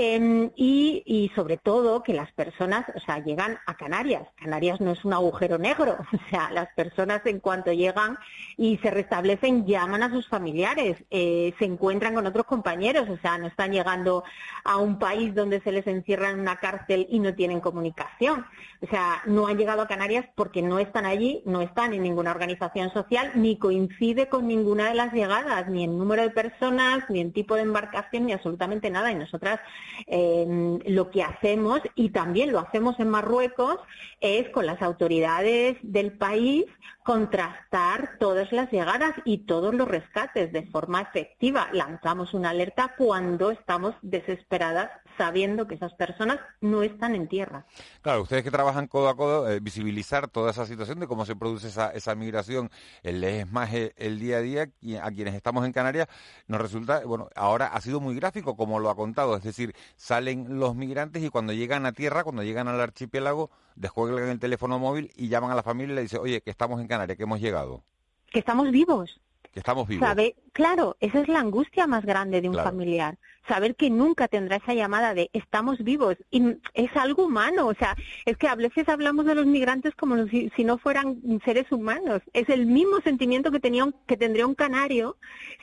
Eh, 0.00 0.52
y, 0.54 1.28
sobre 1.34 1.56
todo 1.56 2.04
que 2.04 2.14
las 2.14 2.30
personas, 2.30 2.86
o 2.94 3.00
sea, 3.00 3.18
llegan 3.18 3.58
a 3.66 3.74
Canarias. 3.74 4.28
Canarias 4.36 4.80
no 4.80 4.92
es 4.92 5.04
un 5.04 5.12
agujero 5.12 5.58
negro. 5.58 5.96
O 6.28 6.30
sea, 6.30 6.50
las 6.50 6.68
personas 6.74 7.22
en 7.24 7.40
cuanto 7.40 7.72
llegan 7.72 8.18
y 8.56 8.76
se 8.78 8.90
restablecen 8.90 9.66
llaman 9.66 10.02
a 10.02 10.10
sus 10.10 10.28
familiares, 10.28 11.02
eh, 11.10 11.54
se 11.58 11.64
encuentran 11.64 12.14
con 12.14 12.26
otros 12.26 12.44
compañeros. 12.44 13.08
O 13.08 13.16
sea, 13.16 13.38
no 13.38 13.46
están 13.46 13.72
llegando 13.72 14.24
a 14.62 14.76
un 14.76 14.98
país 14.98 15.34
donde 15.34 15.60
se 15.62 15.72
les 15.72 15.86
encierra 15.86 16.30
en 16.30 16.40
una 16.40 16.56
cárcel 16.56 17.06
y 17.10 17.18
no 17.18 17.34
tienen 17.34 17.60
comunicación. 17.60 18.44
O 18.82 18.86
sea, 18.86 19.22
no 19.26 19.46
han 19.46 19.56
llegado 19.56 19.82
a 19.82 19.88
Canarias 19.88 20.26
porque 20.34 20.62
no 20.62 20.78
están 20.78 21.06
allí, 21.06 21.42
no 21.46 21.62
están 21.62 21.94
en 21.94 22.02
ninguna 22.02 22.30
organización 22.30 22.92
social, 22.92 23.32
ni 23.34 23.56
coincide 23.56 24.28
con 24.28 24.46
ninguna 24.46 24.88
de 24.90 24.94
las 24.94 25.12
llegadas, 25.12 25.68
ni 25.68 25.84
en 25.84 25.98
número 25.98 26.22
de 26.22 26.30
personas, 26.30 27.08
ni 27.08 27.20
en 27.20 27.32
tipo 27.32 27.56
de 27.56 27.62
embarcación, 27.62 28.26
ni 28.26 28.32
absolutamente 28.32 28.90
nada. 28.90 29.10
Y 29.10 29.16
nosotras 29.16 29.60
lo 30.06 31.10
que 31.10 31.22
hacemos, 31.22 31.80
y 31.94 32.10
también 32.10 32.52
lo 32.52 32.58
hacemos 32.60 32.98
en 33.00 33.08
Marruecos, 33.08 33.76
es 34.20 34.48
con 34.50 34.66
las 34.66 34.82
autoridades 34.82 35.76
del 35.82 36.12
país 36.12 36.64
contrastar 37.08 38.18
todas 38.18 38.52
las 38.52 38.70
llegadas 38.70 39.14
y 39.24 39.46
todos 39.46 39.74
los 39.74 39.88
rescates 39.88 40.52
de 40.52 40.66
forma 40.66 41.00
efectiva. 41.00 41.70
Lanzamos 41.72 42.34
una 42.34 42.50
alerta 42.50 42.96
cuando 42.98 43.50
estamos 43.50 43.94
desesperadas 44.02 44.90
sabiendo 45.16 45.66
que 45.66 45.76
esas 45.76 45.94
personas 45.94 46.38
no 46.60 46.82
están 46.82 47.14
en 47.14 47.26
tierra. 47.26 47.64
Claro, 48.02 48.22
ustedes 48.22 48.44
que 48.44 48.50
trabajan 48.50 48.88
codo 48.88 49.08
a 49.08 49.16
codo, 49.16 49.50
eh, 49.50 49.58
visibilizar 49.58 50.28
toda 50.28 50.50
esa 50.50 50.66
situación 50.66 51.00
de 51.00 51.06
cómo 51.06 51.24
se 51.24 51.34
produce 51.34 51.68
esa, 51.68 51.90
esa 51.92 52.14
migración, 52.14 52.70
el 53.02 53.24
es 53.24 53.50
más 53.50 53.72
el, 53.72 53.94
el, 53.96 54.18
día 54.18 54.36
a 54.36 54.40
día, 54.40 54.70
a 55.02 55.10
quienes 55.10 55.34
estamos 55.34 55.64
en 55.64 55.72
Canarias, 55.72 56.08
nos 56.46 56.60
resulta, 56.60 57.00
bueno, 57.06 57.30
ahora 57.34 57.68
ha 57.68 57.80
sido 57.80 58.00
muy 58.00 58.14
gráfico 58.16 58.54
como 58.54 58.80
lo 58.80 58.90
ha 58.90 58.94
contado, 58.94 59.34
es 59.34 59.42
decir, 59.42 59.74
salen 59.96 60.60
los 60.60 60.76
migrantes 60.76 61.22
y 61.22 61.30
cuando 61.30 61.54
llegan 61.54 61.86
a 61.86 61.92
tierra, 61.92 62.22
cuando 62.22 62.42
llegan 62.42 62.68
al 62.68 62.80
archipiélago, 62.80 63.50
descuelgan 63.76 64.28
el 64.28 64.38
teléfono 64.38 64.78
móvil 64.78 65.10
y 65.16 65.28
llaman 65.28 65.50
a 65.50 65.54
la 65.54 65.62
familia 65.62 65.92
y 65.92 65.96
le 65.96 66.02
dicen, 66.02 66.20
oye, 66.20 66.40
que 66.42 66.50
estamos 66.50 66.80
en 66.80 66.86
Canarias, 66.86 66.97
que 67.06 67.22
hemos 67.22 67.40
llegado. 67.40 67.82
Que 68.30 68.38
estamos 68.38 68.70
vivos. 68.70 69.20
Que 69.52 69.60
estamos 69.60 69.88
vivos. 69.88 70.08
Claro, 70.52 70.96
esa 71.00 71.20
es 71.20 71.28
la 71.28 71.40
angustia 71.40 71.86
más 71.86 72.04
grande 72.04 72.40
de 72.40 72.48
un 72.48 72.54
claro. 72.54 72.70
familiar. 72.70 73.18
Saber 73.46 73.76
que 73.76 73.88
nunca 73.88 74.28
tendrá 74.28 74.56
esa 74.56 74.74
llamada 74.74 75.14
de 75.14 75.30
estamos 75.32 75.82
vivos. 75.82 76.16
Y 76.30 76.56
es 76.74 76.94
algo 76.96 77.26
humano. 77.26 77.66
O 77.68 77.74
sea, 77.74 77.96
es 78.26 78.36
que 78.36 78.48
a 78.48 78.54
veces 78.54 78.88
hablamos 78.88 79.24
de 79.24 79.34
los 79.34 79.46
migrantes 79.46 79.94
como 79.94 80.26
si, 80.26 80.50
si 80.54 80.64
no 80.64 80.76
fueran 80.76 81.20
seres 81.44 81.70
humanos. 81.70 82.22
Es 82.34 82.48
el 82.48 82.66
mismo 82.66 83.00
sentimiento 83.00 83.50
que, 83.50 83.60
tenía 83.60 83.88
que 84.06 84.16
tendría 84.16 84.46
un 84.46 84.54
canario 84.54 85.16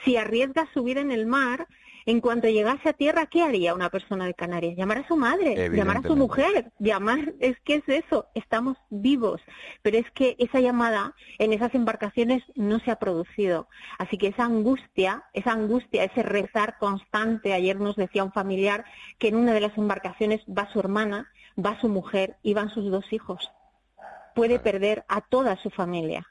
si 0.04 0.18
arriesga 0.18 0.68
su 0.74 0.84
vida 0.84 1.02
en 1.02 1.12
el 1.12 1.26
mar 1.26 1.68
en 2.06 2.22
cuanto 2.22 2.48
llegase 2.48 2.90
a 2.90 2.94
tierra, 2.94 3.26
¿qué 3.26 3.42
haría 3.42 3.74
una 3.74 3.90
persona 3.90 4.26
de 4.26 4.36
Canarias? 4.36 4.76
Llamar 4.78 5.00
a 5.00 5.08
su 5.08 5.18
madre, 5.18 5.70
llamar 5.70 5.98
a 5.98 6.02
su 6.04 6.16
mujer, 6.16 6.72
llamar, 6.78 7.34
es 7.40 7.60
que 7.62 7.76
es 7.76 7.84
eso, 7.88 8.28
estamos 8.36 8.78
vivos, 8.90 9.42
pero 9.82 9.98
es 9.98 10.10
que 10.12 10.36
esa 10.38 10.60
llamada 10.60 11.16
en 11.40 11.52
esas 11.52 11.74
embarcaciones 11.74 12.44
no 12.56 12.80
se 12.80 12.92
ha 12.92 13.00
producido. 13.00 13.68
Así 13.98 14.18
que 14.18 14.28
esa 14.28 14.46
angustia, 14.46 15.24
esa 15.34 15.54
angustia, 15.54 16.04
ese 16.04 16.22
rezar 16.22 16.78
constante, 16.78 17.54
ayer 17.54 17.80
nos 17.80 17.96
decía 17.96 18.24
un 18.24 18.32
familiar 18.32 18.86
que 19.18 19.30
en 19.30 19.36
una 19.36 19.54
de 19.54 19.62
las 19.62 19.76
embarcaciones 19.78 20.42
va 20.48 20.72
su 20.72 20.80
hermana, 20.80 21.32
va 21.58 21.80
su 21.82 21.90
mujer 21.90 22.38
y 22.44 22.54
van 22.54 22.70
sus 22.70 22.92
dos 22.92 23.12
hijos. 23.12 23.52
Puede 24.36 24.60
perder 24.60 25.06
a 25.08 25.22
toda 25.22 25.56
su 25.56 25.72
familia. 25.72 26.28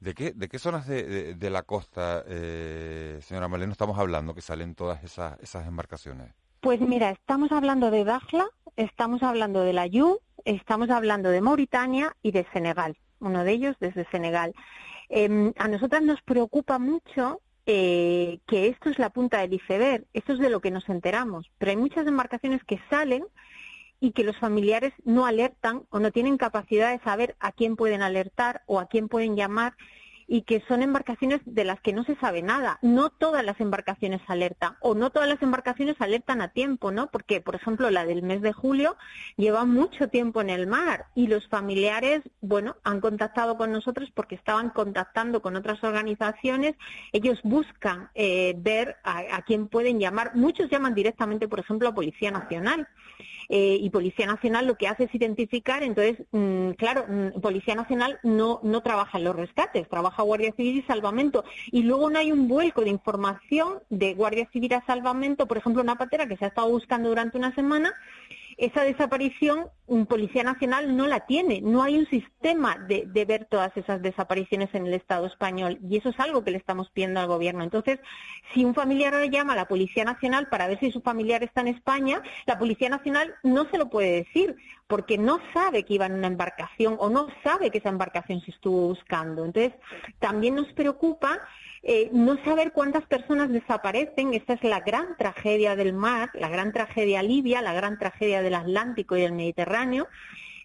¿De 0.00 0.14
qué, 0.14 0.32
de 0.32 0.48
qué 0.48 0.58
zonas 0.60 0.86
de, 0.86 1.34
de, 1.34 1.50
la 1.50 1.62
costa, 1.62 2.22
eh, 2.28 3.18
señora 3.20 3.48
Maleno, 3.48 3.72
estamos 3.72 3.98
hablando 3.98 4.32
que 4.32 4.42
salen 4.42 4.76
todas 4.76 5.02
esas, 5.02 5.38
esas 5.40 5.66
embarcaciones? 5.66 6.32
Pues 6.60 6.80
mira, 6.80 7.10
estamos 7.10 7.50
hablando 7.50 7.90
de 7.90 8.04
Dakhla, 8.04 8.46
estamos 8.76 9.24
hablando 9.24 9.62
de 9.62 9.72
la 9.72 9.86
Yu, 9.88 10.20
estamos 10.44 10.90
hablando 10.90 11.30
de 11.30 11.40
Mauritania 11.40 12.14
y 12.22 12.30
de 12.30 12.46
Senegal, 12.52 12.96
uno 13.18 13.42
de 13.42 13.52
ellos 13.52 13.76
desde 13.80 14.08
Senegal. 14.10 14.54
Eh, 15.08 15.52
a 15.58 15.66
nosotras 15.66 16.02
nos 16.02 16.22
preocupa 16.22 16.78
mucho 16.78 17.40
eh, 17.66 18.38
que 18.46 18.68
esto 18.68 18.90
es 18.90 18.98
la 19.00 19.10
punta 19.10 19.40
del 19.40 19.54
iceberg, 19.54 20.04
esto 20.12 20.32
es 20.32 20.38
de 20.38 20.48
lo 20.48 20.60
que 20.60 20.70
nos 20.70 20.88
enteramos, 20.88 21.50
pero 21.58 21.70
hay 21.70 21.76
muchas 21.76 22.06
embarcaciones 22.06 22.62
que 22.64 22.80
salen 22.88 23.24
y 24.00 24.12
que 24.12 24.24
los 24.24 24.36
familiares 24.36 24.92
no 25.04 25.26
alertan 25.26 25.82
o 25.90 25.98
no 25.98 26.12
tienen 26.12 26.36
capacidad 26.36 26.90
de 26.90 27.02
saber 27.02 27.36
a 27.40 27.52
quién 27.52 27.76
pueden 27.76 28.02
alertar 28.02 28.62
o 28.66 28.78
a 28.78 28.86
quién 28.86 29.08
pueden 29.08 29.36
llamar 29.36 29.74
y 30.30 30.42
que 30.42 30.62
son 30.68 30.82
embarcaciones 30.82 31.40
de 31.46 31.64
las 31.64 31.80
que 31.80 31.94
no 31.94 32.04
se 32.04 32.14
sabe 32.16 32.42
nada. 32.42 32.78
No 32.82 33.08
todas 33.08 33.42
las 33.44 33.58
embarcaciones 33.60 34.20
alertan 34.28 34.76
o 34.80 34.94
no 34.94 35.10
todas 35.10 35.28
las 35.28 35.42
embarcaciones 35.42 35.96
alertan 36.00 36.42
a 36.42 36.48
tiempo, 36.48 36.92
¿no? 36.92 37.10
Porque, 37.10 37.40
por 37.40 37.54
ejemplo, 37.54 37.90
la 37.90 38.04
del 38.04 38.22
mes 38.22 38.42
de 38.42 38.52
julio 38.52 38.96
lleva 39.36 39.64
mucho 39.64 40.08
tiempo 40.08 40.42
en 40.42 40.50
el 40.50 40.66
mar 40.66 41.06
y 41.14 41.28
los 41.28 41.48
familiares, 41.48 42.20
bueno, 42.42 42.76
han 42.84 43.00
contactado 43.00 43.56
con 43.56 43.72
nosotros 43.72 44.10
porque 44.14 44.34
estaban 44.34 44.68
contactando 44.68 45.40
con 45.40 45.56
otras 45.56 45.82
organizaciones. 45.82 46.76
Ellos 47.12 47.40
buscan 47.42 48.10
eh, 48.14 48.54
ver 48.58 48.96
a, 49.04 49.42
quién 49.42 49.66
pueden 49.66 49.98
llamar. 49.98 50.32
Muchos 50.34 50.70
llaman 50.70 50.94
directamente, 50.94 51.48
por 51.48 51.60
ejemplo, 51.60 51.88
a 51.88 51.94
Policía 51.94 52.30
Nacional 52.30 52.86
eh, 53.48 53.78
y 53.80 53.88
Policía 53.88 54.26
Nacional 54.26 54.66
lo 54.66 54.76
que 54.76 54.88
hace 54.88 55.04
es 55.04 55.14
identificar, 55.14 55.82
entonces, 55.82 56.18
mmm, 56.32 56.72
claro, 56.72 57.06
mmm, 57.08 57.40
Policía 57.40 57.74
Nacional 57.74 58.18
no, 58.22 58.60
no 58.62 58.82
trabaja 58.82 59.16
en 59.16 59.24
los 59.24 59.34
rescates, 59.34 59.88
trabaja 59.88 60.17
Guardia 60.22 60.52
Civil 60.52 60.78
y 60.78 60.82
Salvamento. 60.82 61.44
Y 61.70 61.82
luego 61.82 62.10
no 62.10 62.18
hay 62.18 62.32
un 62.32 62.48
vuelco 62.48 62.82
de 62.82 62.90
información 62.90 63.80
de 63.90 64.14
Guardia 64.14 64.48
Civil 64.52 64.74
a 64.74 64.84
Salvamento, 64.86 65.46
por 65.46 65.58
ejemplo, 65.58 65.82
una 65.82 65.96
patera 65.96 66.26
que 66.26 66.36
se 66.36 66.44
ha 66.44 66.48
estado 66.48 66.68
buscando 66.68 67.08
durante 67.08 67.38
una 67.38 67.54
semana 67.54 67.94
esa 68.58 68.82
desaparición 68.82 69.70
Policía 70.08 70.42
Nacional 70.42 70.96
no 70.96 71.06
la 71.06 71.20
tiene, 71.20 71.60
no 71.60 71.82
hay 71.82 71.96
un 71.96 72.06
sistema 72.06 72.76
de, 72.76 73.04
de, 73.06 73.24
ver 73.24 73.46
todas 73.46 73.74
esas 73.76 74.02
desapariciones 74.02 74.68
en 74.74 74.86
el 74.86 74.94
Estado 74.94 75.26
español 75.26 75.78
y 75.88 75.96
eso 75.96 76.08
es 76.08 76.18
algo 76.18 76.42
que 76.42 76.50
le 76.50 76.58
estamos 76.58 76.90
pidiendo 76.90 77.20
al 77.20 77.28
gobierno. 77.28 77.62
Entonces, 77.62 78.00
si 78.52 78.64
un 78.64 78.74
familiar 78.74 79.14
llama 79.30 79.52
a 79.52 79.56
la 79.56 79.68
Policía 79.68 80.04
Nacional 80.04 80.48
para 80.48 80.66
ver 80.66 80.80
si 80.80 80.90
su 80.90 81.00
familiar 81.00 81.42
está 81.42 81.60
en 81.60 81.68
España, 81.68 82.20
la 82.46 82.58
Policía 82.58 82.88
Nacional 82.88 83.34
no 83.42 83.70
se 83.70 83.78
lo 83.78 83.88
puede 83.88 84.24
decir 84.24 84.56
porque 84.86 85.18
no 85.18 85.38
sabe 85.52 85.84
que 85.84 85.94
iba 85.94 86.06
en 86.06 86.14
una 86.14 86.26
embarcación 86.26 86.96
o 86.98 87.10
no 87.10 87.28
sabe 87.44 87.70
que 87.70 87.78
esa 87.78 87.90
embarcación 87.90 88.40
se 88.40 88.50
estuvo 88.50 88.88
buscando. 88.88 89.44
Entonces, 89.44 89.74
también 90.18 90.54
nos 90.54 90.72
preocupa 90.72 91.40
eh, 91.82 92.10
no 92.12 92.42
saber 92.44 92.72
cuántas 92.72 93.04
personas 93.06 93.50
desaparecen, 93.50 94.34
esta 94.34 94.54
es 94.54 94.64
la 94.64 94.80
gran 94.80 95.16
tragedia 95.16 95.76
del 95.76 95.92
mar, 95.92 96.30
la 96.34 96.48
gran 96.48 96.72
tragedia 96.72 97.22
libia, 97.22 97.62
la 97.62 97.72
gran 97.72 97.98
tragedia 97.98 98.42
del 98.42 98.54
Atlántico 98.54 99.16
y 99.16 99.22
del 99.22 99.32
Mediterráneo, 99.32 100.08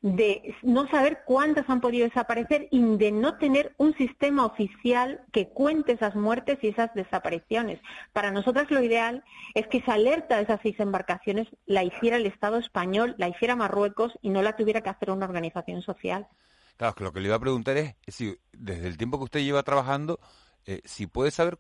de 0.03 0.53
no 0.64 0.89
saber 0.89 1.22
cuántas 1.26 1.70
han 1.70 1.80
podido 1.80 2.05
desaparecer 2.05 2.68
y 2.72 2.97
de 2.97 3.11
no 3.14 3.38
tener 3.38 3.74
un 3.78 3.95
sistema 3.95 4.45
oficial 4.45 5.22
que 5.32 5.47
cuente 5.47 5.93
esas 5.93 6.14
muertes 6.14 6.59
y 6.61 6.68
esas 6.68 6.93
desapariciones. 6.93 7.80
Para 8.11 8.30
nosotras 8.30 8.70
lo 8.70 8.84
ideal 8.84 9.24
es 9.53 9.66
que 9.68 9.78
esa 9.78 9.93
alerta 9.93 10.36
de 10.36 10.43
esas 10.43 10.59
seis 10.61 10.78
embarcaciones 10.82 11.47
la 11.66 11.86
hiciera 11.86 12.18
el 12.18 12.26
Estado 12.26 12.57
español, 12.57 13.16
la 13.18 13.30
hiciera 13.30 13.55
Marruecos 13.55 14.11
y 14.22 14.30
no 14.30 14.41
la 14.41 14.57
tuviera 14.57 14.82
que 14.82 14.89
hacer 14.89 15.09
una 15.09 15.26
organización 15.26 15.82
social. 15.82 16.28
Claro, 16.76 16.95
lo 16.99 17.14
que 17.14 17.22
le 17.22 17.28
iba 17.28 17.38
a 17.38 17.39
preguntar 17.39 17.78
es 17.78 17.95
si 18.07 18.36
desde 18.51 18.88
el 18.88 18.97
tiempo 18.97 19.18
que 19.20 19.26
usted 19.26 19.39
lleva 19.39 19.64
trabajando, 19.64 20.20
eh, 20.66 20.82
si 20.86 21.07
puede 21.07 21.32
saber, 21.32 21.59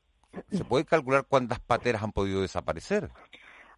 ¿se 0.51 0.63
puede 0.63 0.85
calcular 0.85 1.25
cuántas 1.27 1.59
pateras 1.59 2.03
han 2.03 2.11
podido 2.11 2.41
desaparecer? 2.41 3.09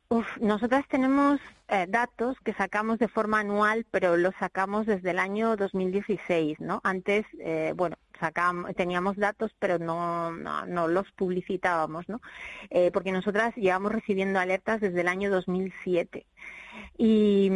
Uf, 0.07 0.38
nosotras 0.39 0.88
tenemos 0.88 1.39
eh, 1.67 1.88
datos 1.89 2.38
que 2.41 2.53
sacamos 2.53 2.99
de 2.99 3.07
forma 3.07 3.39
anual, 3.39 3.88
pero 3.89 4.17
los 4.17 4.36
sacamos 4.39 4.86
desde 4.86 5.09
el 5.09 5.17
año 5.19 5.55
2016, 5.57 6.59
¿no? 6.59 6.80
Antes, 6.84 7.26
eh, 7.39 7.73
bueno, 7.76 7.95
sacamos, 8.19 8.76
teníamos 8.76 9.17
datos, 9.17 9.51
pero 9.57 9.80
no, 9.80 10.32
no, 10.32 10.67
no 10.67 10.88
los 10.88 11.11
publicitábamos, 11.13 12.07
¿no? 12.07 12.21
Eh, 12.69 12.91
porque 12.93 13.11
nosotras 13.11 13.55
llevamos 13.55 13.91
recibiendo 13.91 14.39
alertas 14.39 14.80
desde 14.80 15.01
el 15.01 15.07
año 15.07 15.32
2007. 15.32 16.28
Y, 16.99 17.49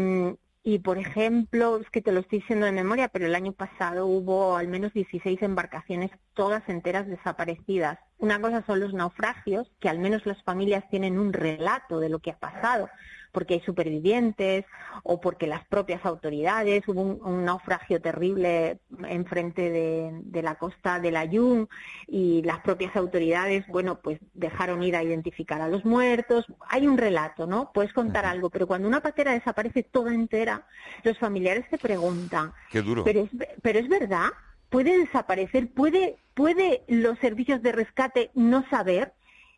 y, 0.64 0.80
por 0.80 0.98
ejemplo, 0.98 1.78
es 1.78 1.90
que 1.90 2.02
te 2.02 2.12
lo 2.12 2.20
estoy 2.22 2.40
diciendo 2.40 2.66
de 2.66 2.72
memoria, 2.72 3.08
pero 3.10 3.26
el 3.26 3.36
año 3.36 3.54
pasado 3.54 4.06
hubo 4.08 4.58
al 4.58 4.68
menos 4.68 4.94
16 4.94 5.42
embarcaciones, 5.42 6.12
todas 6.34 6.68
enteras 6.70 7.08
desaparecidas. 7.08 8.00
Una 8.20 8.42
cosa 8.42 8.64
son 8.66 8.82
los 8.82 8.94
naufragios, 8.94 9.72
que 9.80 9.88
al 9.88 9.98
menos 9.98 10.26
las 10.26 10.44
familias 10.44 10.84
tienen 10.90 11.18
un 11.18 11.32
relato 11.32 12.00
de 12.00 12.10
lo 12.10 12.20
que 12.20 12.32
ha 12.32 12.38
pasado, 12.38 12.90
porque 13.32 13.54
hay 13.56 13.62
supervivientes 13.62 14.66
o 15.04 15.22
porque 15.22 15.48
las 15.48 15.66
propias 15.68 16.06
autoridades, 16.06 16.86
hubo 16.88 17.02
un, 17.02 17.46
naufragio 17.46 18.02
terrible 18.02 18.80
enfrente 19.08 19.70
de, 19.70 20.12
de 20.24 20.42
la 20.42 20.56
costa 20.56 21.00
de 21.00 21.12
la 21.12 21.26
Yum 21.26 21.68
y 22.08 22.42
las 22.44 22.60
propias 22.60 22.96
autoridades, 22.98 23.66
bueno, 23.68 24.00
pues 24.02 24.20
dejaron 24.34 24.84
ir 24.84 24.96
a 24.98 25.04
identificar 25.04 25.62
a 25.62 25.70
los 25.70 25.86
muertos. 25.86 26.46
Hay 26.68 26.88
un 26.88 26.98
relato, 26.98 27.48
¿no? 27.48 27.72
Puedes 27.74 27.94
contar 27.94 28.26
algo, 28.26 28.50
pero 28.50 28.68
cuando 28.68 28.88
una 28.88 29.02
patera 29.02 29.32
desaparece 29.32 29.84
toda 29.84 30.14
entera, 30.14 30.66
los 31.04 31.18
familiares 31.18 31.66
se 31.70 31.78
preguntan. 31.78 32.52
Qué 32.70 32.82
duro. 32.82 33.04
Pero 33.06 33.22
es, 33.22 33.30
pero 33.62 33.80
es 33.80 33.88
verdad, 33.88 34.30
puede 34.70 34.98
desaparecer, 34.98 35.70
puede, 35.70 36.18
puede 36.40 36.86
los 36.88 37.20
servicios 37.20 37.62
de 37.62 37.74
rescate 37.74 38.32
no 38.34 38.64
saber 38.70 39.12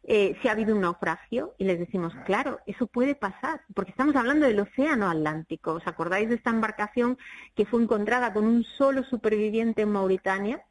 eh, 0.03 0.35
si 0.41 0.47
ha 0.47 0.53
habido 0.53 0.73
un 0.73 0.81
naufragio 0.81 1.53
y 1.59 1.65
les 1.65 1.77
decimos, 1.77 2.11
claro, 2.25 2.59
eso 2.65 2.87
puede 2.87 3.13
pasar, 3.13 3.61
porque 3.75 3.91
estamos 3.91 4.15
hablando 4.15 4.47
del 4.47 4.61
Océano 4.61 5.07
Atlántico. 5.07 5.73
¿Os 5.73 5.85
acordáis 5.85 6.27
de 6.27 6.35
esta 6.35 6.49
embarcación 6.49 7.19
que 7.55 7.67
fue 7.67 7.83
encontrada 7.83 8.33
con 8.33 8.45
un 8.45 8.63
solo 8.63 9.03
superviviente 9.03 9.83
en 9.83 9.91
Mauritania 9.91 10.63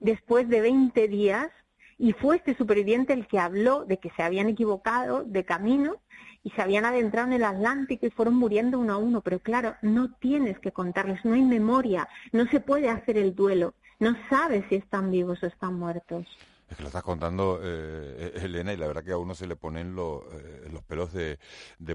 después 0.00 0.48
de 0.48 0.62
20 0.62 1.06
días? 1.06 1.50
Y 1.98 2.14
fue 2.14 2.36
este 2.36 2.56
superviviente 2.56 3.12
el 3.12 3.26
que 3.26 3.38
habló 3.38 3.84
de 3.84 3.98
que 3.98 4.10
se 4.16 4.22
habían 4.22 4.48
equivocado 4.48 5.22
de 5.24 5.44
camino 5.44 5.96
y 6.42 6.50
se 6.50 6.62
habían 6.62 6.86
adentrado 6.86 7.26
en 7.26 7.34
el 7.34 7.44
Atlántico 7.44 8.06
y 8.06 8.10
fueron 8.10 8.36
muriendo 8.36 8.78
uno 8.78 8.94
a 8.94 8.96
uno. 8.96 9.20
Pero 9.20 9.40
claro, 9.40 9.74
no 9.82 10.14
tienes 10.14 10.58
que 10.60 10.72
contarles, 10.72 11.22
no 11.26 11.34
hay 11.34 11.42
memoria, 11.42 12.08
no 12.32 12.46
se 12.46 12.60
puede 12.60 12.88
hacer 12.88 13.18
el 13.18 13.34
duelo, 13.34 13.74
no 13.98 14.16
sabes 14.28 14.64
si 14.68 14.76
están 14.76 15.10
vivos 15.10 15.42
o 15.42 15.46
están 15.46 15.74
muertos. 15.74 16.26
Es 16.68 16.76
que 16.76 16.82
lo 16.82 16.88
estás 16.88 17.02
contando, 17.02 17.60
eh, 17.62 18.32
eh, 18.34 18.40
Elena, 18.42 18.72
y 18.72 18.76
la 18.76 18.86
verdad 18.86 19.02
que 19.02 19.12
a 19.12 19.18
uno 19.18 19.34
se 19.34 19.46
le 19.46 19.56
ponen 19.56 19.96
eh, 19.96 20.68
los 20.70 20.82
pelos 20.82 21.12
de, 21.12 21.38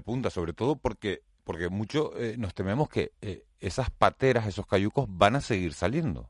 punta, 0.02 0.30
sobre 0.30 0.52
todo 0.52 0.76
porque, 0.76 1.22
porque 1.44 1.68
mucho 1.68 2.12
nos 2.38 2.54
tememos 2.54 2.88
que 2.88 3.12
esas 3.60 3.90
pateras, 3.90 4.46
esos 4.46 4.66
cayucos 4.66 5.06
van 5.08 5.36
a 5.36 5.40
seguir 5.40 5.74
saliendo. 5.74 6.28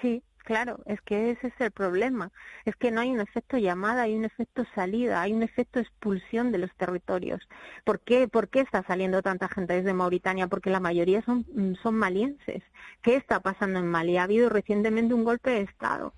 Sí, 0.00 0.22
claro, 0.50 0.80
es 0.84 1.00
que 1.02 1.30
ese 1.30 1.46
es 1.46 1.54
el 1.60 1.70
problema. 1.70 2.32
Es 2.64 2.74
que 2.74 2.90
no 2.90 3.00
hay 3.00 3.10
un 3.12 3.20
efecto 3.20 3.56
llamada, 3.56 4.02
hay 4.02 4.16
un 4.16 4.24
efecto 4.24 4.64
salida, 4.74 5.22
hay 5.22 5.32
un 5.32 5.44
efecto 5.44 5.78
expulsión 5.78 6.50
de 6.50 6.58
los 6.58 6.74
territorios. 6.74 7.40
¿Por 7.84 8.00
qué, 8.00 8.26
¿Por 8.26 8.48
qué 8.48 8.58
está 8.58 8.82
saliendo 8.82 9.22
tanta 9.22 9.46
gente 9.48 9.74
desde 9.74 9.94
Mauritania? 9.94 10.48
Porque 10.48 10.68
la 10.68 10.80
mayoría 10.80 11.22
son, 11.22 11.46
son 11.80 11.94
malienses. 11.94 12.64
¿Qué 13.00 13.14
está 13.14 13.38
pasando 13.38 13.78
en 13.78 13.86
Mali? 13.86 14.16
Ha 14.16 14.24
habido 14.24 14.48
recientemente 14.48 15.14
un 15.14 15.22
golpe 15.22 15.50
de 15.50 15.60
Estado 15.60 16.14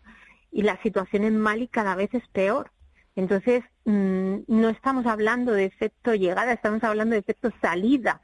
y 0.50 0.62
la 0.62 0.80
situación 0.80 1.24
en 1.24 1.38
Mali 1.38 1.68
cada 1.68 1.94
vez 1.94 2.08
es 2.14 2.26
peor. 2.28 2.70
Entonces, 3.16 3.62
mm, 3.84 4.44
no 4.46 4.70
estamos 4.70 5.04
hablando 5.04 5.52
de 5.52 5.66
efecto 5.66 6.14
llegada, 6.14 6.54
estamos 6.54 6.82
hablando 6.84 7.12
de 7.12 7.20
efecto 7.20 7.50
salida, 7.60 8.22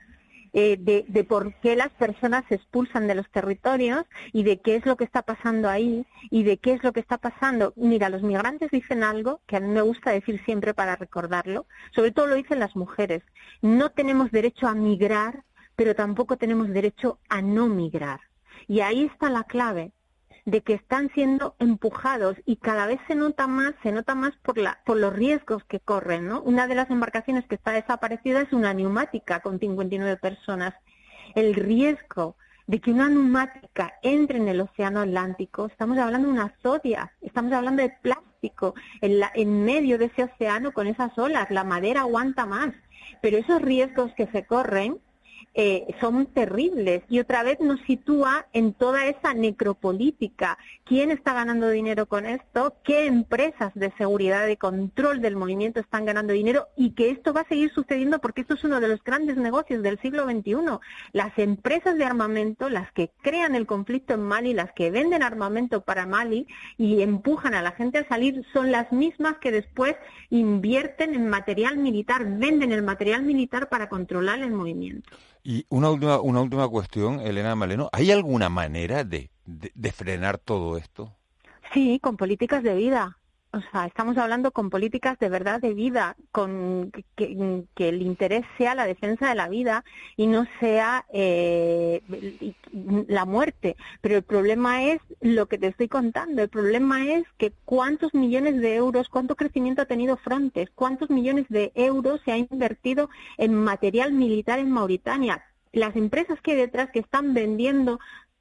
eh, 0.52 0.76
de, 0.78 1.04
de, 1.08 1.24
por 1.24 1.54
qué 1.60 1.76
las 1.76 1.90
personas 1.90 2.44
se 2.48 2.56
expulsan 2.56 3.06
de 3.06 3.14
los 3.14 3.28
territorios 3.30 4.04
y 4.32 4.42
de 4.42 4.60
qué 4.60 4.76
es 4.76 4.86
lo 4.86 4.96
que 4.96 5.04
está 5.04 5.22
pasando 5.22 5.68
ahí 5.68 6.06
y 6.30 6.42
de 6.42 6.58
qué 6.58 6.74
es 6.74 6.82
lo 6.82 6.92
que 6.92 7.00
está 7.00 7.18
pasando. 7.18 7.72
Mira, 7.76 8.08
los 8.08 8.22
migrantes 8.22 8.70
dicen 8.70 9.02
algo 9.02 9.40
que 9.46 9.56
a 9.56 9.60
mí 9.60 9.68
me 9.68 9.82
gusta 9.82 10.10
decir 10.10 10.40
siempre 10.44 10.74
para 10.74 10.96
recordarlo, 10.96 11.66
sobre 11.94 12.12
todo 12.12 12.26
lo 12.26 12.34
dicen 12.34 12.60
las 12.60 12.76
mujeres. 12.76 13.22
No 13.62 13.90
tenemos 13.90 14.30
derecho 14.30 14.68
a 14.68 14.74
migrar, 14.74 15.44
pero 15.76 15.94
tampoco 15.94 16.36
tenemos 16.36 16.68
derecho 16.68 17.18
a 17.28 17.42
no 17.42 17.68
migrar. 17.68 18.20
Y 18.66 18.80
ahí 18.80 19.04
está 19.04 19.30
la 19.30 19.44
clave 19.44 19.92
de 20.50 20.62
que 20.62 20.72
están 20.72 21.10
siendo 21.12 21.54
empujados 21.58 22.34
y 22.46 22.56
cada 22.56 22.86
vez 22.86 22.98
se 23.06 23.14
nota 23.14 23.46
más, 23.46 23.74
se 23.82 23.92
nota 23.92 24.14
más 24.14 24.32
por, 24.42 24.56
la, 24.56 24.80
por 24.86 24.96
los 24.96 25.12
riesgos 25.12 25.62
que 25.64 25.78
corren, 25.78 26.26
¿no? 26.26 26.40
Una 26.40 26.66
de 26.66 26.74
las 26.74 26.88
embarcaciones 26.88 27.46
que 27.46 27.56
está 27.56 27.72
desaparecida 27.72 28.40
es 28.40 28.52
una 28.54 28.72
neumática 28.72 29.40
con 29.40 29.58
59 29.58 30.16
personas. 30.16 30.72
El 31.34 31.54
riesgo 31.54 32.36
de 32.66 32.80
que 32.80 32.90
una 32.90 33.10
neumática 33.10 33.92
entre 34.02 34.38
en 34.38 34.48
el 34.48 34.62
océano 34.62 35.00
Atlántico, 35.00 35.66
estamos 35.66 35.98
hablando 35.98 36.28
de 36.28 36.34
una 36.34 36.54
zodia, 36.62 37.12
estamos 37.20 37.52
hablando 37.52 37.82
de 37.82 37.90
plástico 38.00 38.74
en, 39.02 39.20
la, 39.20 39.30
en 39.34 39.66
medio 39.66 39.98
de 39.98 40.06
ese 40.06 40.24
océano 40.24 40.72
con 40.72 40.86
esas 40.86 41.16
olas, 41.18 41.50
la 41.50 41.64
madera 41.64 42.00
aguanta 42.00 42.46
más, 42.46 42.72
pero 43.20 43.36
esos 43.36 43.60
riesgos 43.60 44.14
que 44.14 44.28
se 44.28 44.46
corren 44.46 44.98
eh, 45.60 45.92
son 46.00 46.26
terribles 46.26 47.02
y 47.08 47.18
otra 47.18 47.42
vez 47.42 47.58
nos 47.58 47.80
sitúa 47.80 48.46
en 48.52 48.72
toda 48.74 49.06
esa 49.06 49.34
necropolítica. 49.34 50.56
¿Quién 50.84 51.10
está 51.10 51.34
ganando 51.34 51.68
dinero 51.68 52.06
con 52.06 52.26
esto? 52.26 52.76
¿Qué 52.84 53.06
empresas 53.06 53.74
de 53.74 53.90
seguridad 53.98 54.46
y 54.46 54.56
control 54.56 55.20
del 55.20 55.34
movimiento 55.34 55.80
están 55.80 56.04
ganando 56.04 56.32
dinero? 56.32 56.68
Y 56.76 56.92
que 56.92 57.10
esto 57.10 57.32
va 57.32 57.40
a 57.40 57.48
seguir 57.48 57.72
sucediendo 57.74 58.20
porque 58.20 58.42
esto 58.42 58.54
es 58.54 58.62
uno 58.62 58.78
de 58.78 58.86
los 58.86 59.02
grandes 59.02 59.36
negocios 59.36 59.82
del 59.82 59.98
siglo 59.98 60.26
XXI. 60.26 60.78
Las 61.10 61.36
empresas 61.36 61.98
de 61.98 62.04
armamento, 62.04 62.68
las 62.68 62.92
que 62.92 63.10
crean 63.20 63.56
el 63.56 63.66
conflicto 63.66 64.14
en 64.14 64.22
Mali, 64.22 64.54
las 64.54 64.70
que 64.74 64.92
venden 64.92 65.24
armamento 65.24 65.80
para 65.80 66.06
Mali 66.06 66.46
y 66.76 67.02
empujan 67.02 67.54
a 67.54 67.62
la 67.62 67.72
gente 67.72 67.98
a 67.98 68.06
salir, 68.06 68.44
son 68.52 68.70
las 68.70 68.92
mismas 68.92 69.38
que 69.38 69.50
después 69.50 69.96
invierten 70.30 71.16
en 71.16 71.28
material 71.28 71.78
militar, 71.78 72.24
venden 72.24 72.70
el 72.70 72.84
material 72.84 73.24
militar 73.24 73.68
para 73.68 73.88
controlar 73.88 74.38
el 74.38 74.52
movimiento. 74.52 75.10
Y 75.48 75.64
una 75.70 75.88
última, 75.88 76.20
una 76.20 76.42
última 76.42 76.68
cuestión, 76.68 77.20
Elena 77.20 77.54
Maleno, 77.54 77.88
¿hay 77.94 78.10
alguna 78.10 78.50
manera 78.50 79.02
de, 79.02 79.30
de, 79.46 79.92
frenar 79.92 80.36
todo 80.36 80.76
esto? 80.76 81.16
Sí, 81.72 81.98
con 82.00 82.18
políticas 82.18 82.62
de 82.62 82.74
vida. 82.74 83.16
O 83.50 83.60
sea, 83.72 83.86
estamos 83.86 84.18
hablando 84.18 84.52
con 84.52 84.68
políticas 84.68 85.18
de 85.18 85.30
verdad 85.30 85.58
de 85.58 85.72
vida, 85.72 86.16
con 86.32 86.92
que, 87.16 87.64
el 87.76 88.02
interés 88.02 88.44
sea 88.58 88.74
la 88.74 88.84
defensa 88.84 89.30
de 89.30 89.34
la 89.34 89.48
vida 89.48 89.84
y 90.16 90.26
no 90.26 90.46
sea 90.60 91.06
eh, 91.10 92.02
la 93.08 93.24
muerte. 93.24 93.76
Pero 94.02 94.16
el 94.16 94.22
problema 94.22 94.84
es 94.84 95.00
lo 95.22 95.46
que 95.46 95.56
te 95.56 95.68
estoy 95.68 95.88
contando. 95.88 96.42
El 96.42 96.50
problema 96.50 97.10
es 97.10 97.24
que 97.38 97.54
cuántos 97.64 98.12
millones 98.12 98.60
de 98.60 98.74
euros, 98.74 99.08
cuánto 99.08 99.34
crecimiento 99.34 99.80
ha 99.80 99.86
tenido 99.86 100.18
Frontex, 100.18 100.70
cuántos 100.74 101.08
millones 101.08 101.46
de 101.48 101.72
euros 101.74 102.20
se 102.26 102.32
ha 102.32 102.36
invertido 102.36 103.08
en 103.38 103.54
material 103.54 104.12
militar 104.12 104.58
en 104.58 104.70
Mauritania. 104.70 105.42
Las 105.72 105.96
empresas 105.96 106.38
que 106.42 106.50
hay 106.52 106.58
detrás 106.58 106.90
que 106.90 106.98
están 106.98 107.32
vendiendo 107.32 107.98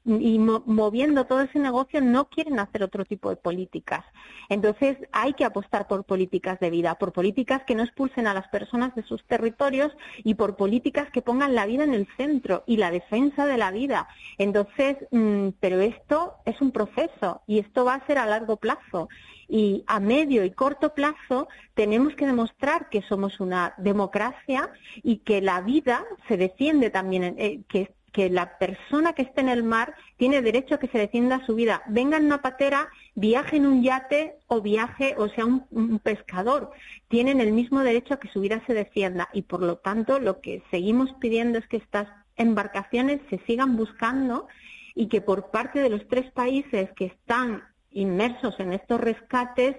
y 0.08 0.40
moviendo 0.40 1.26
todo 1.26 1.42
ese 1.42 1.60
negocio 1.60 2.00
no 2.00 2.30
quieren 2.30 2.60
hacer 2.60 2.82
otro 2.82 3.04
tipo 3.04 3.30
de 3.30 3.36
políticas. 3.36 4.06
Entonces 4.50 4.98
hay 5.12 5.34
que 5.34 5.44
apostar 5.44 5.88
por 5.88 6.06
políticas 6.06 6.60
de 6.60 6.70
vida, 6.70 6.96
por 6.96 7.12
políticas 7.12 7.64
que 7.64 7.76
no 7.76 7.84
expulsen 7.84 8.26
a 8.26 8.34
las 8.34 8.48
personas 8.48 8.96
de 8.96 9.04
sus 9.04 9.24
territorios 9.26 9.92
y 10.24 10.36
por 10.36 10.56
políticas 10.56 11.12
que 11.12 11.22
pongan 11.22 11.56
la 11.56 11.66
vida 11.66 11.84
en 11.84 11.94
el 11.94 12.08
centro 12.16 12.64
y 12.66 12.78
la 12.78 12.90
defensa 12.90 13.46
de 13.46 13.58
la 13.58 13.72
vida. 13.72 14.08
Entonces, 14.38 14.98
mm, 15.12 15.50
pero 15.60 15.82
esto 15.82 16.36
es 16.46 16.62
un 16.62 16.72
proceso 16.72 17.42
y 17.46 17.60
esto 17.60 17.84
va 17.84 17.96
a 17.96 18.08
ser 18.08 18.18
a 18.18 18.26
largo 18.26 18.56
plazo 18.58 19.10
y 19.50 19.84
a 19.88 20.00
medio 20.00 20.44
y 20.44 20.52
corto 20.52 20.94
plazo 20.94 21.48
tenemos 21.74 22.16
que 22.16 22.26
demostrar 22.26 22.90
que 22.90 23.02
somos 23.04 23.40
una 23.40 23.74
democracia 23.78 24.70
y 25.04 25.18
que 25.18 25.42
la 25.42 25.62
vida 25.62 26.04
se 26.28 26.38
defiende 26.38 26.90
también, 26.90 27.36
eh, 27.38 27.62
que, 27.70 27.97
que 28.12 28.30
la 28.30 28.58
persona 28.58 29.14
que 29.14 29.22
esté 29.22 29.42
en 29.42 29.50
el 29.50 29.64
mar 29.64 29.94
tiene 30.18 30.42
derecho 30.42 30.76
a 30.76 30.80
que 30.80 30.88
se 30.88 30.98
defienda 30.98 31.46
su 31.46 31.56
vida. 31.56 31.84
Venga 31.88 32.18
en 32.18 32.26
una 32.26 32.42
patera, 32.42 32.90
viaje 33.16 33.58
en 33.58 33.66
un 33.66 33.84
yate 33.84 34.36
o 34.48 34.62
viaje, 34.62 35.16
o 35.18 35.28
sea, 35.30 35.46
un, 35.46 36.00
pescador. 36.00 36.72
Tienen 37.10 37.42
el 37.42 37.52
mismo 37.52 37.82
derecho 37.82 38.14
a 38.14 38.20
que 38.20 38.30
su 38.30 38.42
vida 38.42 38.62
se 38.66 38.74
defienda 38.74 39.30
y 39.34 39.44
por 39.44 39.62
lo 39.62 39.78
tanto 39.78 40.20
lo 40.20 40.42
que 40.42 40.64
seguimos 40.72 41.14
pidiendo 41.20 41.60
es 41.60 41.68
que 41.68 41.78
estas 41.78 42.08
embarcaciones 42.38 43.20
se 43.30 43.40
sigan 43.46 43.78
buscando 43.78 44.48
y 44.96 45.08
que 45.08 45.22
por 45.22 45.52
parte 45.52 45.80
de 45.80 45.90
los 45.90 46.08
tres 46.08 46.32
países 46.32 46.90
que 46.96 47.06
están 47.06 47.64
inmersos 47.92 48.60
en 48.60 48.74
estos 48.74 49.00
rescates 49.02 49.76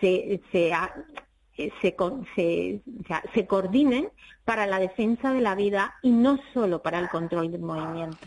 se, 0.00 0.40
se, 0.52 0.72
se, 1.56 1.96
se, 2.34 2.80
se, 3.34 3.46
coordinen 3.46 4.10
para 4.44 4.66
la 4.66 4.78
defensa 4.78 5.32
de 5.32 5.40
la 5.40 5.54
vida 5.54 5.94
y 6.02 6.10
no 6.10 6.38
solo 6.52 6.82
para 6.82 6.98
el 6.98 7.08
control 7.08 7.50
del 7.50 7.62
movimiento. 7.62 8.18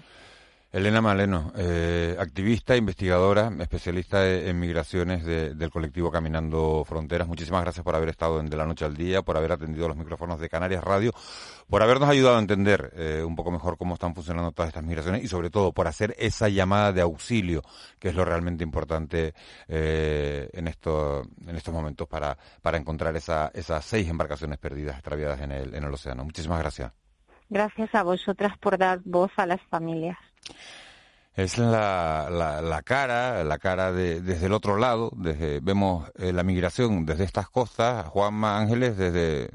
Elena 0.71 1.01
Maleno, 1.01 1.51
eh, 1.55 2.15
activista, 2.19 2.75
investigadora, 2.75 3.51
especialista 3.59 4.29
en 4.29 4.59
migraciones 4.59 5.25
del 5.25 5.71
colectivo 5.71 6.11
Caminando 6.11 6.83
Fronteras. 6.85 7.27
Muchísimas 7.27 7.63
gracias 7.63 7.83
por 7.83 7.95
haber 7.95 8.09
estado 8.09 8.39
en 8.39 8.51
De 8.51 8.55
la 8.55 8.67
Noche 8.67 8.85
al 8.85 8.95
Día, 8.95 9.23
por 9.23 9.35
haber 9.35 9.51
atendido 9.51 9.87
los 9.87 9.97
micrófonos 9.97 10.39
de 10.39 10.47
Canarias 10.47 10.83
Radio, 10.83 11.11
por 11.67 11.81
habernos 11.81 12.07
ayudado 12.07 12.37
a 12.37 12.39
entender 12.39 12.93
eh, 12.95 13.23
un 13.25 13.35
poco 13.35 13.49
mejor 13.49 13.77
cómo 13.77 13.95
están 13.95 14.13
funcionando 14.13 14.51
todas 14.51 14.69
estas 14.69 14.83
migraciones 14.83 15.23
y 15.23 15.27
sobre 15.27 15.49
todo 15.49 15.71
por 15.71 15.87
hacer 15.87 16.13
esa 16.19 16.49
llamada 16.49 16.93
de 16.93 17.01
auxilio, 17.01 17.63
que 17.97 18.09
es 18.09 18.15
lo 18.15 18.23
realmente 18.23 18.63
importante 18.63 19.33
eh, 19.67 20.51
en 20.53 20.67
estos 20.67 21.25
momentos 21.73 22.07
para, 22.07 22.37
para 22.61 22.77
encontrar 22.77 23.15
esa, 23.15 23.49
esas 23.55 23.83
seis 23.83 24.07
embarcaciones 24.07 24.59
perdidas, 24.59 24.97
extraviadas 24.97 25.41
en 25.41 25.51
el, 25.51 25.73
en 25.73 25.83
el 25.83 25.91
océano. 25.91 26.23
Muchísimas 26.23 26.59
gracias. 26.59 26.91
Gracias 27.49 27.95
a 27.95 28.03
vosotras 28.03 28.55
por 28.59 28.77
dar 28.77 28.99
voz 29.03 29.31
a 29.37 29.47
las 29.47 29.61
familias. 29.71 30.28
Es 31.35 31.57
la, 31.57 32.27
la, 32.29 32.81
cara, 32.81 33.45
la 33.45 33.57
cara 33.59 33.93
de, 33.93 34.19
desde 34.19 34.47
el 34.47 34.53
otro 34.53 34.77
lado, 34.77 35.09
desde, 35.15 35.61
vemos 35.61 36.09
eh, 36.17 36.33
la 36.33 36.43
migración 36.43 37.05
desde 37.05 37.23
estas 37.23 37.49
costas, 37.49 38.07
Juanma 38.07 38.57
Ángeles, 38.57 38.97
desde, 38.97 39.49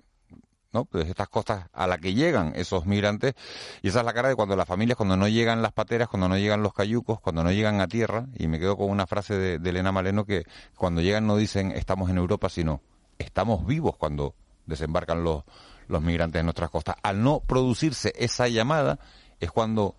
¿no? 0.72 0.88
desde 0.90 1.10
estas 1.10 1.28
costas 1.28 1.66
a 1.74 1.86
la 1.86 1.98
que 1.98 2.14
llegan 2.14 2.52
esos 2.56 2.86
migrantes, 2.86 3.34
y 3.82 3.88
esa 3.88 4.00
es 4.00 4.06
la 4.06 4.14
cara 4.14 4.30
de 4.30 4.34
cuando 4.34 4.56
las 4.56 4.66
familias, 4.66 4.96
cuando 4.96 5.18
no 5.18 5.28
llegan 5.28 5.60
las 5.60 5.72
pateras, 5.72 6.08
cuando 6.08 6.26
no 6.26 6.38
llegan 6.38 6.62
los 6.62 6.72
cayucos, 6.72 7.20
cuando 7.20 7.44
no 7.44 7.52
llegan 7.52 7.82
a 7.82 7.86
tierra, 7.86 8.28
y 8.38 8.46
me 8.46 8.58
quedo 8.58 8.78
con 8.78 8.88
una 8.88 9.06
frase 9.06 9.34
de, 9.34 9.58
de 9.58 9.70
Elena 9.70 9.92
Maleno 9.92 10.24
que 10.24 10.44
cuando 10.76 11.02
llegan 11.02 11.26
no 11.26 11.36
dicen 11.36 11.70
estamos 11.72 12.08
en 12.08 12.16
Europa, 12.16 12.48
sino 12.48 12.80
estamos 13.18 13.66
vivos 13.66 13.96
cuando 13.98 14.34
desembarcan 14.64 15.22
los, 15.22 15.44
los 15.88 16.00
migrantes 16.00 16.40
en 16.40 16.46
nuestras 16.46 16.70
costas. 16.70 16.96
Al 17.02 17.22
no 17.22 17.40
producirse 17.40 18.14
esa 18.16 18.48
llamada 18.48 18.98
es 19.40 19.50
cuando 19.50 19.96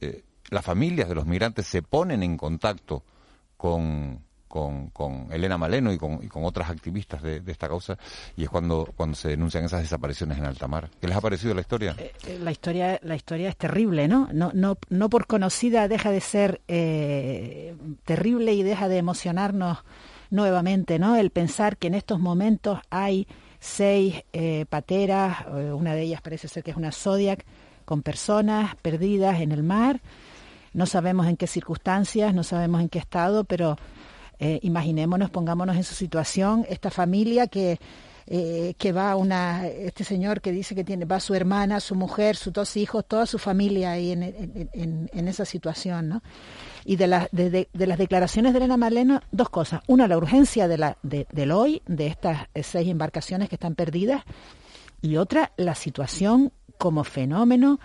eh, 0.00 0.22
las 0.50 0.64
familias 0.64 1.08
de 1.08 1.14
los 1.14 1.26
migrantes 1.26 1.66
se 1.66 1.82
ponen 1.82 2.22
en 2.22 2.36
contacto 2.36 3.02
con, 3.56 4.22
con, 4.92 5.28
Elena 5.30 5.58
Maleno 5.58 5.92
y 5.92 5.98
con, 5.98 6.20
y 6.22 6.28
con 6.28 6.44
otras 6.44 6.70
activistas 6.70 7.22
de, 7.22 7.42
esta 7.46 7.68
causa 7.68 7.98
y 8.36 8.44
es 8.44 8.50
cuando, 8.50 8.92
cuando 8.96 9.16
se 9.16 9.28
denuncian 9.28 9.64
esas 9.64 9.82
desapariciones 9.82 10.38
en 10.38 10.46
alta 10.46 10.66
mar. 10.66 10.90
¿Qué 11.00 11.06
les 11.06 11.16
ha 11.16 11.20
parecido 11.20 11.54
la 11.54 11.60
historia? 11.60 11.94
Eh, 11.98 12.12
eh, 12.26 12.38
la 12.40 12.50
historia 12.52 12.98
la 13.02 13.16
historia 13.16 13.48
es 13.48 13.56
terrible, 13.56 14.08
¿no? 14.08 14.28
No, 14.32 14.50
no, 14.54 14.78
no 14.88 15.10
por 15.10 15.26
conocida 15.26 15.88
deja 15.88 16.10
de 16.10 16.20
ser 16.20 16.60
eh, 16.68 17.74
terrible 18.04 18.54
y 18.54 18.62
deja 18.62 18.88
de 18.88 18.98
emocionarnos 18.98 19.78
nuevamente, 20.30 20.98
¿no? 20.98 21.16
El 21.16 21.30
pensar 21.30 21.76
que 21.76 21.88
en 21.88 21.94
estos 21.94 22.18
momentos 22.18 22.80
hay 22.90 23.26
seis 23.58 24.22
pateras, 24.68 25.38
una 25.48 25.94
de 25.94 26.02
ellas 26.02 26.20
parece 26.20 26.46
ser 26.46 26.62
que 26.62 26.70
es 26.70 26.76
una 26.76 26.92
Zodiac, 26.92 27.44
con 27.86 28.02
personas 28.02 28.76
perdidas 28.82 29.40
en 29.40 29.52
el 29.52 29.62
mar. 29.62 30.02
No 30.74 30.84
sabemos 30.84 31.26
en 31.26 31.38
qué 31.38 31.46
circunstancias, 31.46 32.34
no 32.34 32.42
sabemos 32.42 32.82
en 32.82 32.90
qué 32.90 32.98
estado, 32.98 33.44
pero 33.44 33.78
eh, 34.38 34.58
imaginémonos, 34.62 35.30
pongámonos 35.30 35.76
en 35.76 35.84
su 35.84 35.94
situación, 35.94 36.66
esta 36.68 36.90
familia 36.90 37.46
que, 37.46 37.78
eh, 38.26 38.74
que 38.76 38.92
va 38.92 39.16
una, 39.16 39.66
este 39.66 40.04
señor 40.04 40.42
que 40.42 40.52
dice 40.52 40.74
que 40.74 40.84
tiene, 40.84 41.06
va 41.06 41.20
su 41.20 41.34
hermana, 41.34 41.80
su 41.80 41.94
mujer, 41.94 42.36
sus 42.36 42.52
dos 42.52 42.76
hijos, 42.76 43.06
toda 43.08 43.24
su 43.24 43.38
familia 43.38 43.92
ahí 43.92 44.12
en, 44.12 44.68
en, 44.72 45.28
esa 45.28 45.46
situación, 45.46 46.10
¿no? 46.10 46.22
Y 46.84 46.96
de, 46.96 47.06
la, 47.06 47.28
de, 47.32 47.68
las 47.72 47.96
declaraciones 47.96 48.52
de 48.52 48.58
Elena 48.58 48.76
Maleno, 48.76 49.22
dos 49.32 49.48
cosas. 49.48 49.80
Una, 49.86 50.06
la 50.06 50.18
urgencia 50.18 50.68
del 50.68 51.52
hoy, 51.52 51.80
de 51.86 52.08
estas 52.08 52.48
seis 52.62 52.88
embarcaciones 52.88 53.48
que 53.48 53.54
están 53.54 53.74
perdidas, 53.74 54.24
y 55.02 55.16
otra, 55.16 55.52
la 55.56 55.74
situación 55.74 56.52
como 56.78 57.04
fenómeno 57.04 57.80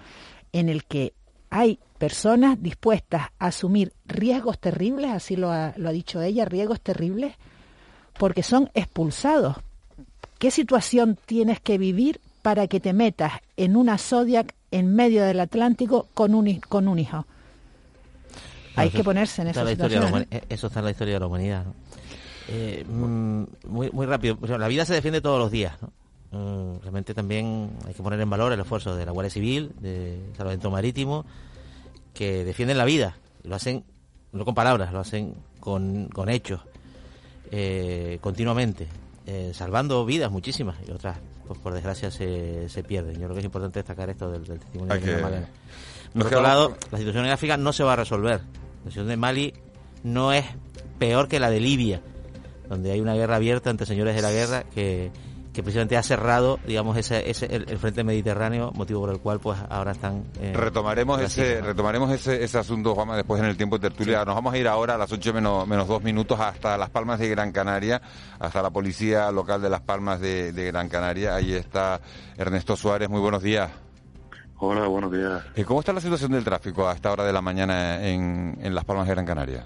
en 0.51 0.70
el 0.70 0.86
que 0.86 1.14
hay 1.49 1.80
personas 1.97 2.62
dispuestas 2.62 3.30
a 3.38 3.47
asumir 3.47 3.93
riesgos 4.05 4.59
terribles, 4.59 5.12
así 5.12 5.36
lo 5.36 5.51
ha, 5.51 5.74
lo 5.78 5.89
ha 5.89 5.91
dicho 5.91 6.22
ella, 6.22 6.45
riesgos 6.45 6.82
terribles, 6.82 7.36
porque 8.18 8.43
son 8.43 8.70
expulsados. 8.74 9.57
¿Qué 10.39 10.49
situación 10.49 11.18
tienes 11.26 11.59
que 11.59 11.78
vivir 11.78 12.20
para 12.41 12.68
que 12.68 12.80
te 12.80 12.93
metas 12.93 13.34
en 13.57 13.76
una 13.76 13.97
Zodiac 13.97 14.55
en 14.72 14.95
medio 14.95 15.24
del 15.24 15.39
Atlántico 15.39 16.07
con 16.14 16.34
un, 16.34 16.59
con 16.62 16.88
un 16.88 16.97
hijo? 16.97 17.28
Hay 18.76 18.89
que 18.89 19.03
ponerse 19.03 19.41
en 19.41 19.49
esa 19.49 19.68
situación. 19.68 20.28
Eh, 20.32 20.41
eso 20.49 20.68
está 20.68 20.80
en 20.80 20.86
la 20.86 20.91
historia 20.91 21.16
de 21.16 21.20
la 21.20 21.28
humanidad. 21.28 21.66
Eh, 22.47 22.86
mm, 22.88 23.43
muy, 23.68 23.91
muy 23.91 24.05
rápido. 24.05 24.38
la 24.57 24.68
vida 24.68 24.86
se 24.86 24.93
defiende 24.93 25.22
todos 25.22 25.38
los 25.38 25.51
días. 25.51 25.80
¿no? 25.82 25.91
Mm, 26.32 26.79
realmente 26.82 27.13
también 27.13 27.71
hay 27.86 27.93
que 27.93 28.01
poner 28.01 28.19
en 28.21 28.29
valor 28.29 28.53
el 28.53 28.59
esfuerzo 28.59 28.95
de 28.95 29.05
la 29.05 29.11
Guardia 29.11 29.29
Civil, 29.29 29.73
de 29.79 30.19
Salvamento 30.38 30.71
Marítimo, 30.71 31.25
que 32.13 32.45
defienden 32.45 32.77
la 32.77 32.86
vida. 32.86 33.17
Lo 33.43 33.55
hacen 33.55 33.84
no 34.32 34.45
con 34.45 34.55
palabras, 34.55 34.93
lo 34.93 34.99
hacen 34.99 35.36
con, 35.59 36.07
con 36.07 36.29
hechos, 36.29 36.61
eh, 37.51 38.17
continuamente, 38.21 38.88
eh, 39.25 39.51
salvando 39.53 40.05
vidas 40.05 40.32
muchísimas 40.32 40.77
y 40.88 40.91
otras, 40.91 41.17
pues 41.47 41.59
por 41.59 41.73
desgracia, 41.73 42.11
se, 42.11 42.69
se 42.69 42.84
pierden. 42.84 43.15
Yo 43.15 43.23
creo 43.23 43.34
que 43.34 43.39
es 43.39 43.45
importante 43.45 43.79
destacar 43.79 44.09
esto 44.09 44.32
del, 44.32 44.43
testimonio 44.43 44.95
de 44.95 45.21
Malena. 45.21 45.47
Por 46.13 46.27
otro 46.27 46.41
lado, 46.41 46.77
la 46.91 46.97
situación 46.97 47.25
en 47.25 47.32
África 47.32 47.57
no 47.57 47.73
se 47.73 47.84
va 47.84 47.93
a 47.93 47.97
resolver. 47.97 48.41
La 48.84 48.91
situación 48.91 49.07
de 49.07 49.17
Mali 49.17 49.53
no 50.03 50.34
es 50.34 50.45
peor 50.97 51.27
que 51.27 51.39
la 51.39 51.49
de 51.49 51.59
Libia, 51.59 52.01
donde 52.69 52.91
hay 52.91 53.01
una 53.01 53.15
guerra 53.15 53.36
abierta 53.36 53.69
entre 53.69 53.86
señores 53.86 54.15
de 54.15 54.21
la 54.21 54.32
guerra 54.32 54.63
que 54.63 55.11
que 55.53 55.63
precisamente 55.63 55.97
ha 55.97 56.03
cerrado, 56.03 56.59
digamos, 56.65 56.97
ese, 56.97 57.29
ese 57.29 57.45
el, 57.47 57.77
frente 57.77 58.03
mediterráneo, 58.03 58.71
motivo 58.73 59.01
por 59.01 59.09
el 59.09 59.19
cual, 59.19 59.39
pues, 59.39 59.59
ahora 59.69 59.91
están. 59.91 60.23
Eh, 60.39 60.53
retomaremos 60.55 61.19
ese, 61.21 61.61
retomaremos 61.61 62.11
ese, 62.11 62.43
ese 62.43 62.57
asunto, 62.57 62.95
Juanma, 62.95 63.17
después 63.17 63.41
en 63.41 63.47
el 63.47 63.57
tiempo 63.57 63.77
de 63.77 63.89
tertulia. 63.89 64.23
Nos 64.23 64.35
vamos 64.35 64.53
a 64.53 64.57
ir 64.57 64.67
ahora 64.67 64.95
a 64.95 64.97
las 64.97 65.11
8 65.11 65.33
menos, 65.33 65.67
menos 65.67 65.87
dos 65.87 66.01
minutos 66.01 66.39
hasta 66.39 66.77
Las 66.77 66.89
Palmas 66.89 67.19
de 67.19 67.27
Gran 67.29 67.51
Canaria, 67.51 68.01
hasta 68.39 68.61
la 68.61 68.69
policía 68.69 69.29
local 69.31 69.61
de 69.61 69.69
Las 69.69 69.81
Palmas 69.81 70.21
de, 70.21 70.51
Gran 70.71 70.87
Canaria. 70.87 71.35
Ahí 71.35 71.53
está 71.53 71.99
Ernesto 72.37 72.75
Suárez. 72.75 73.09
Muy 73.09 73.19
buenos 73.19 73.43
días. 73.43 73.69
Hola, 74.57 74.87
buenos 74.87 75.11
días. 75.11 75.43
Eh, 75.55 75.65
¿Cómo 75.65 75.79
está 75.79 75.91
la 75.91 76.01
situación 76.01 76.31
del 76.31 76.43
tráfico 76.43 76.87
a 76.87 76.93
esta 76.93 77.11
hora 77.11 77.25
de 77.25 77.33
la 77.33 77.41
mañana 77.41 78.01
en, 78.07 78.57
en 78.61 78.75
Las 78.75 78.85
Palmas 78.85 79.07
de 79.07 79.13
Gran 79.15 79.25
Canaria? 79.25 79.65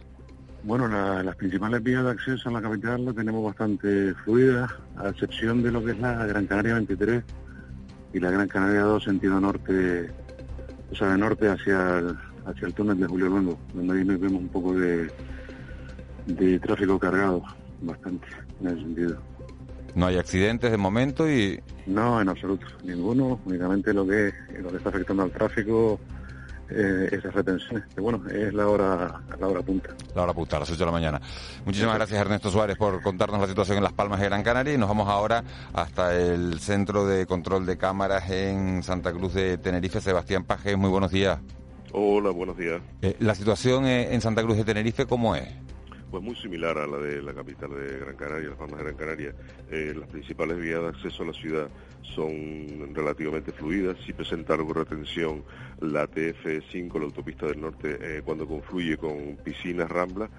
Bueno, 0.66 0.88
las 0.88 1.36
principales 1.36 1.84
vías 1.84 2.04
de 2.04 2.10
acceso 2.10 2.50
a 2.50 2.54
la 2.54 2.60
capital 2.60 3.06
las 3.06 3.14
tenemos 3.14 3.46
bastante 3.46 4.16
fluidas, 4.24 4.72
a 4.98 5.10
excepción 5.10 5.62
de 5.62 5.72
lo 5.72 5.86
que 5.86 5.92
es 5.92 6.00
la 6.00 6.26
Gran 6.26 6.48
Canaria 6.48 6.74
23 6.74 7.24
y 8.14 8.20
la 8.20 8.32
Gran 8.32 8.48
Canaria 8.48 8.82
2 8.82 9.04
sentido 9.04 9.40
norte, 9.40 10.10
o 10.92 10.96
sea, 10.96 11.10
de 11.10 11.20
norte 11.20 11.50
hacia 11.50 12.00
el, 12.00 12.18
hacia 12.48 12.68
el 12.68 12.74
túnel 12.74 13.00
de 13.00 13.06
Julio 13.06 13.28
Luengo, 13.28 13.60
donde 13.76 13.94
ahí 13.94 14.04
vemos 14.04 14.42
un 14.42 14.50
poco 14.50 14.74
de, 14.74 15.08
de 16.26 16.60
tráfico 16.60 16.98
cargado, 16.98 17.44
bastante 17.84 18.26
en 18.62 18.68
ese 18.68 18.78
sentido. 18.78 19.18
No 19.94 20.08
hay 20.08 20.18
accidentes 20.18 20.72
de 20.72 20.78
momento 20.78 21.30
y... 21.30 21.60
No, 21.86 22.20
en 22.20 22.28
absoluto, 22.28 22.66
ninguno, 22.84 23.40
únicamente 23.46 23.94
lo 23.94 24.08
que, 24.08 24.34
lo 24.64 24.72
que 24.72 24.78
está 24.78 24.90
afectando 24.90 25.22
al 25.22 25.32
tráfico 25.32 26.00
eh, 26.70 27.10
esas 27.12 27.34
retenciones. 27.34 27.86
Que 27.94 28.02
bueno, 28.02 28.22
es 28.30 28.54
la 28.54 28.68
hora, 28.68 29.22
la 29.40 29.48
hora 29.48 29.62
punta. 29.62 29.90
La 30.16 30.24
hora 30.24 30.34
punta, 30.34 30.58
a 30.58 30.60
las 30.62 30.70
8 30.70 30.80
de 30.80 30.86
la 30.86 30.92
mañana. 30.92 31.22
Muchísimas 31.66 31.96
gracias 31.96 32.20
Ernesto 32.20 32.52
Suárez 32.52 32.78
por 32.78 33.02
contarnos 33.02 33.40
la 33.40 33.48
situación 33.48 33.78
en 33.78 33.84
Las 33.84 33.94
Palmas 33.94 34.20
de 34.20 34.26
Gran 34.26 34.44
Canaria 34.44 34.74
y 34.74 34.78
nos 34.78 34.90
vamos 34.90 35.08
ahora 35.10 35.44
hasta 35.74 36.16
el 36.16 36.60
Centro 36.60 37.06
de 37.06 37.26
Control 37.26 37.66
de 37.66 37.78
Cámaras 37.78 38.30
en 38.30 38.84
Santa 38.84 39.12
Cruz 39.12 39.34
de 39.34 39.58
Tenerife. 39.58 40.02
Sebastián 40.02 40.44
Paje, 40.44 40.76
muy 40.76 40.90
buenos 40.90 41.12
días. 41.12 41.40
Hola, 41.92 42.32
buenos 42.32 42.58
días. 42.58 42.82
Eh, 43.02 43.16
¿La 43.20 43.36
situación 43.36 43.86
eh, 43.86 44.14
en 44.14 44.22
Santa 44.22 44.44
Cruz 44.44 44.58
de 44.58 44.66
Tenerife 44.66 45.06
cómo 45.06 45.36
es? 45.36 45.48
Pues 46.12 46.24
muy 46.24 46.36
similar 46.36 46.78
a 46.78 46.88
la 46.88 46.98
de 46.98 47.22
la 47.22 47.34
capital 47.34 47.72
de 47.72 48.00
Gran 48.00 48.16
Canaria, 48.16 48.50
las 48.50 48.58
Palmas 48.58 48.78
de 48.78 48.84
Gran 48.84 48.96
Canaria. 48.96 49.36
Eh, 49.70 49.94
las 49.98 50.08
principales 50.08 50.58
vías 50.58 50.82
de 50.82 50.88
acceso 50.88 51.24
a 51.24 51.28
la 51.28 51.34
ciudad 51.34 51.70
son 52.02 52.94
relativamente 52.94 53.52
fluidas. 53.52 53.98
Si 54.06 54.14
presenta 54.14 54.54
algo 54.54 54.74
de 54.74 54.86
retención 54.86 55.44
la 55.82 56.08
TF5, 56.10 57.00
la 57.00 57.06
autopista 57.06 57.48
del 57.48 57.60
norte, 57.60 57.98
eh, 58.00 58.22
cuando 58.24 58.48
confluye 58.48 58.98
con 58.98 59.38
piscinas, 59.44 59.90
ramblas, 59.90 60.30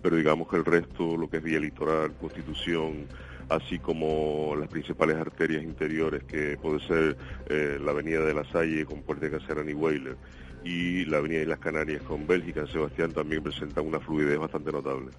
pero 0.00 0.16
digamos 0.16 0.48
que 0.48 0.56
el 0.56 0.64
resto, 0.64 1.16
lo 1.16 1.28
que 1.28 1.38
es 1.38 1.42
vía 1.42 1.58
litoral, 1.58 2.12
Constitución, 2.14 3.06
así 3.48 3.78
como 3.78 4.54
las 4.58 4.68
principales 4.68 5.16
arterias 5.16 5.62
interiores, 5.62 6.24
que 6.24 6.56
puede 6.56 6.80
ser 6.86 7.16
eh, 7.48 7.78
la 7.82 7.90
avenida 7.90 8.20
de 8.20 8.34
la 8.34 8.44
Salle 8.44 8.84
con 8.84 9.02
Puerta 9.02 9.26
de 9.26 9.38
Caserán 9.38 9.68
y 9.68 9.74
Weiler, 9.74 10.16
y 10.66 11.04
la 11.04 11.18
avenida 11.18 11.44
las 11.44 11.60
Canarias 11.60 12.02
con 12.02 12.26
Bélgica, 12.26 12.60
en 12.60 12.66
Sebastián, 12.66 13.12
también 13.12 13.42
presentan 13.42 13.86
una 13.86 14.00
fluidez 14.00 14.36
bastante 14.36 14.72
notable. 14.72 15.12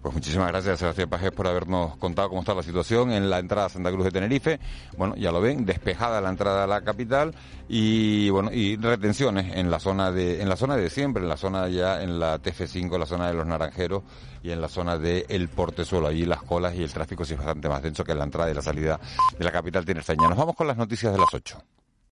Pues 0.00 0.14
muchísimas 0.14 0.48
gracias, 0.48 0.78
Sebastián 0.78 1.10
Pajés, 1.10 1.32
por 1.32 1.46
habernos 1.46 1.96
contado 1.96 2.28
cómo 2.28 2.40
está 2.40 2.54
la 2.54 2.62
situación 2.62 3.10
en 3.10 3.28
la 3.28 3.40
entrada 3.40 3.66
a 3.66 3.68
Santa 3.68 3.90
Cruz 3.90 4.04
de 4.04 4.12
Tenerife. 4.12 4.60
Bueno, 4.96 5.16
ya 5.16 5.32
lo 5.32 5.40
ven, 5.40 5.66
despejada 5.66 6.20
la 6.20 6.30
entrada 6.30 6.64
a 6.64 6.66
la 6.66 6.82
capital 6.82 7.34
y 7.68 8.30
bueno, 8.30 8.50
y 8.52 8.76
retenciones 8.76 9.56
en 9.56 9.70
la 9.70 9.80
zona 9.80 10.12
de 10.12 10.40
en 10.40 10.48
la 10.48 10.56
zona 10.56 10.76
de 10.76 10.88
siempre, 10.88 11.22
en 11.22 11.28
la 11.28 11.36
zona 11.36 11.68
ya 11.68 12.00
en 12.02 12.20
la 12.20 12.40
TF5, 12.40 12.94
en 12.94 13.00
la 13.00 13.06
zona 13.06 13.26
de 13.26 13.34
los 13.34 13.46
Naranjeros 13.46 14.04
y 14.42 14.52
en 14.52 14.60
la 14.60 14.68
zona 14.68 14.96
de 14.96 15.26
El 15.28 15.48
Portezuelo. 15.48 16.06
Allí 16.06 16.24
las 16.24 16.42
colas 16.42 16.74
y 16.76 16.84
el 16.84 16.92
tráfico 16.92 17.24
sí 17.24 17.34
es 17.34 17.38
bastante 17.38 17.68
más 17.68 17.82
denso 17.82 18.04
que 18.04 18.12
en 18.12 18.18
la 18.18 18.24
entrada 18.24 18.50
y 18.50 18.54
la 18.54 18.62
salida 18.62 19.00
de 19.36 19.44
la 19.44 19.50
capital 19.50 19.84
tinerfeña. 19.84 20.28
Nos 20.28 20.38
vamos 20.38 20.54
con 20.54 20.68
las 20.68 20.76
noticias 20.76 21.12
de 21.12 21.18
las 21.18 21.34
8. 21.34 21.77